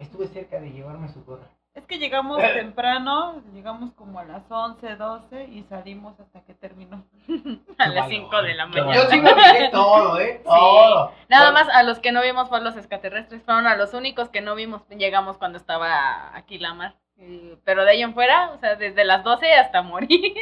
[0.00, 1.46] Estuve cerca de llevarme su gorra.
[1.74, 7.04] Es que llegamos temprano, llegamos como a las 11, 12 y salimos hasta que terminó.
[7.78, 8.94] A las valor, 5 de la mañana.
[8.94, 10.40] Yo sí me fijé todo, ¿eh?
[10.44, 11.12] Todo.
[11.28, 14.40] Nada más a los que no vimos fueron los extraterrestres, fueron a los únicos que
[14.40, 16.96] no vimos, llegamos cuando estaba aquí la mar.
[17.18, 20.34] Eh, Pero de ahí en fuera, o sea, desde las 12 hasta morir.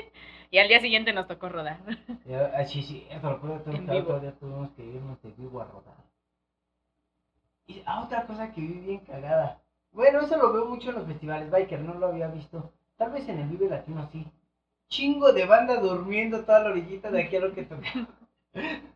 [0.51, 1.79] Y al día siguiente nos tocó rodar.
[2.57, 6.08] Ah, Sí, sí, puedo En que tuvimos que irnos de vivo a rodar.
[7.69, 9.61] Y ah, otra cosa que vi bien cagada.
[9.93, 12.73] Bueno, eso lo veo mucho en los festivales biker, no lo había visto.
[12.97, 14.27] Tal vez en el Vive Latino sí.
[14.89, 17.87] Chingo de banda durmiendo toda la orillita de aquí a lo que toca.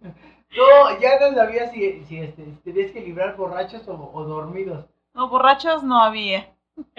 [0.55, 4.85] No, ya no sabía si, si este, tenías que librar borrachos o, o dormidos.
[5.15, 6.47] No, borrachos no había.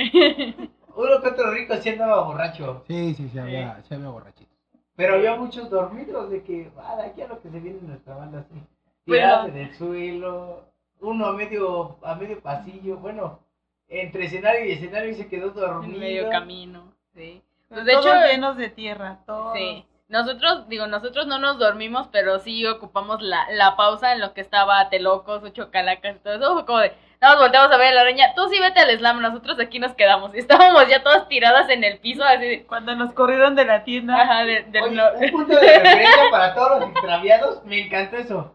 [0.95, 2.83] Uno que otro rico sí andaba borracho.
[2.87, 4.53] Sí, sí, sí, había, sí había borrachitos.
[4.95, 7.87] Pero había muchos dormidos de que, va, de aquí a lo que se viene en
[7.87, 8.59] nuestra banda así.
[9.05, 10.61] Pero- Tirados en el suelo,
[11.03, 13.39] uno a medio, a medio pasillo, bueno,
[13.87, 15.93] entre escenario y escenario y se quedó dormido.
[15.93, 17.41] En medio camino, sí.
[17.69, 19.53] Pues de Todos hecho, llenos de tierra, todos.
[19.55, 19.85] Sí.
[20.09, 24.41] Nosotros, digo, nosotros no nos dormimos, pero sí ocupamos la, la pausa en lo que
[24.41, 26.53] estaba Telocos, Ocho Calacas y todo eso.
[26.53, 28.95] Fue como de, nada más volteamos a ver a la araña, tú sí vete al
[28.97, 30.35] slam, nosotros aquí nos quedamos.
[30.35, 33.83] Y estábamos ya todas tiradas en el piso, así de, Cuando nos corrieron de la
[33.83, 34.21] tienda.
[34.21, 38.53] ajá, de- no- un punto de referencia para todos los extraviados, me encantó eso.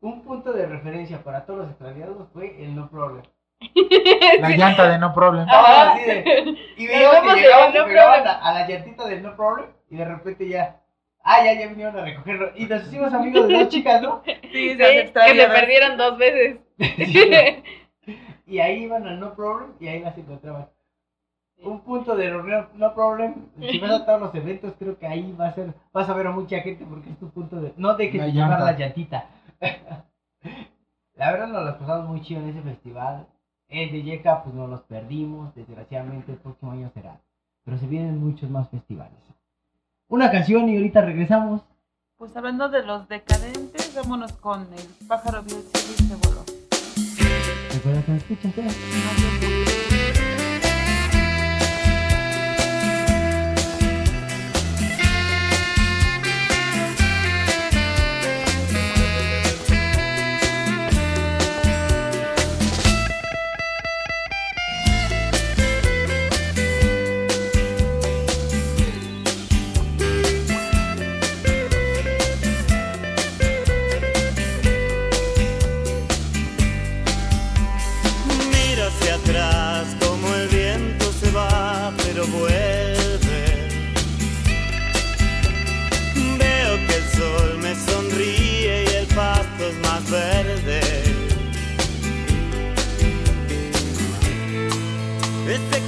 [0.00, 3.22] Un punto de referencia para todos los extraviados fue el no problem.
[4.40, 5.46] La llanta de no problem.
[5.50, 9.66] Ah, así de- y veíamos que llegaban, no a, a la llantita del no problem
[9.90, 10.80] y de repente ya,
[11.22, 12.52] ah, ya, ya vinieron a recogerlo.
[12.56, 14.22] Y nos hicimos amigos de dos chicas, ¿no?
[14.24, 15.06] Sí, Sí, se que
[15.36, 16.58] se perdieron dos veces.
[18.46, 20.68] y ahí iban al no problem y ahí las encontraban.
[21.62, 22.42] Un punto de no,
[22.74, 23.34] no problem.
[23.60, 26.26] Si vas a todos los eventos, creo que ahí va a ser, vas a ver
[26.26, 27.74] a mucha gente porque es tu punto de.
[27.76, 29.26] No dejes de llevar la llantita.
[31.14, 33.26] la verdad nos las pasamos muy chido en ese festival.
[33.68, 35.54] El de Yeka, pues nos los perdimos.
[35.54, 37.20] Desgraciadamente el próximo año será.
[37.64, 39.18] Pero se vienen muchos más festivales.
[40.08, 41.62] Una canción y ahorita regresamos.
[42.16, 46.44] Pues hablando de los decadentes, vámonos con el pájaro cielo y se voló.
[47.72, 48.66] Recuerda que me escuchas, ¿eh?
[48.66, 49.89] Mira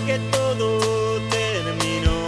[0.06, 2.26] que todo terminó.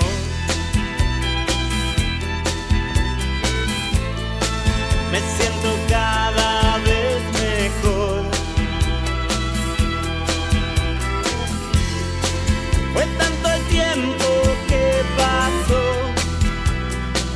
[5.11, 8.23] Me siento cada vez mejor.
[12.93, 14.25] Fue tanto el tiempo
[14.69, 15.83] que pasó,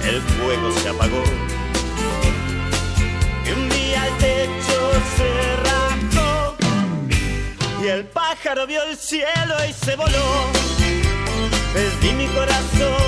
[0.04, 1.47] el fuego se apagó.
[8.48, 10.50] Pájaro vio el cielo y se voló.
[11.74, 13.07] Perdí mi corazón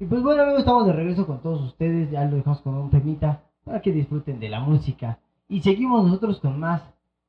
[0.00, 2.10] Y pues bueno, amigos, estamos de regreso con todos ustedes.
[2.10, 5.18] Ya lo dejamos con un temita para que disfruten de la música.
[5.48, 6.82] Y seguimos nosotros con más,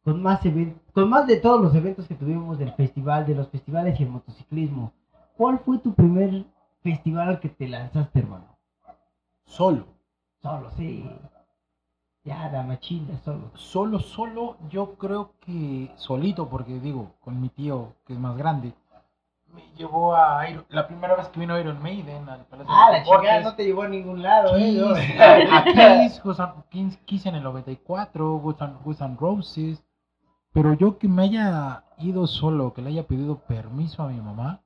[0.04, 3.50] con más eventos, con más de todos los eventos que tuvimos del festival, de los
[3.50, 4.94] festivales y el motociclismo.
[5.36, 6.46] ¿Cuál fue tu primer
[6.84, 8.56] festival al que te lanzaste, hermano?
[9.46, 9.86] Solo.
[10.40, 11.10] Solo, sí.
[12.24, 13.50] Ya, la machina, solo.
[13.56, 18.74] Solo, solo, yo creo que solito, porque digo, con mi tío, que es más grande,
[19.54, 22.98] me llevó a Iron- la primera vez que vino Iron Maiden al Palacio Ah, de
[23.00, 24.72] la chingada no te llevó a ningún lado, eh.
[24.72, 25.20] Kiss,
[25.52, 26.40] a Kiss, Guns
[26.70, 29.84] Kiss, Kiss en el 94, Guns N' Guns N' Roses.
[30.52, 34.62] Pero yo que me haya ido solo, que le haya pedido permiso a mi mamá.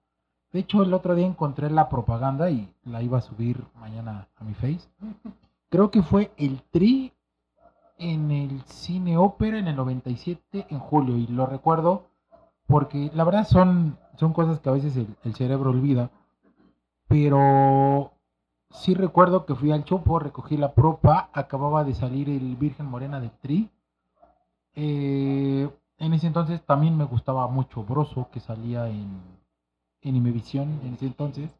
[0.52, 4.44] De hecho, el otro día encontré la propaganda y la iba a subir mañana a
[4.44, 4.88] mi face.
[5.70, 7.12] Creo que fue el Tri
[7.98, 11.18] en el Cine Ópera en el 97 en julio.
[11.18, 12.04] Y lo recuerdo
[12.68, 16.10] porque la verdad son, son cosas que a veces el, cerebro olvida.
[17.08, 18.12] Pero
[18.70, 23.20] sí recuerdo que fui al Chopo, recogí la propa, acababa de salir el Virgen Morena
[23.20, 23.70] del Tri.
[24.76, 29.22] Eh, en ese entonces también me gustaba mucho Broso, que salía en,
[30.02, 31.52] en Imevisión en ese entonces.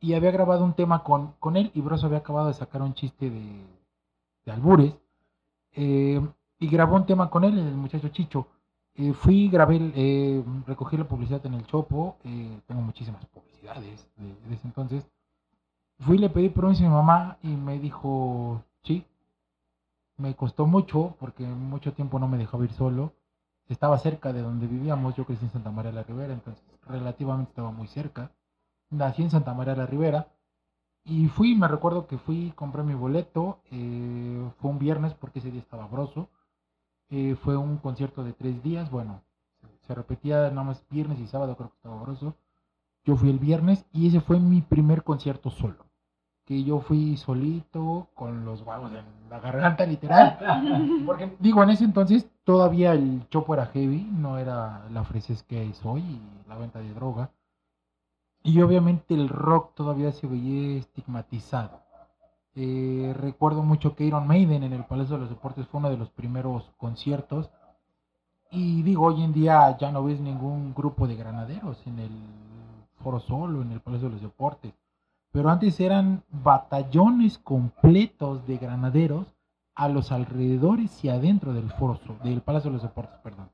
[0.00, 2.94] Y había grabado un tema con, con él y Broso había acabado de sacar un
[2.94, 3.64] chiste de,
[4.44, 4.94] de albures.
[5.72, 6.20] Eh,
[6.58, 8.46] y grabó un tema con él, el muchacho Chicho.
[8.96, 12.16] Eh, fui, grabé, eh, recogí la publicidad en el Chopo.
[12.24, 15.06] eh, tengo muchísimas publicidades de, de ese entonces.
[16.00, 19.04] Fui, le pedí permiso a mi mamá y me dijo, sí.
[20.16, 23.12] Me costó mucho porque mucho tiempo no me dejaba ir solo.
[23.68, 27.50] Estaba cerca de donde vivíamos, yo crecí en Santa María de la Ribera, entonces relativamente
[27.50, 28.30] estaba muy cerca.
[28.90, 30.28] Nací en Santa María de la Ribera
[31.04, 35.50] y fui, me recuerdo que fui, compré mi boleto, eh, fue un viernes porque ese
[35.50, 36.28] día estaba broso.
[37.10, 39.22] Eh, fue un concierto de tres días, bueno,
[39.86, 42.36] se, repetía nada más viernes y sábado, creo que estaba broso.
[43.04, 45.86] Yo fui el viernes y ese fue mi primer concierto solo.
[46.46, 50.38] Que yo fui solito, con los huevos en la garganta, literal.
[51.06, 55.68] Porque, digo, en ese entonces todavía el chopo era heavy, no era la fresez que
[55.68, 57.30] es hoy y la venta de droga.
[58.42, 61.83] Y obviamente el rock todavía se veía estigmatizado.
[62.56, 65.96] Eh, recuerdo mucho que Iron Maiden en el Palacio de los Deportes fue uno de
[65.96, 67.50] los primeros conciertos.
[68.50, 72.10] Y digo, hoy en día ya no ves ningún grupo de granaderos en el
[73.02, 74.72] Foro Solo, en el Palacio de los Deportes.
[75.32, 79.26] Pero antes eran batallones completos de granaderos
[79.74, 83.50] a los alrededores y adentro del Foro Sol- del Palacio de los Deportes, perdón.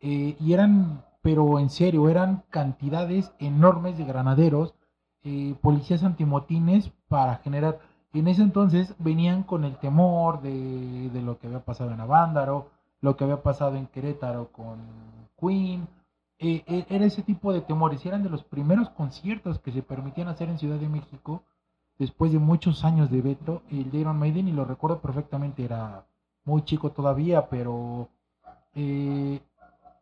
[0.00, 4.74] Eh, y eran, pero en serio, eran cantidades enormes de granaderos,
[5.22, 7.78] eh, policías antimotines para generar.
[8.12, 12.70] En ese entonces venían con el temor de, lo que había pasado en Avándaro,
[13.00, 14.78] lo que había pasado en Querétaro con
[15.38, 15.88] Queen.
[16.38, 18.04] eh, eh, era ese tipo de temores.
[18.04, 21.42] y Eran de los primeros conciertos que se permitían hacer en Ciudad de México
[21.98, 26.04] después de muchos años de veto, el de Iron Maiden, y lo recuerdo perfectamente, era
[26.44, 28.08] muy chico todavía, pero
[28.74, 29.40] eh,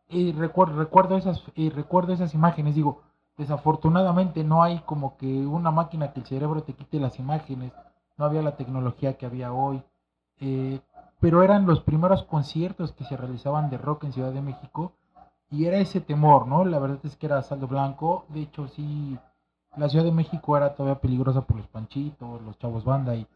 [0.09, 3.01] eh, recuerdo, recuerdo, esas, eh, recuerdo esas imágenes, digo,
[3.37, 7.73] desafortunadamente no hay como que una máquina que el cerebro te quite las imágenes,
[8.17, 9.81] no había la tecnología que había hoy,
[10.39, 10.79] eh,
[11.19, 14.93] pero eran los primeros conciertos que se realizaban de rock en Ciudad de México,
[15.49, 16.65] y era ese temor, ¿no?
[16.65, 19.17] La verdad es que era saldo blanco, de hecho sí,
[19.77, 23.27] la Ciudad de México era todavía peligrosa por los panchitos, los chavos banda y,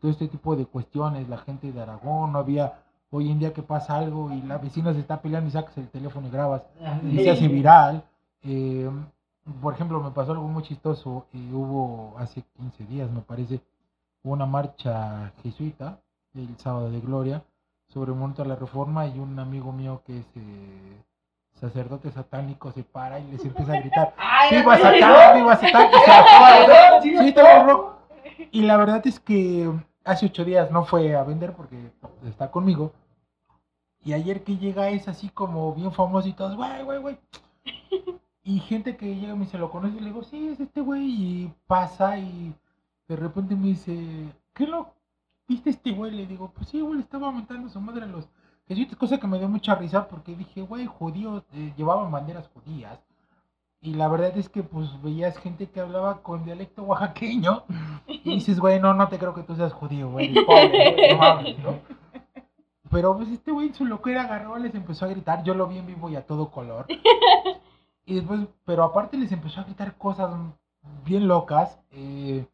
[0.00, 2.74] todo este tipo de cuestiones, la gente de Aragón, no había,
[3.10, 5.88] hoy en día que pasa algo y la vecina se está peleando y sacas el
[5.88, 6.66] teléfono y grabas
[7.10, 8.04] y se hace viral.
[8.42, 8.90] Eh,
[9.62, 13.62] por ejemplo, me pasó algo muy chistoso, eh, hubo hace 15 días, me parece,
[14.32, 16.00] una marcha jesuita,
[16.34, 17.44] el sábado de gloria,
[17.88, 21.02] sobre el monte de la reforma y un amigo mío que es eh,
[21.54, 24.14] sacerdote satánico se para y les empieza a gritar,
[24.50, 25.36] ¡Viva Satán!
[25.36, 25.90] ¡Viva Satán!
[28.50, 29.70] Y la verdad es que
[30.04, 31.92] hace ocho días no fue a vender porque
[32.26, 32.92] está conmigo.
[34.04, 37.18] Y ayer que llega es así como bien famoso y todos, güey, güey, güey.
[38.44, 39.98] Y gente que llega y me dice, ¿lo conoces?
[39.98, 41.02] Y le digo, sí, es este güey.
[41.02, 42.54] Y pasa y
[43.08, 44.92] de repente me dice, ¿qué lo
[45.48, 46.12] viste este güey?
[46.12, 48.28] Le digo, pues sí, güey, estaba aumentando su madre a los
[48.66, 48.96] jesuitas.
[48.96, 52.98] Cosa que me dio mucha risa porque dije, güey, judíos, eh, llevaban banderas judías.
[53.80, 57.64] Y la verdad es que pues veías gente que hablaba con dialecto oaxaqueño.
[58.24, 60.34] Y dices, güey, no, no te creo que tú seas judío, güey.
[60.44, 61.78] pobre, no mames, ¿no?
[62.90, 65.44] Pero pues este güey en su locura agarró, les empezó a gritar.
[65.44, 66.86] Yo lo vi en vivo y a todo color.
[68.06, 70.34] Y después, pero aparte les empezó a gritar cosas
[71.04, 71.78] bien locas.
[71.90, 72.46] eh,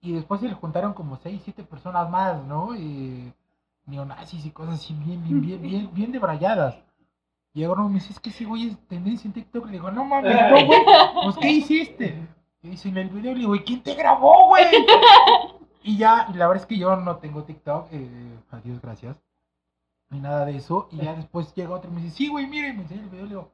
[0.00, 2.74] y después se le juntaron como seis, siete personas más, ¿no?
[2.74, 3.32] Eh,
[3.86, 6.76] neonazis y cosas así bien, bien, bien, bien, bien debrayadas.
[7.54, 9.66] Y ahora me dice, es que ese güey es tendencia en TikTok.
[9.66, 10.80] Le digo, no mames, no, güey,
[11.24, 12.28] pues ¿qué hiciste?
[12.62, 14.66] Y dice en el video, le digo, ¿y quién te grabó, güey?
[15.82, 19.20] y ya, y la verdad es que yo no tengo TikTok, eh, adiós, gracias.
[20.10, 20.88] Ni nada de eso.
[20.92, 23.24] Y ya después llega otro y me dice, sí, güey, mire, me enseña el video,
[23.24, 23.50] le digo,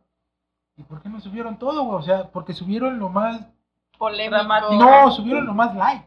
[0.76, 1.98] ¿y por qué no subieron todo, güey?
[1.98, 3.46] O sea, porque subieron lo más
[3.98, 4.72] Polémico.
[4.72, 6.04] No, subieron lo más like.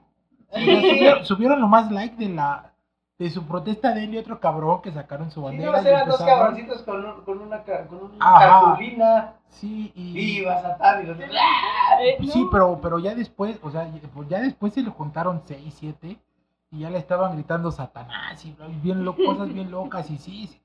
[0.53, 2.71] Subieron, subieron lo más like de la
[3.19, 5.71] de su protesta de él y otro cabrón que sacaron su Sí, bandera.
[5.71, 8.61] no, y eran dos cabroncitos con, un- con una, con una Ajá.
[8.67, 9.33] cartulina.
[9.49, 11.03] Sí, y Viva Satán.
[11.03, 12.49] Y los Eh, sí, no.
[12.51, 16.19] pero pero ya después, o sea, ya- pues ya después se le juntaron seis, siete
[16.69, 20.61] y ya le estaban gritando Satanás y bien lo- cosas bien locas y sí, sí.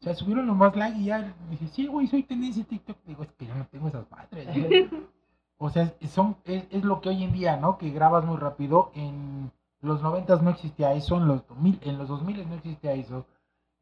[0.00, 2.96] O sea, subieron lo más like y ya dije, sí, güey, soy tendencia en TikTok.
[3.04, 4.46] Digo, es que yo no tengo esas madres.
[4.46, 4.88] güey".
[5.62, 7.76] O sea, son, es, es lo que hoy en día, ¿no?
[7.76, 8.90] Que grabas muy rápido.
[8.94, 13.26] En los noventas no existía eso, en los 2000, en los 2000 no existía eso.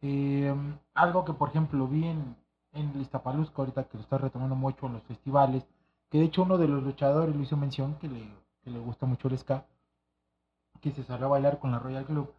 [0.02, 0.52] Eh,
[0.94, 2.36] algo que, por ejemplo, vi en,
[2.72, 5.68] en Iztapalusca ahorita que lo está retomando mucho en los festivales,
[6.10, 8.28] que de hecho uno de los luchadores lo hizo mención, que le,
[8.64, 9.64] que le gusta mucho el ska,
[10.80, 12.32] que se salió a bailar con la Royal Club.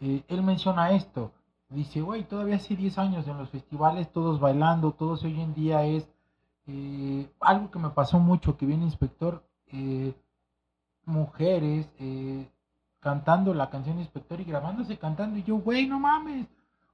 [0.00, 1.32] Eh, él menciona esto,
[1.70, 5.82] dice, güey, todavía hace 10 años en los festivales, todos bailando, todos hoy en día
[5.84, 6.11] es
[6.66, 10.14] eh, algo que me pasó mucho, que viene inspector, eh,
[11.04, 12.48] mujeres eh,
[13.00, 16.46] cantando la canción inspector y grabándose cantando, y yo, güey, no mames.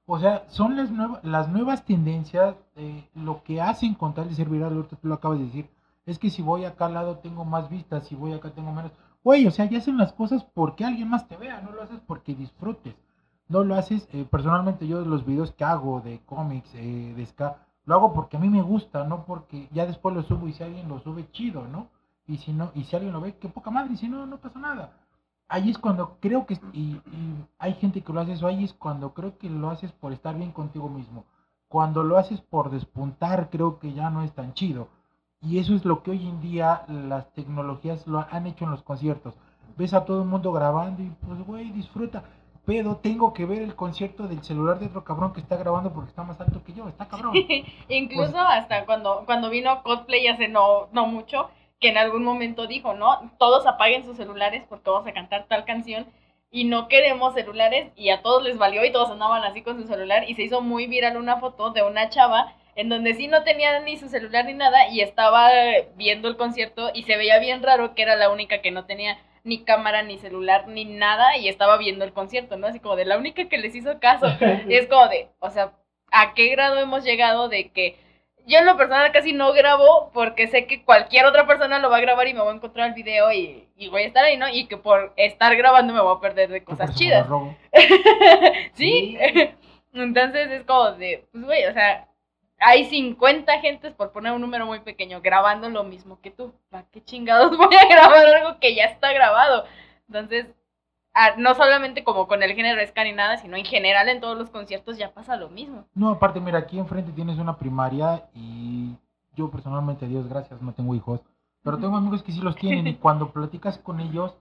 [0.05, 4.35] O sea, son las, nuevas las nuevas tendencias, eh, lo que hacen con tal de
[4.35, 5.69] ser viral, ahorita tú lo acabas de decir,
[6.05, 8.91] es que si voy acá al lado tengo más vistas, si voy acá tengo menos.
[9.23, 11.99] Güey, o sea, ya hacen las cosas porque alguien más te vea, no lo haces
[12.07, 12.95] porque disfrutes.
[13.47, 17.57] No lo haces, personalmente yo los videos que hago de cómics, de ska,
[17.89, 20.61] lo hago porque a mí me gusta, no porque ya después lo subo y si
[20.61, 21.87] alguien lo sube, chido, ¿no?
[22.27, 24.37] Y si no, y si alguien lo ve, qué poca madre, y si no, no
[24.37, 24.93] pasa nada.
[25.47, 28.73] Ahí es cuando creo que, y, y hay gente que lo hace eso, ahí es
[28.73, 31.25] cuando creo que lo haces por estar bien contigo mismo.
[31.67, 34.89] Cuando lo haces por despuntar, creo que ya no es tan chido.
[35.41, 38.83] Y eso es lo que hoy en día las tecnologías lo han hecho en los
[38.83, 39.33] conciertos.
[39.79, 42.23] Ves a todo el mundo grabando y pues, güey, disfruta.
[42.69, 46.11] Pero tengo que ver el concierto del celular de otro cabrón que está grabando porque
[46.11, 46.87] está más alto que yo.
[46.87, 47.33] Está cabrón.
[47.89, 52.67] Incluso Pues- hasta cuando, cuando vino Cosplay hace no, no mucho, que en algún momento
[52.67, 53.31] dijo, ¿no?
[53.39, 56.05] Todos apaguen sus celulares porque vamos a cantar tal canción
[56.51, 59.87] y no queremos celulares y a todos les valió y todos andaban así con su
[59.87, 63.43] celular y se hizo muy viral una foto de una chava en donde sí no
[63.43, 65.49] tenía ni su celular ni nada y estaba
[65.95, 69.17] viendo el concierto y se veía bien raro que era la única que no tenía
[69.43, 72.67] ni cámara, ni celular, ni nada y estaba viendo el concierto, ¿no?
[72.67, 74.27] Así como de la única que les hizo caso.
[74.67, 75.73] Y es como de, o sea,
[76.11, 77.97] ¿a qué grado hemos llegado de que
[78.45, 81.97] yo en lo personal casi no grabo porque sé que cualquier otra persona lo va
[81.97, 84.37] a grabar y me voy a encontrar el video y, y voy a estar ahí,
[84.37, 84.49] ¿no?
[84.49, 87.27] Y que por estar grabando me voy a perder de Por cosas chidas.
[87.27, 87.55] robo.
[88.73, 89.17] ¿Sí?
[89.93, 92.07] Entonces es como de, pues güey, o sea,
[92.59, 96.53] hay 50 gentes, por poner un número muy pequeño, grabando lo mismo que tú.
[96.69, 99.65] ¿Para qué chingados voy a grabar algo que ya está grabado?
[100.07, 100.47] Entonces,
[101.37, 104.49] no solamente como con el género ska ni nada, sino en general en todos los
[104.49, 105.85] conciertos ya pasa lo mismo.
[105.93, 108.95] No, aparte, mira, aquí enfrente tienes una primaria y
[109.35, 111.21] yo personalmente, Dios gracias, no tengo hijos,
[111.63, 114.37] pero tengo amigos que sí los tienen y cuando platicas con ellos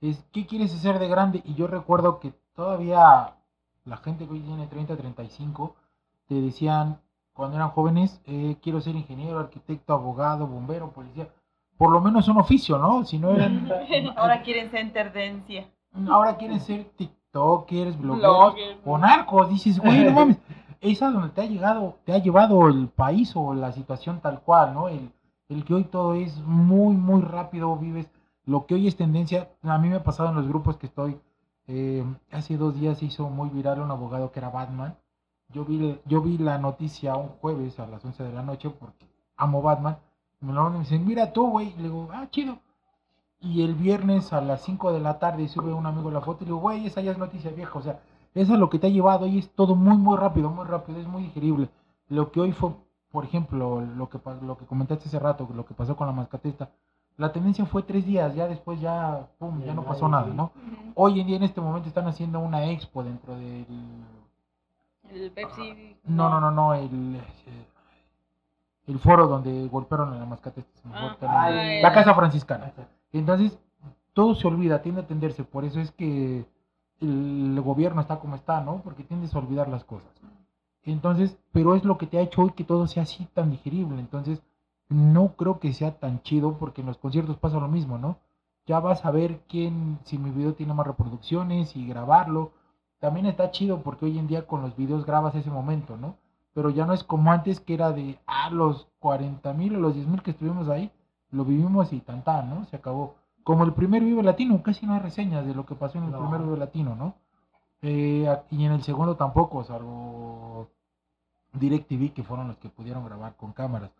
[0.00, 1.42] es, ¿qué quieres hacer de grande?
[1.44, 3.34] Y yo recuerdo que todavía
[3.84, 5.76] la gente que hoy tiene 30, 35,
[6.28, 7.00] te decían
[7.34, 11.28] cuando eran jóvenes, eh, quiero ser ingeniero, arquitecto, abogado, bombero, policía,
[11.76, 13.04] por lo menos un oficio, ¿no?
[13.04, 13.68] Si no eran...
[14.16, 15.66] Ahora quieren ser tendencia.
[16.08, 18.78] Ahora quieren ser tiktokers, blogueros Blogger.
[18.84, 19.48] o narcos.
[19.48, 20.38] Dices, güey, no mames.
[20.80, 24.40] Es a donde te ha llegado, te ha llevado el país o la situación tal
[24.42, 24.88] cual, ¿no?
[24.88, 25.10] El,
[25.48, 28.10] el que hoy todo es muy, muy rápido, vives.
[28.44, 31.18] Lo que hoy es tendencia, a mí me ha pasado en los grupos que estoy.
[31.66, 34.94] eh, hace dos días se hizo muy viral un abogado que era Batman.
[35.54, 39.06] Yo vi, yo vi la noticia un jueves a las 11 de la noche porque
[39.36, 39.96] amo Batman.
[40.40, 41.72] Me lo mandan y me dicen, mira tú, güey.
[41.76, 42.58] Le digo, ah, chido.
[43.40, 46.46] Y el viernes a las 5 de la tarde sube un amigo la foto y
[46.46, 47.78] le digo, güey, esa ya es noticia vieja.
[47.78, 48.00] O sea,
[48.34, 50.98] eso es lo que te ha llevado y es todo muy, muy rápido, muy rápido,
[50.98, 51.68] es muy digerible.
[52.08, 52.72] Lo que hoy fue,
[53.12, 56.70] por ejemplo, lo que, lo que comentaste hace rato, lo que pasó con la mascatesta,
[57.16, 60.50] la tendencia fue tres días, ya después ya, pum, ya no pasó nada, ¿no?
[60.96, 63.66] Hoy en día en este momento están haciendo una expo dentro del...
[65.10, 65.96] El Pepsi.
[66.04, 67.16] No, no, no, no, el...
[67.16, 67.66] eh,
[68.86, 70.64] El foro donde golpearon a la fue el
[71.24, 72.72] Ah, la casa franciscana.
[73.12, 73.58] Entonces,
[74.12, 75.44] todo se olvida, tiende a tenderse.
[75.44, 76.44] Por eso es que
[77.00, 78.82] el gobierno está como está, ¿no?
[78.82, 80.10] Porque tiendes a olvidar las cosas.
[80.82, 83.98] Entonces, pero es lo que te ha hecho hoy que todo sea así tan digerible.
[83.98, 84.42] Entonces,
[84.88, 88.18] no creo que sea tan chido porque en los conciertos pasa lo mismo, ¿no?
[88.66, 92.52] Ya vas a ver quién, si mi video tiene más reproducciones y grabarlo.
[93.04, 96.16] También está chido porque hoy en día con los videos grabas ese momento, ¿no?
[96.54, 99.94] Pero ya no es como antes que era de, ah, los 40 mil o los
[99.94, 100.90] 10 mil que estuvimos ahí,
[101.30, 102.64] lo vivimos y tan tan, ¿no?
[102.64, 103.16] Se acabó.
[103.42, 106.12] Como el primer Vive Latino, casi no hay reseñas de lo que pasó en el
[106.12, 106.18] No.
[106.20, 107.16] primer Vive Latino, ¿no?
[107.82, 110.70] Eh, y en el segundo tampoco, salvo
[111.52, 113.90] DirecTV, que fueron los que pudieron grabar con cámaras.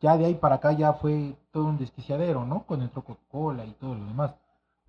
[0.00, 2.62] Ya de ahí para acá ya fue todo un desquiciadero, ¿no?
[2.62, 4.36] Con entró Coca-Cola y todo lo demás.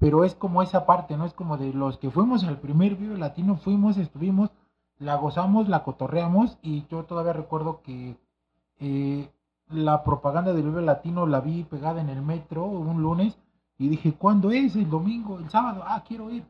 [0.03, 1.23] Pero es como esa parte, ¿no?
[1.23, 4.49] Es como de los que fuimos al primer Vive Latino, fuimos, estuvimos,
[4.99, 8.17] la gozamos, la cotorreamos y yo todavía recuerdo que
[8.81, 9.30] eh,
[9.69, 13.38] la propaganda del Vive Latino la vi pegada en el metro un lunes
[13.77, 14.75] y dije, ¿cuándo es?
[14.75, 16.43] El domingo, el sábado, ah, quiero ir.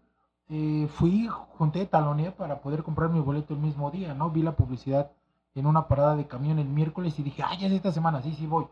[0.50, 4.32] Eh, fui, junté, taloneé para poder comprar mi boleto el mismo día, ¿no?
[4.32, 5.12] Vi la publicidad
[5.54, 8.34] en una parada de camión el miércoles y dije, ah, ya es esta semana, sí,
[8.34, 8.66] sí voy.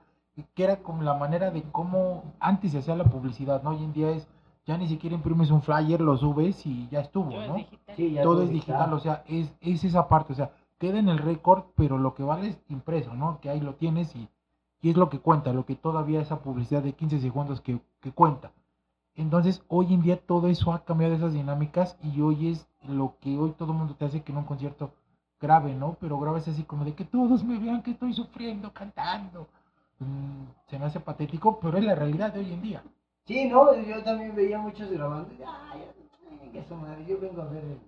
[0.56, 3.70] Que era como la manera de cómo antes se hacía la publicidad, ¿no?
[3.70, 4.28] Hoy en día es,
[4.66, 7.56] ya ni siquiera imprimes un flyer, lo subes y ya estuvo, Todo es ¿no?
[7.56, 7.96] digital.
[7.96, 11.10] Sí, ya todo es digital, o sea, es, es esa parte, o sea, queda en
[11.10, 13.40] el récord, pero lo que vale es impreso, ¿no?
[13.42, 14.28] Que ahí lo tienes y,
[14.82, 18.12] y es lo que cuenta, lo que todavía esa publicidad de 15 segundos que, que
[18.12, 18.52] cuenta.
[19.16, 23.38] Entonces, hoy en día todo eso ha cambiado esas dinámicas y hoy es lo que
[23.38, 24.92] hoy todo el mundo te hace que en un concierto
[25.40, 25.98] grave, ¿no?
[26.00, 29.48] Pero grave es así como de que todos me vean que estoy sufriendo, cantando.
[30.00, 32.84] Mm, se me hace patético, pero es la realidad de hoy en día.
[33.28, 35.34] Sí, no, yo también veía muchos grabando.
[35.34, 35.82] y, Ay,
[36.42, 37.64] venga su madre, yo vengo a ver.
[37.64, 37.80] el-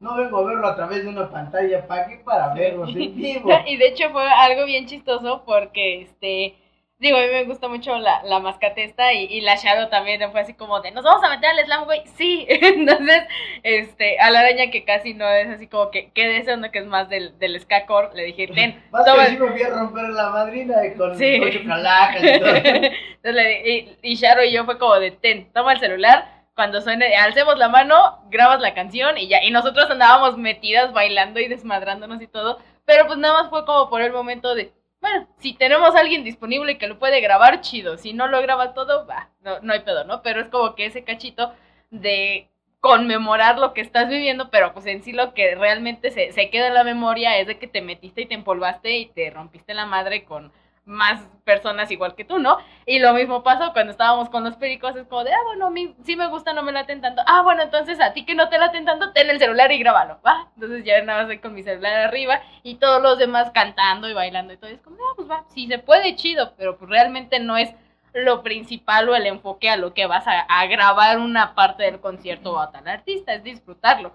[0.00, 2.16] No vengo a verlo a través de una pantalla, ¿para qué?
[2.16, 3.50] Para verlos en vivo.
[3.66, 6.56] Y de hecho fue algo bien chistoso porque, este,
[7.02, 10.40] digo, a mí me gusta mucho la, la mascatesta y, y la Shadow también fue
[10.40, 12.02] así como de, ¿nos vamos a meter al slam, güey?
[12.16, 12.46] Sí.
[12.48, 13.24] Entonces,
[13.64, 16.70] este, a la araña que casi no es así como que, que de ese uno
[16.70, 19.62] que es más del, del ska-core, le dije, ten, Más toma que sí me fui
[19.62, 21.40] a romper la madrina de- con Sí.
[21.44, 22.54] ocho calacas y todo.
[23.22, 26.24] Entonces y, y Sharo y yo fue como de, ten, toma el celular,
[26.54, 29.42] cuando suene, alcemos la mano, grabas la canción y ya.
[29.42, 32.58] Y nosotros andábamos metidas bailando y desmadrándonos y todo.
[32.84, 34.70] Pero pues nada más fue como por el momento de,
[35.02, 37.98] bueno, si tenemos a alguien disponible que lo puede grabar, chido.
[37.98, 40.22] Si no lo graba todo, va, no, no hay pedo, ¿no?
[40.22, 41.52] Pero es como que ese cachito
[41.90, 42.48] de
[42.80, 46.68] conmemorar lo que estás viviendo, pero pues en sí lo que realmente se, se queda
[46.68, 49.86] en la memoria es de que te metiste y te empolvaste y te rompiste la
[49.86, 50.52] madre con
[50.84, 52.58] más personas igual que tú, ¿no?
[52.86, 55.70] Y lo mismo pasó cuando estábamos con los pericos, es como de, ah, bueno, a
[55.70, 57.22] mí sí me gusta, no me laten tanto.
[57.26, 60.20] Ah, bueno, entonces a ti que no te laten tanto, ten el celular y grábalo,
[60.26, 60.50] ¿va?
[60.54, 64.14] Entonces ya nada más estoy con mi celular arriba y todos los demás cantando y
[64.14, 64.70] bailando y todo.
[64.70, 67.74] Y es como, ah, pues va, sí se puede, chido, pero pues realmente no es
[68.12, 72.00] lo principal o el enfoque a lo que vas a, a grabar una parte del
[72.00, 74.12] concierto o a tal artista, es disfrutarlo.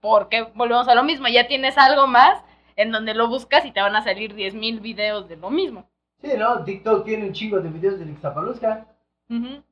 [0.00, 2.42] Porque volvemos a lo mismo, ya tienes algo más
[2.76, 5.88] en donde lo buscas y te van a salir 10.000 videos de lo mismo.
[6.30, 6.64] Sí, ¿no?
[6.64, 8.84] TikTok tiene un chingo de videos del Ixtapalusca.
[9.30, 9.62] Ujú.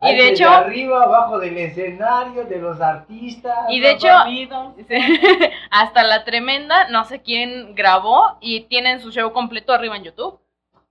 [0.00, 3.66] Hay Y de hecho- arriba, abajo del escenario, de los artistas.
[3.68, 4.08] Y de hecho,
[5.70, 10.40] hasta la tremenda, no sé quién grabó y tienen su show completo arriba en YouTube.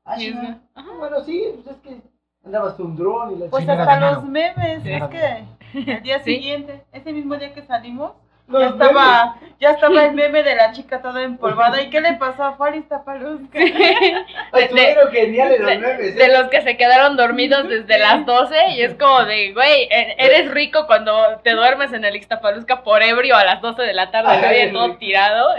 [0.06, 0.34] Ah, Sí.
[0.34, 0.60] ¿no?
[0.98, 2.02] Bueno, sí, pues es que
[2.46, 4.94] andabas tú un dron y la Pues hasta los memes, Sí.
[4.94, 5.44] es que
[5.92, 6.36] el día Sí.
[6.36, 8.14] siguiente, ese mismo día que salimos,
[8.48, 11.82] ya estaba, ya estaba el meme de la chica toda empolvada.
[11.82, 12.44] ¿Y qué le pasó?
[12.44, 13.60] A Iztapaluzca.
[14.52, 16.38] Ay, estuvieron geniales los de, memes, de ¿eh?
[16.38, 20.52] los que se quedaron dormidos desde las 12 y es como de, güey, e- eres
[20.52, 21.14] rico cuando
[21.44, 24.66] te duermes en el Ixtapalusca por ebrio a las 12 de la tarde, Ay, nadie
[24.68, 24.78] rico.
[24.80, 25.50] todo tirado.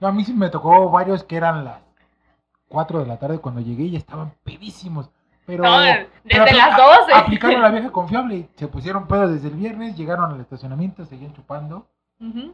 [0.00, 1.78] No, a mí sí me tocó varios que eran las
[2.68, 5.10] 4 de la tarde cuando llegué y estaban pedísimos.
[5.46, 5.78] Pero, No,
[6.24, 7.12] desde las a- 12.
[7.12, 8.48] Aplicaron la vieja confiable.
[8.56, 11.86] Se pusieron pedos desde el viernes, llegaron al estacionamiento, seguían chupando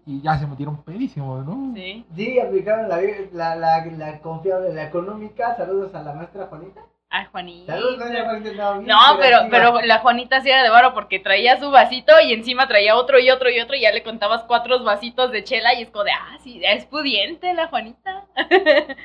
[0.07, 1.75] Y ya se metieron pedísimos, ¿no?
[1.75, 2.05] Sí.
[2.17, 3.01] Sí, aplicaron la,
[3.33, 5.55] la, la, la confiable, la económica.
[5.57, 6.81] Saludos a la maestra Juanita.
[7.09, 7.73] Ay, Juanita.
[7.75, 8.75] Saludos, maestra Juanita.
[8.81, 12.69] No, pero, pero la Juanita sí era de varo porque traía su vasito y encima
[12.69, 15.83] traía otro y otro y otro y ya le contabas cuatro vasitos de chela y
[15.83, 18.27] es como de, ah, sí, es pudiente la Juanita.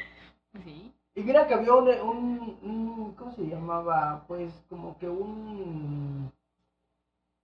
[0.64, 0.92] sí.
[1.16, 4.26] Y mira que había un, un, un- ¿cómo se llamaba?
[4.28, 6.32] Pues como que un,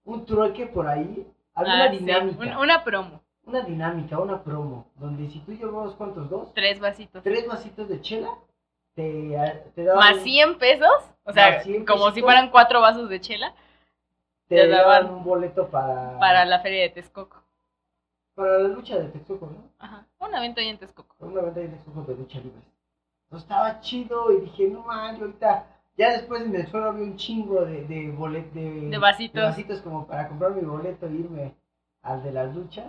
[0.05, 1.25] un trueque por ahí.
[1.53, 5.93] Había Ah, sí, dinámica, un- una promo, una dinámica, una promo, donde si tú llevabas,
[5.95, 6.29] ¿cuántos?
[6.29, 6.53] ¿Dos?
[6.53, 7.23] tres vasitos.
[7.23, 8.29] Tres vasitos de chela,
[8.95, 9.37] te,
[9.75, 10.89] te daban, Más 100 pesos,
[11.23, 13.53] o sea, Más 100 como si fueran cuatro vasos de chela
[14.47, 17.41] te te daban daban un boleto para, para la feria de Texcoco.
[18.35, 19.69] para la lucha de Texcoco, ¿no?
[19.79, 21.15] Ajá, un evento ahí en Texcoco.
[21.19, 22.61] Una venta de Texcoco de lucha libre.
[23.25, 25.65] Entonces estaba chido y dije, no man, yo ahorita,
[26.01, 29.35] ya después en el suelo había un chingo de, de bolet- de, De vasitos.
[29.35, 31.55] de vasitos como para comprar mi boleto e irme
[32.01, 32.87] al de las luchas.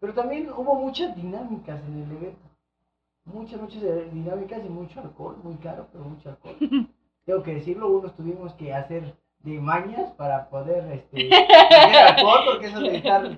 [0.00, 2.48] Pero también hubo muchas dinámicas en el evento.
[3.24, 6.56] Muchas, muchas eh, dinámicas y mucho alcohol, muy caro, pero mucho alcohol.
[7.26, 12.66] Tengo que decirlo, unos tuvimos que hacer de mañas para poder este, beber alcohol, porque
[12.68, 13.36] eso de estar...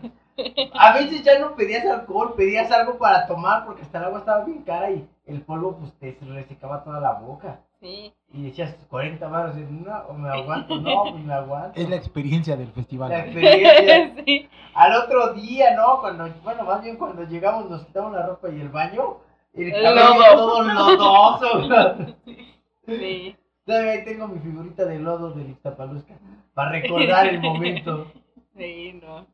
[0.74, 4.44] A veces ya no pedías alcohol, pedías algo para tomar, porque hasta el agua estaba
[4.44, 7.60] bien cara y el polvo pues te resecaba toda la boca.
[7.80, 8.12] Sí.
[8.32, 11.80] Y decías 40 baros, y no, o me aguanto, no, pues me aguanto.
[11.80, 13.10] Es la experiencia del festival.
[13.10, 14.14] La experiencia.
[14.24, 14.48] sí.
[14.74, 16.00] Al otro día, ¿no?
[16.00, 19.16] Cuando, bueno, más bien cuando llegamos, nos quitamos la ropa y el baño.
[19.54, 20.36] El El cabello lodo.
[20.36, 22.16] todo lodoso.
[22.86, 23.36] Sí.
[23.64, 26.14] Todavía ahí tengo mi figurita de lodo de Ixtapalusca.
[26.54, 28.06] Para recordar el momento.
[28.56, 29.26] Sí, no.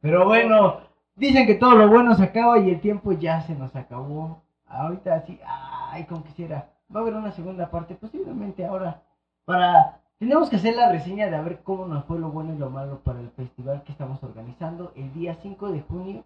[0.00, 0.80] Pero bueno,
[1.14, 4.42] dicen que todo lo bueno se acaba y el tiempo ya se nos acabó.
[4.66, 6.71] Ahorita sí, ay, como quisiera.
[6.94, 9.02] Va a haber una segunda parte, posiblemente ahora.
[9.44, 10.00] Para.
[10.18, 12.70] Tenemos que hacer la reseña de a ver cómo nos fue lo bueno y lo
[12.70, 14.92] malo para el festival que estamos organizando.
[14.94, 16.24] El día 5 de junio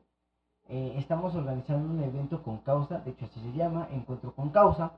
[0.68, 4.92] eh, estamos organizando un evento con causa, de hecho así se llama, Encuentro con Causa.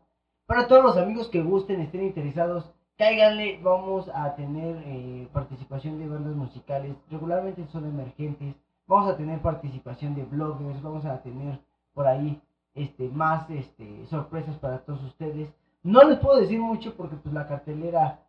[0.47, 6.09] Para todos los amigos que gusten, estén interesados, cáiganle, vamos a tener eh, participación de
[6.09, 8.55] bandas musicales, regularmente son emergentes,
[8.87, 11.61] vamos a tener participación de bloggers, vamos a tener
[11.93, 12.41] por ahí
[12.75, 15.53] este más este sorpresas para todos ustedes.
[15.83, 18.21] No les puedo decir mucho porque pues la cartelera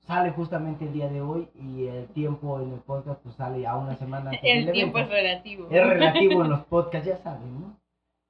[0.00, 3.76] sale justamente el día de hoy y el tiempo en el podcast pues sale a
[3.76, 5.68] una semana antes El del tiempo es relativo.
[5.70, 7.76] Es relativo en los podcasts, ya saben, ¿no?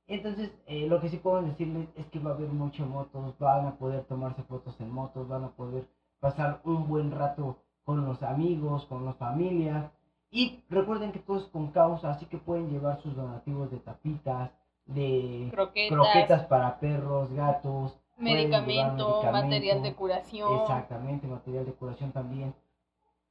[0.08, 3.66] Entonces, eh, lo que sí puedo decirles es que va a haber mucho motos, van
[3.66, 5.86] a poder tomarse fotos en motos, van a poder
[6.18, 9.92] pasar un buen rato con los amigos, con las familias.
[10.30, 14.50] Y recuerden que todo es con causa, así que pueden llevar sus donativos de tapitas,
[14.88, 20.60] de Croquetas, croquetas para perros, gatos, medicamento, material de curación.
[20.60, 22.54] Exactamente, material de curación también.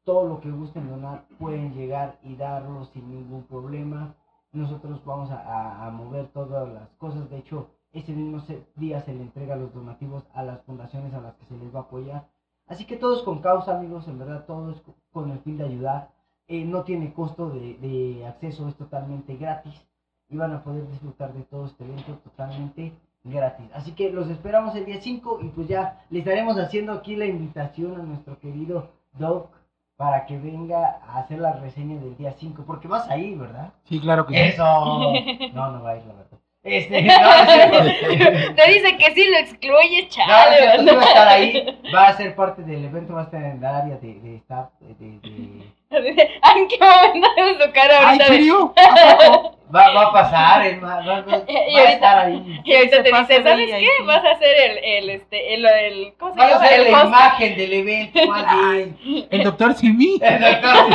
[0.05, 4.15] Todo lo que gusten donar pueden llegar y darlo sin ningún problema.
[4.53, 7.29] Nosotros vamos a, a- a mover todas las cosas.
[7.29, 8.41] De hecho, ese mismo
[8.75, 11.79] día se le entrega los donativos a las fundaciones a las que se les va
[11.79, 12.29] a apoyar.
[12.67, 16.11] Así que todos con causa, amigos, en verdad, todos co- con el fin de ayudar.
[16.47, 19.85] Eh, no tiene costo de, de acceso, es totalmente gratis.
[20.29, 22.93] Y van a poder disfrutar de todo este evento totalmente
[23.23, 23.65] gratis.
[23.73, 27.25] Así que los esperamos el día 5 y pues ya le estaremos haciendo aquí la
[27.25, 29.49] invitación a nuestro querido Doc
[29.95, 32.63] para que venga a hacer la reseña del día 5.
[32.67, 33.73] Porque vas a ir, ¿verdad?
[33.85, 34.39] Sí, claro que sí.
[34.39, 34.63] Eso.
[35.53, 36.36] No, no va a ir, la verdad.
[36.63, 38.55] Este, no, es cierto.
[38.55, 40.57] Te dice que sí lo excluye, No, es chale.
[40.57, 40.95] cierto, sí ¿no?
[40.95, 43.65] va a estar ahí, va a ser parte del evento, va a estar en el
[43.65, 45.77] área de, de staff, de, de- de-
[46.41, 48.25] Ay, ¿en qué momento en su cara ¡Ay, ahorita?
[48.25, 48.73] ¿en de- serio?
[48.75, 49.51] ¿A?
[49.73, 52.61] Va, va a pasar, el ma- va, va- Y va a ahorita- estar ahí.
[52.65, 53.87] Y ahorita te dice, de ¿sabes ahí, qué?
[53.99, 54.03] sí.
[54.05, 56.67] Vas a hacer el, el, este, el, el ¿cómo se a llama?
[56.67, 57.07] ser El la host.
[57.07, 59.27] imagen del evento, más bien.
[59.31, 60.19] El doctor Simi.
[60.21, 60.87] El doctor.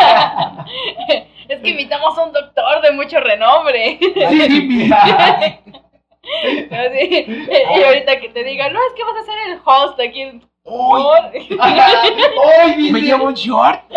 [1.49, 3.99] Es que invitamos a un doctor de mucho renombre.
[4.01, 4.91] Simi.
[6.71, 7.27] Así,
[7.77, 10.21] y ahorita que te diga, no, es que vas a ser el host aquí.
[10.23, 11.49] en- ¡Uy!
[12.77, 13.81] ¡Uy, Me llevo un short.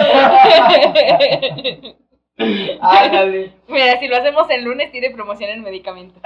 [2.81, 6.21] Ándale, Mira, si lo hacemos el lunes, tiene promoción en medicamentos.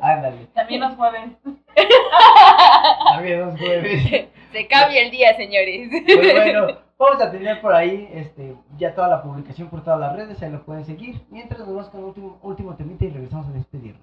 [0.00, 0.46] ándale.
[0.54, 1.22] También los jueves.
[3.14, 4.26] También los jueves.
[4.54, 5.90] Se cambia el día, señores.
[5.90, 10.14] Pues bueno, vamos a tener por ahí este, ya toda la publicación por todas las
[10.14, 11.20] redes, ahí lo pueden seguir.
[11.28, 14.00] Mientras nos vamos con el último, último temita y regresamos a despedirnos.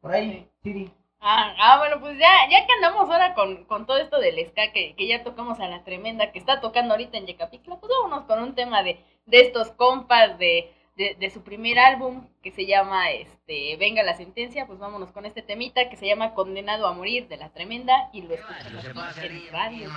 [0.00, 0.90] Por ahí, Siri.
[1.20, 4.72] Ah, ah, bueno, pues ya, ya que andamos ahora con, con todo esto del ska
[4.72, 8.24] que, que ya tocamos a la tremenda que está tocando ahorita en Yecapixtla, pues vámonos
[8.26, 12.66] con un tema de, de estos compas de, de, de su primer álbum que se
[12.66, 16.92] llama este Venga la sentencia, pues vámonos con este temita que se llama Condenado a
[16.92, 19.90] morir de la tremenda y lo escuchamos aquí en radio.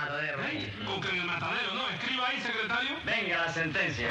[0.86, 1.88] Con que en el matadero, ¿no?
[1.90, 2.90] Escriba ahí, secretario.
[3.04, 4.08] Venga la sentencia.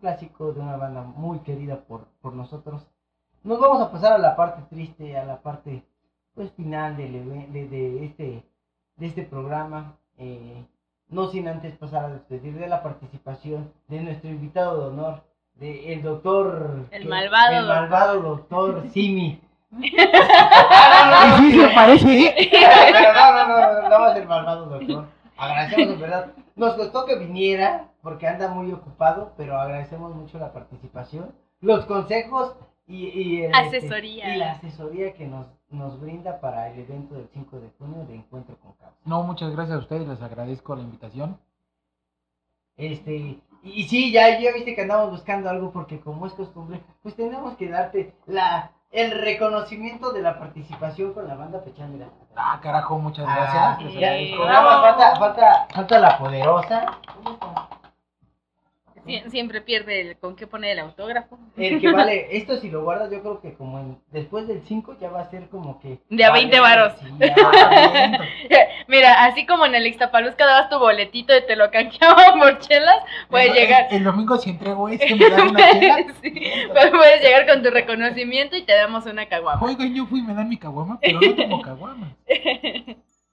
[0.00, 2.86] Clásico de una banda muy querida por, por nosotros.
[3.44, 5.82] Nos vamos a pasar a la parte triste, a la parte
[6.34, 7.12] pues final del
[7.52, 8.42] de, de este,
[8.96, 9.94] de este programa.
[10.18, 10.64] eh,
[11.08, 15.22] no sin antes pasar a despedir de la participación de nuestro invitado de honor,
[15.56, 16.84] de el doctor...
[16.92, 19.40] El que- malvado El malvado doctor Simi.
[19.82, 22.48] Y sí se parece, ¿eh?
[22.92, 25.06] Pero no, no, no, no, no va a ser malvado, doctor.
[25.36, 26.26] Agradecemos en verdad.
[26.54, 32.54] Nos costó que viniera porque anda muy ocupado, pero agradecemos mucho la participación, los consejos
[32.86, 37.28] y, y el, este, y la asesoría que nos, nos brinda para el evento del
[37.32, 38.96] 5 de junio de Encuentro con Causa.
[39.04, 41.38] No, muchas gracias a ustedes, les agradezco la invitación.
[42.76, 47.14] Este, y, sí, ya, ya viste que andamos buscando algo porque como es costumbre, pues
[47.14, 52.08] tenemos que darte la, el reconocimiento de la participación con la banda Pechamira.
[52.34, 53.82] Ah, carajo, muchas Ah, gracias.
[53.94, 54.44] les agradezco.
[54.46, 56.86] falta, falta, falta la poderosa.
[59.06, 61.38] Sie- Siempre pierde el con qué poner el autógrafo.
[61.56, 64.96] El que vale, esto si lo guardas, yo creo que como en, después del 5
[65.00, 65.98] ya va a ser como que.
[66.08, 66.92] De a 20 vale, varos.
[67.00, 67.06] sí,
[68.88, 72.96] Mira, así como en el Ixtapaluzca dabas tu boletito y te lo canjeaban por chelas,
[73.28, 73.86] puedes llegar.
[73.90, 75.96] El, el domingo si entrego esto, me dan una chela.
[76.22, 76.32] Sí,
[76.72, 79.62] pues puedes llegar con tu reconocimiento y te damos una caguama.
[79.64, 82.16] Oigan, yo fui y me dan mi caguama, pero no tomo caguama.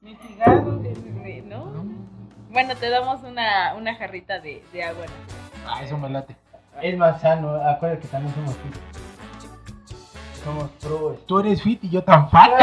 [0.01, 0.77] Ni cigarros.
[1.45, 1.85] ¿No?
[2.49, 5.05] Bueno, te damos una, una jarrita de, de agua.
[5.67, 6.35] Ah, eso me late.
[6.81, 8.75] Es más sano, acuérdate que también somos fit.
[10.43, 11.17] Somos pro.
[11.25, 12.51] Tú eres fit y yo tan fat.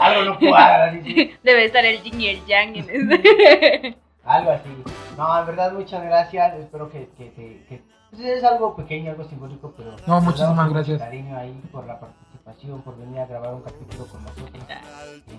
[0.00, 1.38] Algo no cuadra, dice.
[1.42, 3.96] Debe estar el yin y el yang en este.
[4.24, 4.68] Algo así.
[5.16, 6.54] No, en verdad, muchas gracias.
[6.56, 9.96] Espero que, que, pues es algo pequeño, algo simbólico, pero.
[10.06, 10.98] No, muchísimas gracias.
[10.98, 14.64] cariño ahí por la participación, por venir a grabar un capítulo con nosotros.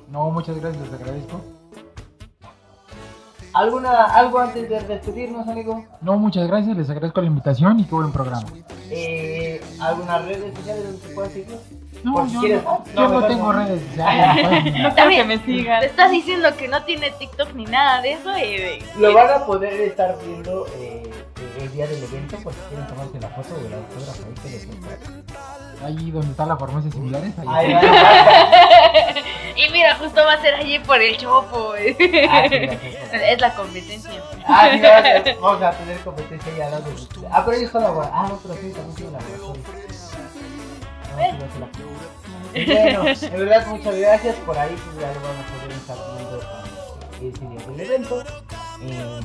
[0.09, 1.41] No, muchas gracias, les agradezco.
[3.53, 5.83] ¿Alguna, ¿Algo antes de despedirnos, amigo?
[6.01, 8.43] No, muchas gracias, les agradezco la invitación y qué buen programa.
[8.91, 11.57] Eh, ¿Algunas redes sociales donde te puedas seguir?
[12.03, 13.59] No, Por si yo, quieres- no, yo no mejor tengo no.
[13.65, 14.45] redes sociales.
[14.83, 15.79] No quiero que me sigan.
[15.81, 18.29] Te estás diciendo que no tiene TikTok ni nada de eso.
[18.37, 21.03] Y, Lo van a poder estar viendo eh,
[21.59, 24.23] el día del evento, por si quieren tomarse la foto o el autógrafo
[25.85, 27.33] ahí donde está la farmacia similares.
[27.39, 27.47] Ahí.
[27.47, 27.81] Ahí va.
[29.55, 31.73] Y mira, justo va a ser allí por el chopo.
[32.29, 34.11] Ah, es la competencia.
[34.47, 34.79] Ah, sí,
[35.39, 36.81] vamos a- tener competencia ya de-
[37.31, 38.25] Ah, pero ellos son laboratorios.
[38.25, 39.13] Ah, no, pero sí, también tienen.
[39.13, 39.19] No,
[41.17, 41.69] no la-
[42.59, 44.35] Y Bueno, de verdad, muchas gracias.
[44.37, 48.23] Por ahí pues, ya lo van a poder estar viendo ese día del evento.
[48.81, 49.19] Eh,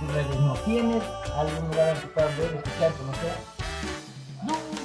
[0.00, 1.02] tus redes no tienes,
[1.36, 3.55] algún lugar en que puedan ver, escuchar, conocer.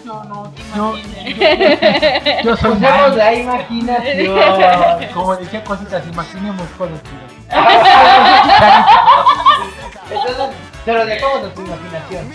[0.05, 0.51] No, yo no.
[0.75, 3.17] Yo, yo, yo soy Usemos mal.
[3.17, 5.07] la imaginación.
[5.13, 6.99] Como decía cositas, imaginemos cosas.
[10.11, 10.55] Entonces,
[10.85, 12.29] se lo dejamos a tu imaginación.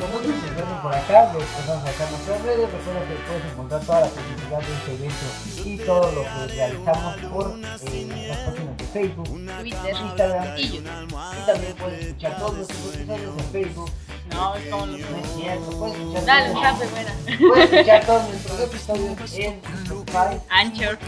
[0.00, 2.72] Nosotros nos vemos por acá, les pasamos acá en nuestras redes.
[2.72, 5.26] Recuerda que puedes encontrar toda la publicidad de este evento
[5.64, 7.54] y todo lo que realizamos por
[7.92, 9.28] eh, las páginas de Facebook,
[9.60, 10.88] Twitter Instagram y YouTube.
[11.12, 13.90] y también puedes escuchar todos nuestros episodios en Facebook.
[14.30, 17.12] No, es como los No es cierto, puedes escuchar, Dale, todos, chape, buena.
[17.48, 20.98] puedes escuchar todos nuestros episodios en Spotify, Anchor,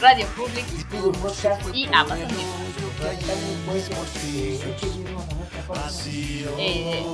[0.00, 2.64] Radio Public Google Podcast y Amazon Music.
[3.26, 6.50] También puedes eh, escribirnos a nuestra página.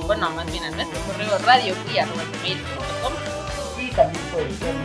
[0.07, 3.13] Bueno, más bien a nuestro correo radio.com.
[3.79, 4.75] Y también puedes ser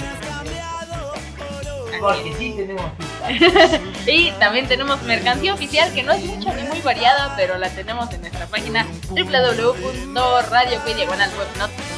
[2.00, 3.80] Porque sí tenemos pistas.
[4.06, 8.12] Y también tenemos mercancía oficial que no es mucha ni muy variada, pero la tenemos
[8.12, 11.96] en nuestra página www.radiopedia.webnot.com.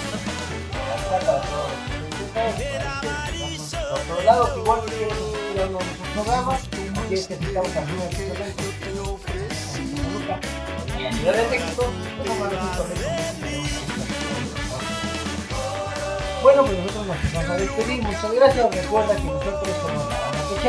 [16.42, 18.02] Bueno, pues nosotros nos vamos a despedir.
[18.02, 18.74] Muchas gracias.
[18.74, 20.66] Recuerda que nosotros somos la Banda nos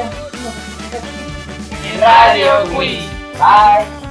[0.98, 3.10] aquí En Radio Wii.
[3.38, 4.09] Bye.